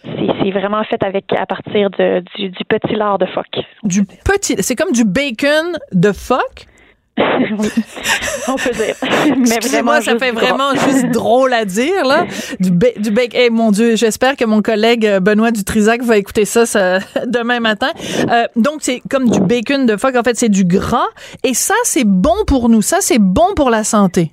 c'est 0.03 0.51
vraiment 0.51 0.84
fait 0.84 1.03
avec 1.03 1.26
à 1.34 1.45
partir 1.45 1.89
du, 1.89 2.49
du 2.49 2.66
petit 2.66 2.95
lard 2.95 3.18
de 3.18 3.26
phoque. 3.26 3.59
Du 3.84 4.03
petit, 4.05 4.55
c'est 4.62 4.76
comme 4.76 4.91
du 4.91 5.03
bacon 5.03 5.78
de 5.91 6.12
phoque. 6.12 6.66
on 7.18 8.55
peut 8.55 8.72
dire. 8.72 8.95
Mais 9.38 9.82
moi, 9.82 10.01
ça 10.01 10.18
fait 10.18 10.32
vraiment 10.32 10.74
juste 10.74 11.07
drôle 11.12 11.53
à 11.53 11.66
dire, 11.66 12.05
là. 12.05 12.26
Du, 12.59 12.72
du 12.72 13.12
bacon. 13.12 13.39
Eh, 13.39 13.49
mon 13.49 13.72
Dieu, 13.72 13.95
j'espère 13.95 14.36
que 14.36 14.45
mon 14.45 14.62
collègue 14.62 15.05
euh, 15.05 15.20
Benoît 15.20 15.51
Dutrisac 15.51 16.01
va 16.03 16.18
écouter 16.18 16.45
ça, 16.45 16.66
ça 16.66 16.99
demain 17.28 17.59
matin. 17.59 17.89
Euh, 18.30 18.45
donc, 18.55 18.78
c'est 18.80 19.01
comme 19.09 19.30
du 19.30 19.39
bacon 19.39 19.86
de 19.86 19.97
phoque. 19.97 20.16
En 20.16 20.24
fait, 20.24 20.38
c'est 20.38 20.49
du 20.49 20.64
gras. 20.64 21.07
Et 21.43 21.53
ça, 21.53 21.76
c'est 21.84 22.05
bon 22.05 22.45
pour 22.47 22.70
nous. 22.70 22.82
Ça, 22.82 22.97
c'est 23.01 23.20
bon 23.20 23.53
pour 23.55 23.70
la 23.70 23.84
santé. 23.84 24.32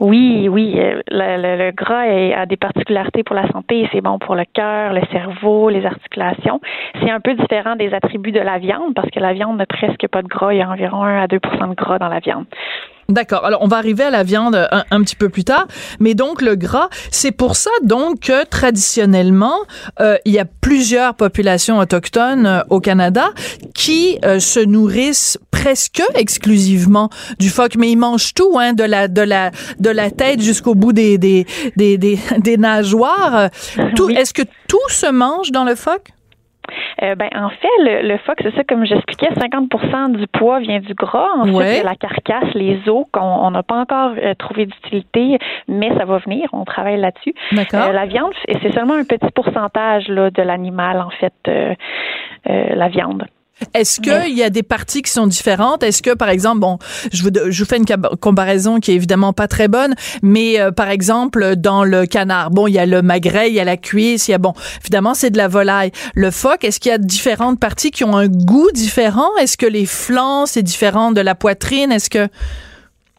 Oui, 0.00 0.48
oui, 0.48 0.74
euh, 0.78 1.00
le, 1.10 1.70
gras 1.70 2.02
a 2.02 2.44
des 2.46 2.56
particularités 2.56 3.22
pour 3.22 3.34
la 3.34 3.48
santé. 3.48 3.88
C'est 3.92 4.02
bon 4.02 4.18
pour 4.18 4.34
le 4.34 4.44
cœur, 4.44 4.92
le 4.92 5.00
cerveau, 5.10 5.70
les 5.70 5.86
articulations. 5.86 6.60
C'est 7.00 7.10
un 7.10 7.20
peu 7.20 7.34
différent 7.34 7.76
des 7.76 7.94
attributs 7.94 8.32
de 8.32 8.40
la 8.40 8.58
viande 8.58 8.94
parce 8.94 9.10
que 9.10 9.20
la 9.20 9.32
viande 9.32 9.56
n'a 9.56 9.66
presque 9.66 10.06
pas 10.08 10.22
de 10.22 10.28
gras. 10.28 10.52
Il 10.52 10.58
y 10.58 10.62
a 10.62 10.68
environ 10.68 11.02
1 11.02 11.22
à 11.22 11.26
2% 11.26 11.70
de 11.70 11.74
gras 11.74 11.98
dans 11.98 12.08
la 12.08 12.20
viande. 12.20 12.44
D'accord. 13.08 13.44
Alors, 13.44 13.62
on 13.62 13.68
va 13.68 13.76
arriver 13.76 14.02
à 14.02 14.10
la 14.10 14.24
viande 14.24 14.68
un, 14.90 15.02
petit 15.02 15.14
peu 15.14 15.28
plus 15.28 15.44
tard, 15.44 15.68
mais 16.00 16.14
donc 16.14 16.42
le 16.42 16.56
gras, 16.56 16.88
c'est 17.12 17.30
pour 17.30 17.54
ça 17.54 17.70
donc 17.82 18.20
que 18.20 18.44
traditionnellement, 18.44 19.58
euh, 20.00 20.16
il 20.24 20.32
y 20.32 20.40
a 20.40 20.44
plusieurs 20.44 21.14
populations 21.14 21.78
autochtones 21.78 22.46
euh, 22.46 22.60
au 22.68 22.80
Canada 22.80 23.30
qui 23.74 24.18
euh, 24.24 24.40
se 24.40 24.58
nourrissent 24.58 25.38
presque 25.52 26.02
exclusivement 26.16 27.08
du 27.38 27.48
phoque, 27.48 27.76
mais 27.76 27.92
ils 27.92 27.96
mangent 27.96 28.34
tout, 28.34 28.58
hein, 28.58 28.72
de 28.72 28.82
la 28.82 29.06
de 29.06 29.22
la 29.22 29.52
de 29.78 29.90
la 29.90 30.10
tête 30.10 30.42
jusqu'au 30.42 30.74
bout 30.74 30.92
des 30.92 31.16
des 31.16 31.46
des 31.76 31.98
des, 31.98 32.18
des 32.38 32.56
nageoires. 32.56 33.50
Tout. 33.94 34.10
Est-ce 34.10 34.34
que 34.34 34.42
tout 34.66 34.88
se 34.88 35.10
mange 35.10 35.52
dans 35.52 35.64
le 35.64 35.76
phoque? 35.76 36.15
Euh, 37.02 37.14
ben, 37.14 37.28
en 37.34 37.48
fait, 37.50 37.68
le, 37.80 38.08
le 38.08 38.18
phoque, 38.18 38.38
c'est 38.42 38.54
ça, 38.54 38.64
comme 38.64 38.84
j'expliquais, 38.84 39.28
50% 39.34 40.16
du 40.16 40.26
poids 40.26 40.58
vient 40.60 40.80
du 40.80 40.94
gras. 40.94 41.28
En 41.38 41.44
fait, 41.58 41.82
la 41.82 41.94
carcasse, 41.94 42.54
les 42.54 42.88
os, 42.88 43.06
qu'on 43.12 43.50
n'a 43.50 43.62
pas 43.62 43.76
encore 43.76 44.12
euh, 44.16 44.34
trouvé 44.34 44.66
d'utilité, 44.66 45.38
mais 45.68 45.90
ça 45.96 46.04
va 46.04 46.18
venir. 46.18 46.48
On 46.52 46.64
travaille 46.64 46.98
là-dessus. 46.98 47.34
Euh, 47.88 47.92
la 47.92 48.06
viande, 48.06 48.32
c'est 48.62 48.72
seulement 48.72 48.94
un 48.94 49.04
petit 49.04 49.30
pourcentage 49.34 50.08
là, 50.08 50.30
de 50.30 50.42
l'animal, 50.42 51.00
en 51.00 51.10
fait, 51.10 51.34
la 52.46 52.88
viande. 52.88 53.26
Est-ce 53.72 54.00
qu'il 54.00 54.36
y 54.36 54.42
a 54.42 54.50
des 54.50 54.62
parties 54.62 55.00
qui 55.02 55.10
sont 55.10 55.26
différentes? 55.26 55.82
Est-ce 55.82 56.02
que, 56.02 56.14
par 56.14 56.28
exemple, 56.28 56.60
bon, 56.60 56.78
je 57.12 57.22
vous, 57.22 57.30
je 57.48 57.62
vous 57.62 57.68
fais 57.68 57.78
une 57.78 57.86
comparaison 58.20 58.80
qui 58.80 58.92
est 58.92 58.94
évidemment 58.94 59.32
pas 59.32 59.48
très 59.48 59.68
bonne, 59.68 59.94
mais 60.22 60.60
euh, 60.60 60.72
par 60.72 60.90
exemple, 60.90 61.56
dans 61.56 61.82
le 61.82 62.04
canard, 62.04 62.50
bon, 62.50 62.66
il 62.66 62.74
y 62.74 62.78
a 62.78 62.84
le 62.84 63.00
magret, 63.00 63.48
il 63.48 63.54
y 63.54 63.60
a 63.60 63.64
la 63.64 63.78
cuisse, 63.78 64.28
il 64.28 64.32
y 64.32 64.34
a, 64.34 64.38
bon, 64.38 64.52
évidemment, 64.82 65.14
c'est 65.14 65.30
de 65.30 65.38
la 65.38 65.48
volaille. 65.48 65.90
Le 66.14 66.30
phoque, 66.30 66.64
est-ce 66.64 66.80
qu'il 66.80 66.90
y 66.90 66.94
a 66.94 66.98
différentes 66.98 67.58
parties 67.58 67.90
qui 67.90 68.04
ont 68.04 68.16
un 68.16 68.28
goût 68.28 68.70
différent? 68.72 69.34
Est-ce 69.40 69.56
que 69.56 69.66
les 69.66 69.86
flancs, 69.86 70.46
c'est 70.46 70.62
différent 70.62 71.12
de 71.12 71.20
la 71.22 71.34
poitrine? 71.34 71.92
Est-ce 71.92 72.10
que... 72.10 72.28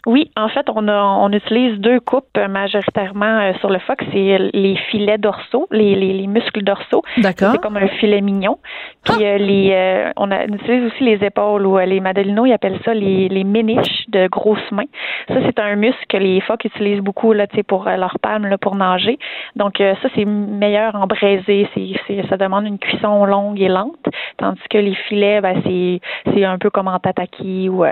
Oui, 0.05 0.31
en 0.37 0.47
fait, 0.47 0.69
on, 0.73 0.87
a, 0.87 1.01
on 1.01 1.31
utilise 1.31 1.79
deux 1.79 1.99
coupes 1.99 2.37
majoritairement 2.37 3.39
euh, 3.39 3.53
sur 3.59 3.69
le 3.69 3.79
phoque. 3.79 4.03
C'est 4.13 4.37
les 4.53 4.75
filets 4.89 5.17
dorsaux, 5.17 5.67
les, 5.71 5.95
les, 5.95 6.27
muscles 6.27 6.63
dorsaux. 6.63 7.01
D'accord. 7.17 7.51
C'est 7.51 7.61
comme 7.61 7.77
un 7.77 7.87
filet 7.87 8.21
mignon. 8.21 8.57
Puis 9.03 9.25
euh, 9.25 9.37
les, 9.37 9.71
euh, 9.73 10.11
on, 10.15 10.31
a, 10.31 10.45
utilise 10.45 10.85
aussi 10.85 11.03
les 11.03 11.25
épaules 11.25 11.65
ou 11.65 11.77
les 11.79 11.99
madelinos, 11.99 12.47
ils 12.47 12.53
appellent 12.53 12.79
ça 12.85 12.93
les, 12.93 13.27
les 13.27 13.43
méniches 13.43 14.05
de 14.07 14.27
grosses 14.27 14.71
mains. 14.71 14.85
Ça, 15.27 15.35
c'est 15.45 15.59
un 15.59 15.75
muscle 15.75 16.05
que 16.07 16.17
les 16.17 16.39
phoques 16.41 16.63
utilisent 16.63 17.01
beaucoup 17.01 17.33
là, 17.33 17.45
pour 17.67 17.85
leur 17.85 18.17
palme 18.19 18.47
là, 18.47 18.57
pour 18.57 18.75
nager. 18.75 19.17
Donc 19.55 19.77
ça, 19.79 20.09
c'est 20.15 20.25
meilleur 20.25 20.95
en 20.95 21.07
braisé. 21.07 21.67
C'est, 21.73 22.27
ça 22.29 22.37
demande 22.37 22.65
une 22.65 22.79
cuisson 22.79 23.25
longue 23.25 23.59
et 23.59 23.67
lente. 23.67 24.05
Tandis 24.37 24.61
que 24.69 24.77
les 24.77 24.95
filets, 25.09 25.41
ben, 25.41 25.61
c'est, 25.65 26.45
un 26.45 26.57
peu 26.57 26.69
comme 26.69 26.87
en 26.87 26.99
tataki 26.99 27.67
ou, 27.67 27.83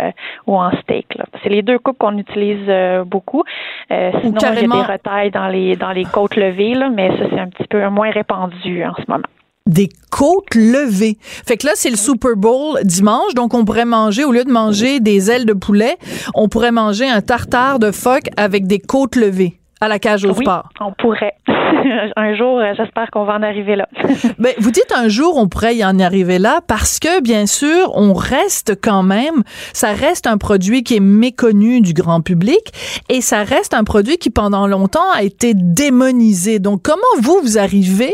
ou 0.48 0.58
en 0.58 0.72
steak. 0.82 1.08
C'est 1.44 1.50
les 1.50 1.62
deux 1.62 1.80
coupes 1.80 1.98
qu'on 2.06 2.18
utilise 2.18 2.66
euh, 2.68 3.04
beaucoup. 3.04 3.44
Euh, 3.92 4.12
sinon, 4.22 4.38
il 4.40 4.46
y 4.46 4.48
a 4.48 4.86
des 4.86 4.92
retailles 4.94 5.32
dans 5.32 5.48
les 5.48 5.76
dans 5.76 5.92
les 5.92 6.06
côtes 6.06 6.36
levées, 6.36 6.74
là, 6.74 6.90
mais 6.90 7.10
ça 7.18 7.26
c'est 7.30 7.40
un 7.40 7.50
petit 7.50 7.68
peu 7.68 7.88
moins 7.90 8.12
répandu 8.12 8.84
en 8.86 8.94
ce 8.96 9.04
moment 9.08 9.24
des 9.68 9.90
côtes 10.12 10.54
levées. 10.54 11.18
Fait 11.20 11.58
que 11.58 11.66
là, 11.66 11.72
c'est 11.74 11.90
le 11.90 11.96
Super 11.96 12.36
Bowl 12.36 12.78
dimanche, 12.84 13.34
donc 13.34 13.56
on 13.56 13.66
pourrait 13.66 13.84
manger, 13.86 14.24
au 14.24 14.32
lieu 14.32 14.44
de 14.44 14.52
manger 14.52 15.00
des 15.00 15.32
ailes 15.32 15.48
de 15.48 15.54
poulet, 15.54 15.98
on 16.36 16.50
pourrait 16.50 16.72
manger 16.72 17.10
un 17.10 17.22
tartare 17.22 17.80
de 17.80 17.90
phoque 17.90 18.30
avec 18.38 18.68
des 18.68 18.78
côtes 18.78 19.16
levées 19.16 19.60
à 19.82 19.88
la 19.88 20.00
cage 20.00 20.26
au 20.26 20.34
oui, 20.34 20.44
sport. 20.44 20.70
On 20.80 20.94
pourrait. 20.94 21.34
un 22.16 22.36
jour, 22.36 22.60
euh, 22.60 22.74
j'espère 22.78 23.12
qu'on 23.12 23.26
va 23.26 23.34
en 23.34 23.44
arriver 23.44 23.76
là. 23.76 23.88
ben, 24.40 24.54
vous 24.58 24.72
dites 24.72 24.92
un 24.96 25.08
jour, 25.10 25.38
on 25.38 25.48
pourrait 25.48 25.76
y 25.76 25.86
en 25.86 26.00
arriver 26.00 26.40
là 26.40 26.62
parce 26.68 27.00
que, 27.00 27.22
bien 27.22 27.46
sûr, 27.46 27.92
on 27.94 28.14
reste 28.14 28.80
quand 28.82 29.04
même, 29.04 29.44
ça 29.74 29.94
reste 29.94 30.28
un 30.28 30.38
produit 30.38 30.84
qui 30.84 30.96
est 30.96 31.02
méconnu 31.02 31.82
du 31.82 31.94
grand 31.94 32.22
public 32.22 32.72
et 33.10 33.22
ça 33.22 33.44
reste 33.44 33.74
un 33.74 33.84
produit 33.84 34.18
qui, 34.18 34.30
pendant 34.30 34.68
longtemps, 34.68 35.12
a 35.14 35.24
été 35.24 35.54
démonisé. 35.54 36.60
Donc, 36.60 36.82
comment 36.84 37.02
vous, 37.20 37.40
vous 37.42 37.58
arrivez 37.58 38.14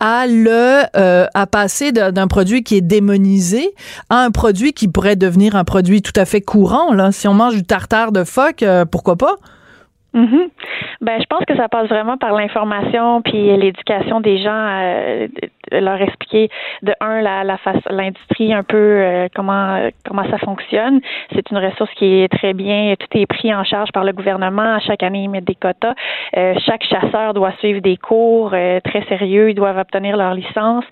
à 0.00 0.26
le, 0.26 0.82
euh, 0.96 1.26
à 1.34 1.46
passer 1.46 1.92
d'un 1.92 2.26
produit 2.26 2.62
qui 2.62 2.76
est 2.76 2.80
démonisé 2.80 3.74
à 4.08 4.24
un 4.24 4.30
produit 4.30 4.72
qui 4.72 4.88
pourrait 4.88 5.16
devenir 5.16 5.56
un 5.56 5.64
produit 5.64 6.02
tout 6.02 6.18
à 6.18 6.24
fait 6.24 6.40
courant, 6.40 6.92
là? 6.92 7.12
Si 7.12 7.28
on 7.28 7.34
mange 7.34 7.54
du 7.54 7.62
tartare 7.62 8.12
de 8.12 8.24
phoque, 8.24 8.62
euh, 8.62 8.84
pourquoi 8.84 9.16
pas? 9.16 9.36
Mhm. 10.14 10.48
Ben, 11.00 11.20
je 11.20 11.26
pense 11.26 11.44
que 11.44 11.56
ça 11.56 11.68
passe 11.68 11.88
vraiment 11.88 12.16
par 12.16 12.32
l'information 12.32 13.20
puis 13.20 13.56
l'éducation 13.56 14.20
des 14.20 14.38
gens, 14.38 14.68
euh, 14.70 15.26
leur 15.72 16.00
expliquer 16.00 16.48
de 16.82 16.92
un 17.00 17.20
la, 17.20 17.42
la 17.42 17.58
l'industrie 17.90 18.54
un 18.54 18.62
peu 18.62 18.76
euh, 18.76 19.26
comment 19.34 19.90
comment 20.06 20.24
ça 20.30 20.38
fonctionne. 20.38 21.00
C'est 21.32 21.50
une 21.50 21.58
ressource 21.58 21.90
qui 21.94 22.22
est 22.22 22.28
très 22.28 22.52
bien, 22.52 22.94
tout 22.98 23.18
est 23.18 23.26
pris 23.26 23.52
en 23.52 23.64
charge 23.64 23.90
par 23.90 24.04
le 24.04 24.12
gouvernement. 24.12 24.78
Chaque 24.80 25.02
année, 25.02 25.24
ils 25.24 25.28
mettent 25.28 25.46
des 25.46 25.56
quotas. 25.56 25.94
Euh, 26.36 26.54
chaque 26.64 26.84
chasseur 26.84 27.34
doit 27.34 27.52
suivre 27.58 27.80
des 27.80 27.96
cours 27.96 28.50
très 28.50 29.04
sérieux. 29.08 29.50
Ils 29.50 29.54
doivent 29.54 29.78
obtenir 29.78 30.16
leur 30.16 30.34
licence. 30.34 30.84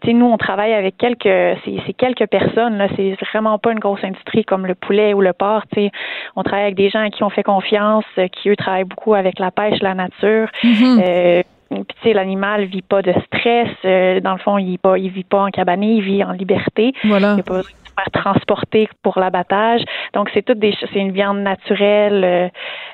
Puis 0.00 0.14
nous, 0.14 0.24
on 0.24 0.38
travaille 0.38 0.72
avec 0.72 0.96
quelques 0.96 1.58
c'est, 1.64 1.92
quelques 1.98 2.26
personnes. 2.28 2.78
Là, 2.78 2.88
c'est 2.96 3.14
vraiment 3.32 3.58
pas 3.58 3.72
une 3.72 3.78
grosse 3.78 4.02
industrie 4.02 4.44
comme 4.44 4.64
le 4.64 4.74
poulet 4.74 5.12
ou 5.12 5.20
le 5.20 5.34
porc. 5.34 5.64
sais 5.74 5.90
on 6.36 6.42
travaille 6.42 6.64
avec 6.64 6.76
des 6.76 6.88
gens 6.88 7.04
à 7.04 7.10
qui 7.10 7.22
on 7.22 7.30
fait 7.30 7.42
confiance, 7.42 8.04
qui 8.32 8.48
eux 8.48 8.56
travaille 8.70 8.84
beaucoup 8.84 9.14
avec 9.14 9.38
la 9.38 9.50
pêche, 9.50 9.80
la 9.80 9.94
nature. 9.94 10.48
Mhm. 10.62 11.02
Euh, 11.04 11.42
puis 11.70 11.84
tu 12.02 12.08
sais, 12.08 12.12
l'animal 12.12 12.64
vit 12.64 12.82
pas 12.82 13.02
de 13.02 13.12
stress. 13.26 13.68
Euh, 13.84 14.20
dans 14.20 14.32
le 14.32 14.38
fond, 14.38 14.58
il 14.58 14.78
pas, 14.78 14.98
il 14.98 15.10
vit 15.10 15.24
pas 15.24 15.42
en 15.42 15.50
cabane, 15.50 15.82
il 15.82 16.02
vit 16.02 16.24
en 16.24 16.32
liberté. 16.32 16.92
Voilà. 17.04 17.36
Il 17.36 17.42
pas 17.42 17.62
faire 17.62 18.22
transporter 18.22 18.88
pour 19.02 19.18
l'abattage. 19.18 19.82
Donc 20.14 20.30
c'est 20.32 20.50
des, 20.52 20.74
c'est 20.80 20.98
une 20.98 21.12
viande 21.12 21.40
naturelle, 21.40 22.50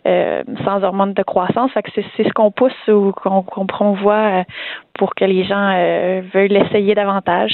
euh, 0.07 0.43
sans 0.65 0.83
hormones 0.83 1.15
de 1.15 1.23
croissance. 1.23 1.71
Fait 1.73 1.83
que 1.83 1.91
c'est, 1.95 2.25
ce 2.25 2.33
qu'on 2.33 2.51
pousse 2.51 2.73
ou 2.89 3.13
qu'on, 3.13 3.43
qu'on 3.43 3.67
promouvoit 3.67 4.45
pour 4.99 5.15
que 5.15 5.25
les 5.25 5.45
gens 5.45 5.73
veuillent 6.33 6.49
l'essayer 6.49 6.95
davantage. 6.95 7.53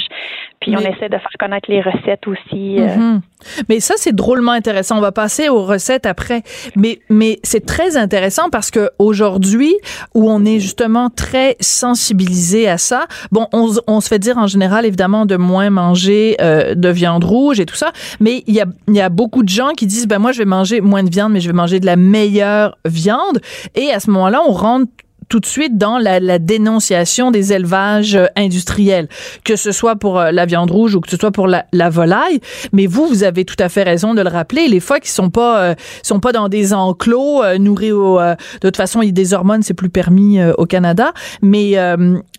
Puis 0.62 0.76
on 0.76 0.80
essaie 0.80 1.09
de 1.09 1.18
faire 1.18 1.30
connaître 1.40 1.68
les 1.68 1.80
recettes 1.80 2.26
aussi. 2.26 2.76
Euh. 2.78 2.97
Mhm. 2.97 3.20
Mais 3.68 3.80
ça, 3.80 3.95
c'est 3.97 4.14
drôlement 4.14 4.53
intéressant. 4.53 4.99
On 4.99 5.01
va 5.01 5.11
passer 5.11 5.49
aux 5.49 5.64
recettes 5.64 6.07
après. 6.07 6.43
Mais, 6.76 7.01
mais 7.11 7.40
c'est 7.43 7.66
très 7.66 7.97
intéressant 7.97 8.49
parce 8.51 8.70
que 8.70 8.90
aujourd'hui, 9.01 9.74
où 10.14 10.30
on 10.30 10.45
est 10.45 10.61
justement 10.61 11.11
très 11.11 11.57
sensibilisé 11.59 12.68
à 12.68 12.78
ça, 12.78 13.07
bon, 13.32 13.49
on, 13.53 13.70
on 13.88 14.01
se 14.01 14.09
fait 14.09 14.20
dire 14.20 14.38
en 14.38 14.47
général, 14.47 14.86
évidemment, 14.86 15.26
de 15.26 15.36
moins 15.36 15.70
manger 15.70 16.36
euh, 16.40 16.76
de 16.76 16.88
viande 16.88 17.24
rouge 17.24 17.59
et 17.59 17.66
tout 17.66 17.74
ça. 17.74 17.90
Mais 18.20 18.45
il 18.47 18.55
y 18.55 18.61
a, 18.61 18.66
il 18.86 18.95
y 18.95 19.01
a 19.01 19.09
beaucoup 19.09 19.43
de 19.43 19.49
gens 19.49 19.70
qui 19.70 19.86
disent, 19.86 20.07
ben 20.07 20.20
moi, 20.20 20.30
je 20.30 20.38
vais 20.38 20.45
manger 20.45 20.80
moins 20.80 21.03
de 21.03 21.11
viande, 21.11 21.32
mais 21.32 21.40
je 21.40 21.49
vais 21.49 21.57
manger 21.57 21.80
de 21.80 21.86
la 21.86 21.97
meilleure 21.97 22.78
viande. 22.84 23.40
Et 23.74 23.90
à 23.90 23.99
ce 23.99 24.11
moment-là, 24.11 24.43
on 24.47 24.53
rentre 24.53 24.93
tout 25.29 25.41
de 25.41 25.47
suite 25.47 25.79
dans 25.79 25.99
la, 25.99 26.20
la 26.20 26.39
dénonciation 26.39 27.31
des 27.31 27.53
élevages 27.53 28.14
euh, 28.14 28.27
industriels, 28.37 29.09
que 29.45 29.57
ce 29.57 29.73
soit 29.73 29.97
pour 29.97 30.18
euh, 30.18 30.31
la 30.31 30.47
viande 30.47 30.70
rouge 30.70 30.95
ou 30.95 31.01
que 31.01 31.11
ce 31.11 31.16
soit 31.16 31.31
pour 31.31 31.47
la, 31.47 31.66
la, 31.73 31.91
volaille. 31.91 32.41
Mais 32.73 32.87
vous, 32.87 33.07
vous 33.07 33.25
avez 33.25 33.45
tout 33.45 33.57
à 33.59 33.68
fait 33.68 33.83
raison 33.83 34.14
de 34.14 34.23
le 34.23 34.29
rappeler. 34.29 34.68
Les 34.68 34.81
phoques, 34.81 35.07
ils 35.07 35.11
sont 35.11 35.31
pas, 35.31 35.62
euh, 35.62 35.75
sont 36.03 36.20
pas 36.20 36.33
dans 36.33 36.49
des 36.49 36.73
enclos 36.75 37.43
nourris 37.59 37.93
au. 37.93 38.18
de 38.18 38.37
toute 38.61 38.77
façon, 38.77 39.03
il 39.03 39.07
y 39.07 39.09
a 39.11 39.12
des 39.12 39.35
hormones, 39.35 39.62
c'est 39.62 39.75
plus 39.75 39.91
permis 39.91 40.39
au 40.59 40.66
Canada. 40.66 41.12
Mais 41.43 41.77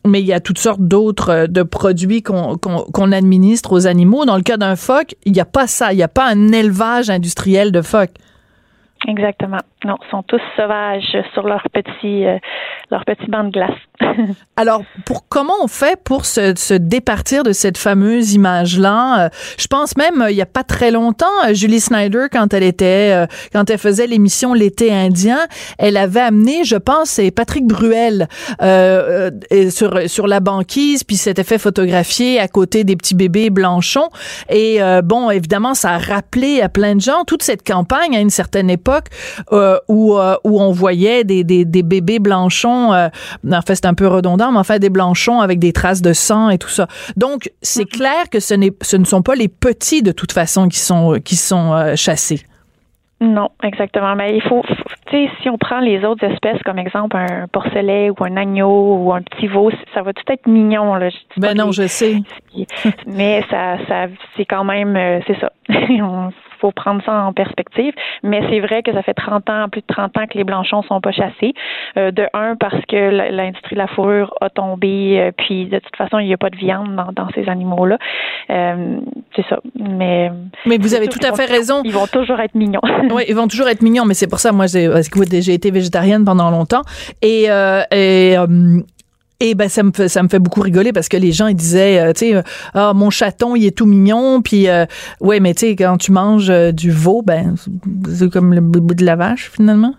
mais 0.06 0.22
il 0.22 0.26
y 0.26 0.34
a 0.34 0.40
toutes 0.40 0.60
sortes 0.60 0.82
d'autres 0.82 1.48
de 1.48 1.64
produits 1.64 2.22
qu'on 2.22 2.58
qu'on 2.58 3.12
administre 3.12 3.74
aux 3.74 3.88
animaux. 3.88 4.26
Dans 4.26 4.36
le 4.36 4.42
cas 4.42 4.58
d'un 4.58 4.76
phoque, 4.76 5.16
il 5.26 5.32
n'y 5.32 5.40
a 5.40 5.46
pas 5.46 5.68
ça. 5.68 5.94
Il 5.94 5.98
n'y 5.98 6.04
a 6.04 6.08
pas 6.08 6.28
un 6.28 6.52
élevage 6.52 7.10
industriel 7.10 7.72
de 7.72 7.82
phoques. 7.82 8.14
Exactement. 9.08 9.60
Non, 9.86 9.98
ils 10.02 10.10
sont 10.10 10.24
tous 10.24 10.40
sauvages 10.56 11.18
sur 11.34 11.46
leur 11.46 11.62
petit, 11.74 12.26
euh, 12.26 12.38
leur 12.90 13.04
petit 13.04 13.30
banc 13.30 13.44
de 13.44 13.50
glace. 13.50 13.72
Alors, 14.56 14.84
pour 15.06 15.28
comment 15.28 15.54
on 15.62 15.68
fait 15.68 16.02
pour 16.02 16.26
se, 16.26 16.54
se 16.56 16.74
départir 16.74 17.44
de 17.44 17.52
cette 17.52 17.78
fameuse 17.78 18.34
image-là? 18.34 19.26
Euh, 19.26 19.30
Je 19.58 19.68
pense 19.68 19.98
même 19.98 20.22
euh, 20.22 20.32
il 20.32 20.38
y 20.38 20.42
a 20.42 20.46
pas 20.46 20.64
très 20.64 20.90
longtemps, 20.90 21.26
Julie 21.52 21.82
Snyder, 21.82 22.28
quand 22.32 22.54
elle 22.54 22.64
était, 22.64 23.28
quand 23.52 23.70
elle 23.70 23.78
faisait 23.78 24.08
l'émission 24.08 24.54
L'été 24.54 24.94
indien, 24.94 25.40
elle 25.78 25.98
avait 25.98 26.22
amené, 26.22 26.64
je 26.64 26.76
pense, 26.76 27.10
c'est 27.10 27.32
Patrick 27.32 27.66
Bruel 27.66 28.28
euh, 28.62 29.32
sur 29.70 30.10
sur 30.10 30.28
la 30.28 30.40
banquise, 30.40 31.04
puis 31.04 31.18
s'était 31.18 31.44
fait 31.44 31.58
photographier 31.58 32.40
à 32.40 32.48
côté 32.48 32.84
des 32.84 32.96
petits 32.96 33.16
bébés 33.16 33.50
blanchons. 33.50 34.10
Et 34.50 34.80
bon, 35.04 35.30
évidemment, 35.30 35.74
ça 35.74 35.92
a 35.92 35.98
rappelé 35.98 36.62
à 36.62 36.70
plein 36.70 36.96
de 36.96 37.02
gens 37.02 37.24
toute 37.26 37.44
cette 37.44 37.66
campagne 37.66 38.16
à 38.16 38.20
une 38.20 38.30
certaine 38.30 38.70
époque. 38.70 38.93
Euh, 39.52 39.78
où, 39.88 40.18
euh, 40.18 40.36
où 40.44 40.62
on 40.62 40.72
voyait 40.72 41.24
des, 41.24 41.44
des, 41.44 41.66
des 41.66 41.84
bébés 41.84 42.20
blanchons, 42.20 42.94
euh, 42.94 43.10
en 43.52 43.62
fait 43.62 43.76
c'est 43.76 43.86
un 43.86 43.94
peu 43.94 44.08
redondant, 44.08 44.52
mais 44.52 44.60
en 44.60 44.64
fait 44.64 44.80
des 44.80 44.90
blanchons 44.90 45.42
avec 45.42 45.60
des 45.60 45.74
traces 45.74 46.02
de 46.02 46.14
sang 46.14 46.50
et 46.50 46.58
tout 46.58 46.70
ça. 46.70 46.88
Donc 47.18 47.52
c'est 47.62 47.84
mm-hmm. 47.84 47.98
clair 47.98 48.30
que 48.32 48.40
ce, 48.40 48.54
n'est, 48.54 48.74
ce 48.82 48.98
ne 48.98 49.06
sont 49.06 49.22
pas 49.22 49.36
les 49.36 49.48
petits 49.48 50.02
de 50.02 50.12
toute 50.12 50.32
façon 50.32 50.68
qui 50.68 50.80
sont, 50.80 51.20
qui 51.24 51.36
sont 51.36 51.94
chassés. 51.96 52.42
Non, 53.22 53.50
exactement. 53.64 54.16
Mais 54.16 54.36
il 54.36 54.42
faut, 54.42 54.64
tu 55.08 55.12
sais, 55.12 55.30
si 55.42 55.50
on 55.50 55.58
prend 55.58 55.80
les 55.80 56.04
autres 56.04 56.26
espèces 56.26 56.62
comme 56.64 56.78
exemple 56.78 57.16
un 57.16 57.48
porcelet 57.48 58.10
ou 58.10 58.16
un 58.20 58.36
agneau 58.36 58.98
ou 58.98 59.14
un 59.14 59.22
petit 59.22 59.48
veau, 59.48 59.72
ça 59.94 60.02
va 60.02 60.12
tout 60.12 60.30
être 60.30 60.46
mignon 60.46 60.96
là. 60.96 61.10
Ben 61.38 61.56
non, 61.56 61.72
je 61.72 61.88
sais. 61.88 62.18
Mais 63.08 63.44
ça, 63.50 63.78
ça, 63.88 64.08
c'est 64.36 64.46
quand 64.46 64.66
même, 64.66 65.22
c'est 65.26 65.40
ça. 65.40 65.52
faut 66.64 66.72
prendre 66.72 67.04
ça 67.04 67.12
en 67.12 67.34
perspective. 67.34 67.94
Mais 68.24 68.42
c'est 68.50 68.62
vrai 68.62 68.84
que 68.84 68.94
ça 68.94 69.04
fait 69.04 69.14
30 69.14 69.50
ans, 69.50 69.70
plus 69.70 69.82
de 69.82 69.88
30 69.88 70.18
ans 70.18 70.28
que 70.32 70.38
les 70.38 70.46
blanchons 70.46 70.82
sont 70.84 71.02
pas 71.02 71.12
chassés. 71.12 71.54
Euh, 71.98 72.12
de 72.12 72.26
un, 72.34 72.56
parce 72.56 72.86
que 72.88 73.32
l'industrie 73.32 73.76
de 73.76 73.82
la 73.82 73.88
fourrure 73.88 74.34
a 74.40 74.50
tombé, 74.50 75.20
euh, 75.20 75.32
puis 75.36 75.66
de 75.66 75.80
toute 75.80 75.96
façon, 75.98 76.20
il 76.20 76.28
n'y 76.28 76.34
a 76.34 76.38
pas 76.38 76.50
de 76.50 76.56
viande 76.56 76.96
dans, 77.14 77.28
ces 77.36 77.50
animaux-là. 77.50 77.98
Euh, 78.50 78.98
c'est 79.36 79.46
ça. 79.50 79.60
Mais, 79.78 80.32
mais 80.66 80.78
vous 80.78 80.96
avez 80.96 81.08
tout 81.10 81.20
à 81.24 81.34
fait 81.34 81.46
raison. 81.46 81.82
Ils 81.84 81.94
vont 81.94 82.08
toujours 82.08 82.40
être 82.40 82.56
mignons. 82.56 82.82
oui, 83.12 83.24
ils 83.28 83.36
vont 83.36 83.48
toujours 83.48 83.68
être 83.68 83.82
mignons, 83.82 84.06
mais 84.06 84.14
c'est 84.14 84.30
pour 84.30 84.40
ça, 84.40 84.54
moi, 84.54 84.68
j'ai, 84.68 84.90
j'ai 85.42 85.54
été 85.54 85.70
végétarienne 85.72 86.24
pendant 86.24 86.50
longtemps. 86.50 86.84
Et, 87.22 87.48
et 87.92 88.38
et 89.40 89.56
ben 89.56 89.70
ça 89.70 89.84
me 89.84 89.92
fait, 89.92 90.08
ça 90.08 90.24
me 90.24 90.28
fait 90.28 90.40
beaucoup 90.40 90.62
rigoler 90.62 90.94
parce 90.94 91.10
que 91.10 91.18
les 91.18 91.32
gens 91.32 91.48
ils 91.48 91.56
disaient 91.56 92.00
euh, 92.00 92.14
tu 92.14 92.20
sais 92.20 92.36
euh, 92.36 92.42
ah 92.74 92.94
mon 92.94 93.10
chaton 93.10 93.56
il 93.56 93.66
est 93.66 93.76
tout 93.76 93.86
mignon 93.86 94.42
puis 94.42 94.70
euh, 94.70 94.86
ouais 95.22 95.40
mais 95.40 95.54
tu 95.54 95.68
sais 95.68 95.76
quand 95.76 95.98
tu 95.98 96.12
manges 96.12 96.52
du 96.74 96.92
veau 96.92 97.22
ben 97.22 97.56
c'est 98.10 98.30
comme 98.32 98.54
le 98.54 98.62
bout 98.62 98.96
de 98.96 99.06
la 99.06 99.16
vache 99.16 99.52
finalement. 99.54 99.96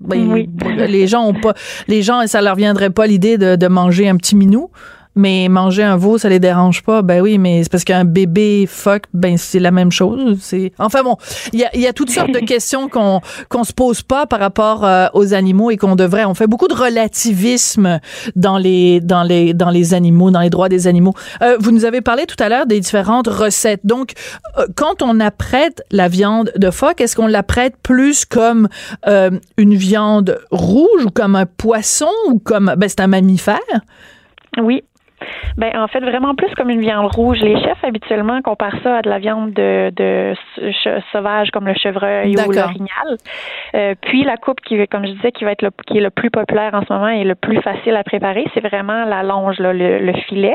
Ben, 0.00 0.30
oui. 0.30 0.48
Les 0.86 1.08
gens 1.08 1.24
ont 1.26 1.34
pas 1.34 1.54
les 1.88 2.02
gens 2.02 2.24
ça 2.28 2.40
leur 2.40 2.54
viendrait 2.54 2.90
pas 2.90 3.08
l'idée 3.08 3.36
de, 3.36 3.56
de 3.56 3.66
manger 3.66 4.08
un 4.08 4.16
petit 4.16 4.36
minou 4.36 4.70
mais 5.18 5.48
manger 5.48 5.82
un 5.82 5.96
veau, 5.96 6.16
ça 6.16 6.28
les 6.28 6.38
dérange 6.38 6.84
pas. 6.84 7.02
Ben 7.02 7.20
oui, 7.20 7.38
mais 7.38 7.64
c'est 7.64 7.72
parce 7.72 7.82
qu'un 7.82 8.04
bébé 8.04 8.66
phoque, 8.66 9.02
ben 9.12 9.36
c'est 9.36 9.58
la 9.58 9.72
même 9.72 9.90
chose. 9.90 10.38
C'est 10.40 10.72
enfin 10.78 11.02
bon, 11.02 11.16
il 11.52 11.58
y 11.58 11.64
a, 11.64 11.76
y 11.76 11.88
a 11.88 11.92
toutes 11.92 12.10
sortes 12.10 12.30
de 12.30 12.38
questions 12.46 12.88
qu'on 12.88 13.20
qu'on 13.48 13.64
se 13.64 13.72
pose 13.72 14.02
pas 14.02 14.26
par 14.26 14.38
rapport 14.38 14.84
euh, 14.84 15.08
aux 15.14 15.34
animaux 15.34 15.72
et 15.72 15.76
qu'on 15.76 15.96
devrait. 15.96 16.24
On 16.24 16.34
fait 16.34 16.46
beaucoup 16.46 16.68
de 16.68 16.74
relativisme 16.74 17.98
dans 18.36 18.58
les 18.58 19.00
dans 19.00 19.24
les 19.24 19.54
dans 19.54 19.70
les 19.70 19.92
animaux, 19.92 20.30
dans 20.30 20.40
les 20.40 20.50
droits 20.50 20.68
des 20.68 20.86
animaux. 20.86 21.14
Euh, 21.42 21.56
vous 21.58 21.72
nous 21.72 21.84
avez 21.84 22.00
parlé 22.00 22.26
tout 22.26 22.40
à 22.42 22.48
l'heure 22.48 22.66
des 22.66 22.78
différentes 22.78 23.26
recettes. 23.26 23.80
Donc, 23.84 24.12
euh, 24.56 24.66
quand 24.76 25.02
on 25.02 25.18
apprête 25.18 25.82
la 25.90 26.06
viande 26.06 26.52
de 26.54 26.70
phoque, 26.70 27.00
est-ce 27.00 27.16
qu'on 27.16 27.26
l'apprête 27.26 27.74
plus 27.82 28.24
comme 28.24 28.68
une 29.56 29.74
viande 29.74 30.38
rouge 30.52 31.06
ou 31.06 31.10
comme 31.10 31.34
un 31.34 31.46
poisson 31.46 32.06
ou 32.28 32.38
comme 32.38 32.72
ben 32.76 32.88
c'est 32.88 33.00
un 33.00 33.08
mammifère? 33.08 33.58
Oui, 34.60 34.82
ben 35.56 35.76
en 35.76 35.88
fait 35.88 36.00
vraiment 36.00 36.34
plus 36.34 36.52
comme 36.54 36.70
une 36.70 36.80
viande 36.80 37.06
rouge. 37.14 37.38
Les 37.40 37.60
chefs 37.60 37.82
habituellement 37.82 38.40
comparent 38.42 38.80
ça 38.82 38.98
à 38.98 39.02
de 39.02 39.08
la 39.08 39.18
viande 39.18 39.52
de, 39.52 39.90
de 39.94 40.34
sauvage 41.12 41.50
comme 41.50 41.66
le 41.66 41.74
chevreuil 41.74 42.34
ou 42.36 42.52
l'orignal. 42.52 43.16
Euh, 43.74 43.94
puis 44.00 44.24
la 44.24 44.36
coupe 44.36 44.60
qui, 44.60 44.86
comme 44.88 45.06
je 45.06 45.12
disais, 45.12 45.32
qui 45.32 45.44
va 45.44 45.52
être 45.52 45.62
le, 45.62 45.70
qui 45.86 45.98
est 45.98 46.00
le 46.00 46.10
plus 46.10 46.30
populaire 46.30 46.74
en 46.74 46.82
ce 46.84 46.92
moment 46.92 47.08
et 47.08 47.24
le 47.24 47.34
plus 47.34 47.60
facile 47.60 47.96
à 47.96 48.04
préparer, 48.04 48.44
c'est 48.54 48.60
vraiment 48.60 49.04
la 49.04 49.22
longe, 49.22 49.58
là, 49.58 49.72
le, 49.72 50.12
filet. 50.28 50.54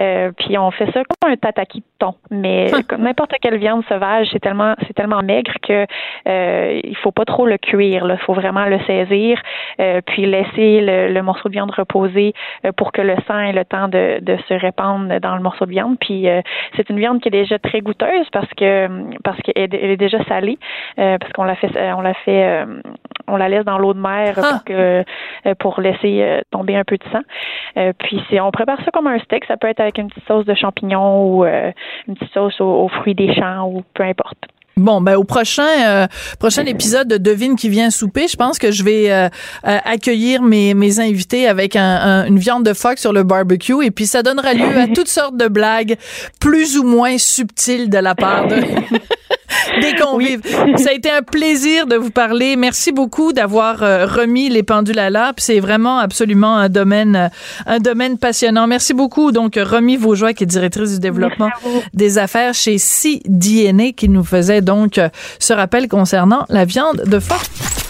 Euh, 0.00 0.30
puis 0.36 0.56
on 0.58 0.70
fait 0.70 0.86
ça 0.92 1.02
comme 1.04 1.30
un 1.32 1.36
tataki 1.36 1.80
de 1.80 1.84
thon, 1.98 2.14
mais 2.30 2.72
hum. 2.74 2.82
comme 2.84 3.02
n'importe 3.02 3.32
quelle 3.40 3.58
viande 3.58 3.84
sauvage, 3.88 4.28
c'est 4.32 4.40
tellement 4.40 4.74
c'est 4.86 4.94
tellement 4.94 5.22
maigre 5.22 5.52
que 5.62 5.86
euh, 6.28 6.80
il 6.82 6.96
faut 6.96 7.12
pas 7.12 7.24
trop 7.24 7.46
le 7.46 7.58
cuire. 7.58 8.06
Il 8.08 8.18
faut 8.18 8.34
vraiment 8.34 8.66
le 8.66 8.78
saisir, 8.80 9.40
euh, 9.80 10.00
puis 10.06 10.26
laisser 10.26 10.80
le, 10.80 11.12
le, 11.12 11.22
morceau 11.22 11.48
de 11.48 11.54
viande 11.54 11.70
reposer 11.70 12.32
euh, 12.64 12.72
pour 12.72 12.92
que 12.92 13.02
le 13.02 13.16
sang 13.26 13.38
ait 13.38 13.52
le 13.52 13.64
temps 13.64 13.88
de, 13.88 13.93
de 13.94 14.36
se 14.48 14.54
répandre 14.54 15.20
dans 15.20 15.36
le 15.36 15.42
morceau 15.42 15.66
de 15.66 15.70
viande. 15.70 15.96
Puis 16.00 16.28
euh, 16.28 16.40
c'est 16.76 16.88
une 16.90 16.98
viande 16.98 17.20
qui 17.20 17.28
est 17.28 17.30
déjà 17.30 17.58
très 17.58 17.80
goûteuse 17.80 18.26
parce 18.32 18.52
que 18.56 18.88
parce 19.22 19.38
qu'elle 19.42 19.74
est 19.74 19.96
déjà 19.96 20.22
salée, 20.24 20.58
euh, 20.98 21.18
parce 21.18 21.32
qu'on 21.32 21.44
la 21.44 21.56
fait 21.56 21.70
on 21.92 22.00
la 22.00 22.14
fait 22.14 22.44
euh, 22.44 22.80
on 23.28 23.36
la 23.36 23.48
laisse 23.48 23.64
dans 23.64 23.78
l'eau 23.78 23.94
de 23.94 24.00
mer 24.00 24.34
pour 24.34 24.44
ah! 24.44 24.62
que 24.64 25.04
pour 25.54 25.80
laisser 25.80 26.42
tomber 26.50 26.76
un 26.76 26.84
peu 26.84 26.96
de 26.96 27.04
sang. 27.04 27.92
puis 27.98 28.22
c'est 28.28 28.40
on 28.40 28.50
prépare 28.50 28.80
ça 28.84 28.90
comme 28.90 29.06
un 29.06 29.18
steak. 29.18 29.44
Ça 29.46 29.56
peut 29.56 29.68
être 29.68 29.80
avec 29.80 29.98
une 29.98 30.08
petite 30.08 30.26
sauce 30.26 30.44
de 30.44 30.54
champignons 30.54 31.26
ou 31.26 31.44
une 31.44 32.14
petite 32.14 32.32
sauce 32.32 32.60
aux 32.60 32.88
fruits 32.88 33.14
des 33.14 33.32
champs 33.34 33.68
ou 33.68 33.82
peu 33.94 34.02
importe. 34.02 34.38
Bon, 34.76 35.00
ben 35.00 35.14
au 35.14 35.22
prochain 35.22 35.68
euh, 35.86 36.06
prochain 36.40 36.64
épisode 36.64 37.06
de 37.06 37.16
Devine 37.16 37.54
qui 37.54 37.68
vient 37.68 37.90
souper, 37.90 38.26
je 38.26 38.36
pense 38.36 38.58
que 38.58 38.72
je 38.72 38.82
vais 38.82 39.10
euh, 39.10 39.28
euh, 39.66 39.78
accueillir 39.84 40.42
mes, 40.42 40.74
mes 40.74 40.98
invités 40.98 41.46
avec 41.46 41.76
un, 41.76 42.26
une 42.26 42.38
viande 42.38 42.64
de 42.64 42.72
phoque 42.72 42.98
sur 42.98 43.12
le 43.12 43.22
barbecue. 43.22 43.84
Et 43.84 43.92
puis 43.92 44.06
ça 44.06 44.22
donnera 44.22 44.52
lieu 44.52 44.76
à 44.76 44.88
toutes 44.94 45.08
sortes 45.08 45.36
de 45.36 45.46
blagues 45.46 45.96
plus 46.40 46.76
ou 46.76 46.82
moins 46.82 47.18
subtiles 47.18 47.88
de 47.88 47.98
la 47.98 48.16
part 48.16 48.48
de 48.48 48.56
des 49.80 49.94
convives. 49.94 50.40
Ça 50.76 50.90
a 50.90 50.92
été 50.92 51.10
un 51.10 51.22
plaisir 51.22 51.86
de 51.86 51.96
vous 51.96 52.10
parler. 52.10 52.56
Merci 52.56 52.92
beaucoup 52.92 53.32
d'avoir 53.32 53.78
remis 53.78 54.48
les 54.48 54.62
pendules 54.62 54.98
à 54.98 55.10
l'heure. 55.10 55.32
C'est 55.38 55.60
vraiment 55.60 55.98
absolument 55.98 56.56
un 56.56 56.68
domaine 56.68 57.30
un 57.66 57.78
domaine 57.78 58.18
passionnant. 58.18 58.66
Merci 58.66 58.94
beaucoup. 58.94 59.32
Donc 59.32 59.54
Remis 59.56 59.96
Vaujoie 59.96 60.32
qui 60.32 60.44
est 60.44 60.46
directrice 60.46 60.92
du 60.92 61.00
développement 61.00 61.50
des 61.92 62.18
affaires 62.18 62.54
chez 62.54 62.78
CDNA 62.78 63.92
qui 63.92 64.08
nous 64.08 64.24
faisait 64.24 64.60
donc 64.60 65.00
ce 65.38 65.52
rappel 65.52 65.88
concernant 65.88 66.44
la 66.48 66.64
viande 66.64 67.02
de 67.06 67.18
phoque. 67.18 67.38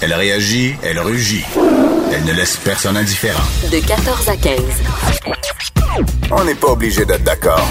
Elle 0.00 0.12
réagit, 0.12 0.74
elle 0.82 0.98
rugit. 0.98 1.44
Elle 2.12 2.24
ne 2.24 2.32
laisse 2.32 2.56
personne 2.56 2.96
indifférent. 2.96 3.42
De 3.70 3.86
14 3.86 4.28
à 4.28 4.36
15. 4.36 4.60
On 6.30 6.44
n'est 6.44 6.54
pas 6.54 6.68
obligé 6.68 7.04
d'être 7.04 7.24
d'accord. 7.24 7.68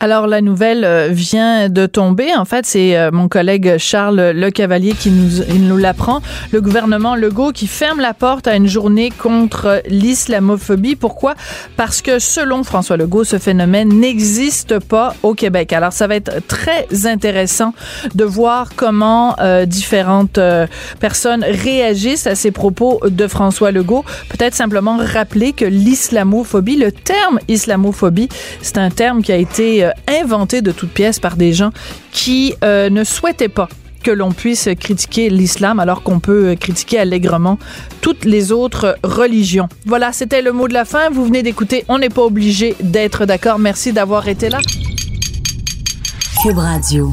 Alors 0.00 0.26
la 0.26 0.40
nouvelle 0.40 0.84
euh, 0.84 1.08
vient 1.10 1.68
de 1.68 1.86
tomber. 1.86 2.34
En 2.34 2.44
fait, 2.44 2.66
c'est 2.66 2.96
euh, 2.96 3.10
mon 3.12 3.28
collègue 3.28 3.76
Charles 3.78 4.32
Le 4.34 4.50
Cavalier 4.50 4.92
qui 4.92 5.10
nous, 5.10 5.44
nous 5.58 5.76
l'apprend. 5.76 6.20
Le 6.52 6.60
gouvernement 6.60 7.16
Legault 7.16 7.52
qui 7.52 7.66
ferme 7.66 8.00
la 8.00 8.14
porte 8.14 8.46
à 8.46 8.56
une 8.56 8.66
journée 8.66 9.10
contre 9.10 9.82
l'islamophobie. 9.88 10.96
Pourquoi? 10.96 11.34
Parce 11.76 12.02
que 12.02 12.18
selon 12.18 12.64
François 12.64 12.96
Legault, 12.96 13.24
ce 13.24 13.38
phénomène 13.38 13.88
n'existe 13.88 14.78
pas 14.78 15.14
au 15.22 15.34
Québec. 15.34 15.72
Alors 15.72 15.92
ça 15.92 16.06
va 16.06 16.16
être 16.16 16.46
très 16.46 16.86
intéressant 17.06 17.74
de 18.14 18.24
voir 18.24 18.70
comment 18.76 19.36
euh, 19.40 19.66
différentes 19.66 20.38
personnes 21.00 21.44
réagissent 21.44 22.26
à 22.26 22.34
ces 22.34 22.50
propos 22.50 23.00
de 23.06 23.26
François 23.26 23.70
Legault. 23.70 24.04
Peut-être 24.28 24.54
simplement 24.54 24.98
rappeler 24.98 25.52
que 25.52 25.64
l'islamophobie, 25.64 26.76
le 26.76 26.92
terme 26.92 27.38
islamophobie, 27.48 28.28
c'est 28.62 28.78
un 28.78 28.90
terme 28.90 29.22
qui 29.22 29.32
a 29.32 29.36
été 29.36 29.53
euh, 29.60 29.90
inventé 30.08 30.62
de 30.62 30.72
toutes 30.72 30.90
pièces 30.90 31.18
par 31.18 31.36
des 31.36 31.52
gens 31.52 31.70
qui 32.12 32.54
euh, 32.64 32.90
ne 32.90 33.04
souhaitaient 33.04 33.48
pas 33.48 33.68
que 34.02 34.10
l'on 34.10 34.32
puisse 34.32 34.68
critiquer 34.78 35.30
l'islam 35.30 35.80
alors 35.80 36.02
qu'on 36.02 36.20
peut 36.20 36.48
euh, 36.48 36.56
critiquer 36.56 36.98
allègrement 36.98 37.58
toutes 38.00 38.24
les 38.24 38.52
autres 38.52 38.96
religions. 39.02 39.68
Voilà, 39.86 40.12
c'était 40.12 40.42
le 40.42 40.52
mot 40.52 40.68
de 40.68 40.74
la 40.74 40.84
fin. 40.84 41.10
Vous 41.10 41.24
venez 41.24 41.42
d'écouter 41.42 41.84
On 41.88 41.98
n'est 41.98 42.10
pas 42.10 42.22
obligé 42.22 42.76
d'être 42.80 43.24
d'accord. 43.24 43.58
Merci 43.58 43.92
d'avoir 43.92 44.28
été 44.28 44.50
là. 44.50 44.58
Cube 46.42 46.58
Radio. 46.58 47.10